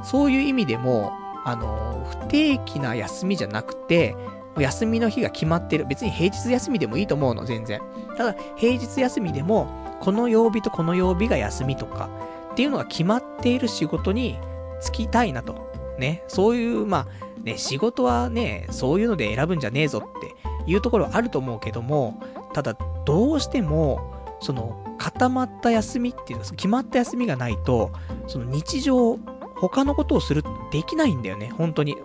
[0.03, 1.13] そういう意味でも、
[1.45, 4.17] あの、不定期な休みじゃなくて、
[4.59, 5.87] 休みの日が決まってる。
[5.87, 7.81] 別に平日休みでもいいと思うの、全然。
[8.17, 9.69] ただ、平日休みでも、
[10.01, 12.09] この曜日とこの曜日が休みとか、
[12.53, 14.39] っていうのが決まっている仕事に
[14.83, 15.73] 就きたいなと。
[15.99, 16.23] ね。
[16.29, 20.35] そういう、まあ、ね、仕事はね、そういうので選ぶんじゃねえぞって
[20.71, 22.21] いうところはあると思うけども、
[22.53, 24.01] ただ、どうしても、
[24.41, 27.93] その、固まった休みっていうか、決まった休みがないと、
[28.27, 29.19] その日常、
[29.57, 30.43] 他のことをする、
[30.73, 31.97] できないんだよね、本当に。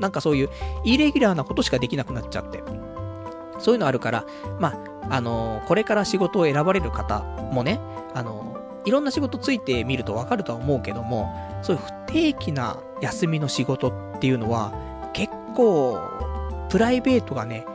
[0.00, 0.50] なんかそういう、
[0.84, 2.62] イレギュラーなことしかできなくなっちゃって。
[3.58, 4.26] そういうのあるから、
[4.60, 7.20] まあ、あのこれから仕事を選ばれる方
[7.52, 7.80] もね、
[8.14, 11.28] あのいろんな仕事ついてみるとわかるとは思うけども、
[11.62, 14.72] そういう不定期な休みの仕事っていうのは、
[15.12, 16.00] 結構、
[16.68, 17.66] プライベートがね、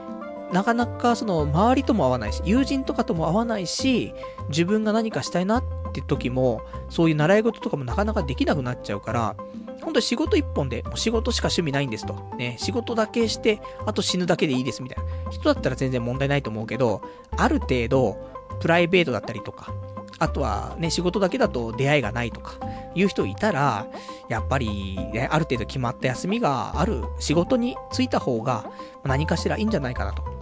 [0.51, 4.13] なかなかその周りとも合わないし、友人とかとも合わないし、
[4.49, 5.63] 自分が何かしたいなっ
[5.93, 9.35] て時も、そういう習い事とかもなかなかできなくなっちゃうから、
[9.81, 12.15] 本当に仕事一本で、もう仕事しか趣味ないんですと。
[12.37, 15.31] ね、仕事だけして、あと死ぬだけでいいですみたいな。
[15.31, 17.01] 人だったら全然問題ないと思うけど、
[17.37, 18.17] ある程度、
[18.59, 19.73] プライベートだったりとか、
[20.19, 22.59] あとはね、仕事だけだと出会いがないとか、
[22.93, 23.87] いう人いたら、
[24.29, 28.69] やっぱり、ね、ある程度決まった休みがある仕事に就いた方が、
[29.03, 30.40] 何かしらいいんじゃないかなと。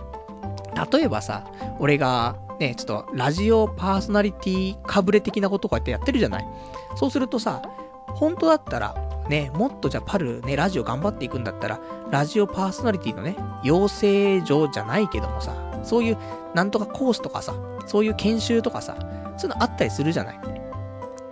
[0.91, 1.45] 例えばさ、
[1.79, 6.47] 俺が、ね、ちょっと、ラジオパーソナリティかぶれ的なことこうやってやってるじゃない？
[6.95, 7.61] そうするとさ、
[8.07, 8.95] 本当だったら、
[9.29, 11.79] ね、もっとじゃあパルね、ラジオ頑張っていくんだったら、
[12.11, 16.17] ラジオパーソナリティのね、養成所じゃないけどもさ、そういう
[16.53, 17.53] なんとかコースとかさ、
[17.85, 18.97] そういう研修とかさ、
[19.37, 20.39] そういうのあったりするじゃない？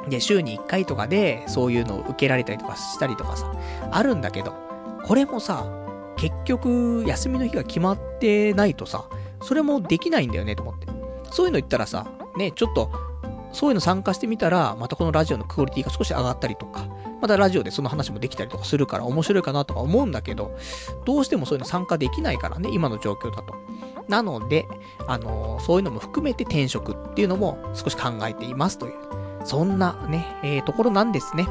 [0.10, 3.52] で、週に1回とかで、そういうのを受けられたりとかしたりとかさ、
[3.92, 4.54] あるんだけど、
[5.04, 5.66] これもさ、
[6.16, 9.06] 結局、休みの日が決まってないとさ、
[9.42, 10.88] それもできないんだよね、と思って。
[11.32, 12.08] そういうの言ったらさ、
[12.38, 12.92] ね、ちょっと、
[13.54, 16.88] そういうの参加してみたら、またこのラジオのクオリティが少し上がったりとか、
[17.22, 20.56] またラジオでその話もできたりとかするから面白いかなとか思うんだけど、
[21.06, 23.56] どうしてもそういうの参加できないからね、今の状況だと。
[24.08, 24.68] なので、
[25.08, 28.94] あのー、そういうのも含めて転職っていうのも少し考えていますという、
[29.48, 31.48] そんなね、えー、ところなんですね。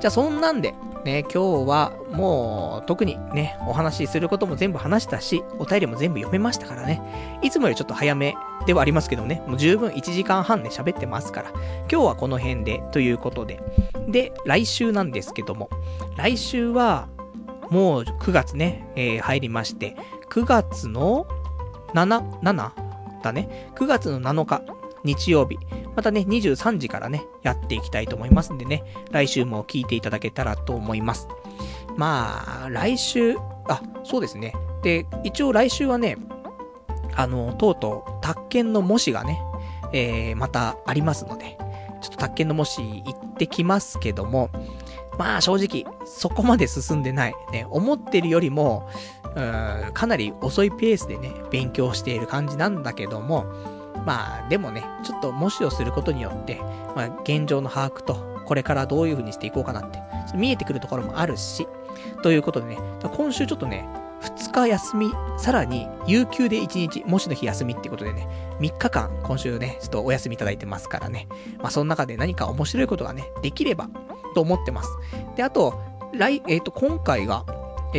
[0.00, 0.74] じゃあそんなんで、
[1.04, 7.38] ね、今日はもう特にね、お話しすることも全部話したし、お便りも全部読めましたからね。
[7.42, 8.34] いつもよりちょっと早め
[8.66, 11.50] ではありますけどね、もう十分1時間半ね、喋ってますから、
[11.90, 13.60] 今日はこの辺でということで。
[14.08, 15.68] で、来週なんですけども、
[16.16, 17.08] 来週は、
[17.70, 19.96] もう9月ね、えー、入りまして、
[20.30, 21.26] 9月の
[21.94, 22.70] 7、7
[23.22, 23.70] だね。
[23.74, 25.58] 9月の7日、日曜日。
[25.96, 31.28] またね、23時からね、やっていきたいと思いますんでね、来週も聞いていただけたらと思います。
[31.96, 33.36] まあ、来週、
[33.68, 34.54] あ、そうですね。
[34.82, 36.16] で、一応来週はね、
[37.14, 39.42] あの、とうとう、宅建の模試がね、
[39.92, 41.58] えー、またありますので、
[42.00, 44.50] ちょっと宅建の模試行ってきますけども、
[45.18, 47.34] まあ正直、そこまで進んでない。
[47.52, 48.88] ね、思ってるよりも、
[49.36, 53.44] うん、かなり遅いペースでね、勉強している感じなんだけども、
[54.04, 56.60] まあ、でもね、ちょっと模試をすることによって、
[56.96, 58.14] まあ、現状の把握と、
[58.44, 60.00] これからどういう風にしていこうかなって、
[60.34, 61.66] 見えてくるところもあるし、
[62.22, 63.88] ということでね、今週ちょっとね、
[64.22, 68.28] 2日休み、さらに、有給で1日、模試の日休みってことでね、
[68.60, 71.26] 3日間、今週ね、ちょっとお休みいただいてますからね。
[71.58, 73.88] まあ、その中で何か面白いことがね、できれば、
[74.34, 74.90] と思ってます。
[75.36, 75.80] で、あと、
[76.12, 77.44] 来、えっ、ー、と、今回が、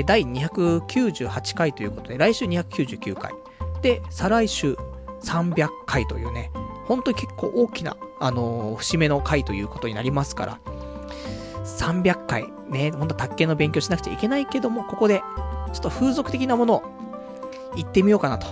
[0.06, 3.34] 第298回ということで、来週299回。
[3.82, 4.78] で、再来週
[5.24, 6.52] 300回というね、
[6.86, 10.60] 本当に結構大きな、あのー、節目の回ということになりますから、
[11.64, 15.22] 300回、ね、ほんと卓球の勉強しなくちゃいけないけども、ここで、
[15.74, 16.84] ちょっと風俗的なものを
[17.76, 18.48] 言ってみようかなと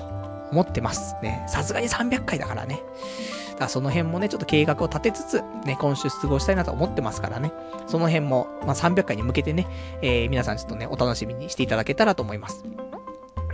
[0.51, 1.15] 思ってます。
[1.21, 2.81] ね、さすがに300回だからね。
[3.51, 7.51] だからその辺もね、ちょっと計画を立てつつ、ね、今週過ごしたいなと思ってますからね。
[7.87, 9.67] その辺も、まあ、300回に向けてね、
[10.01, 12.63] えー、皆さんちょっとね、お楽しみにしていただけたらと思います。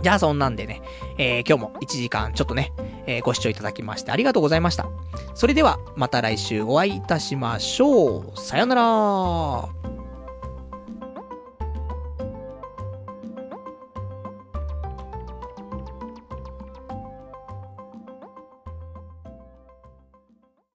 [0.02, 0.82] じゃあそんなんでね、
[1.18, 2.72] えー、今日も1時間ちょっとね、
[3.06, 4.88] えー、ご視聴いただきましてありがとうございました。
[5.34, 8.40] それでは、また来週お会いいたしましょう。
[8.40, 9.95] さよなら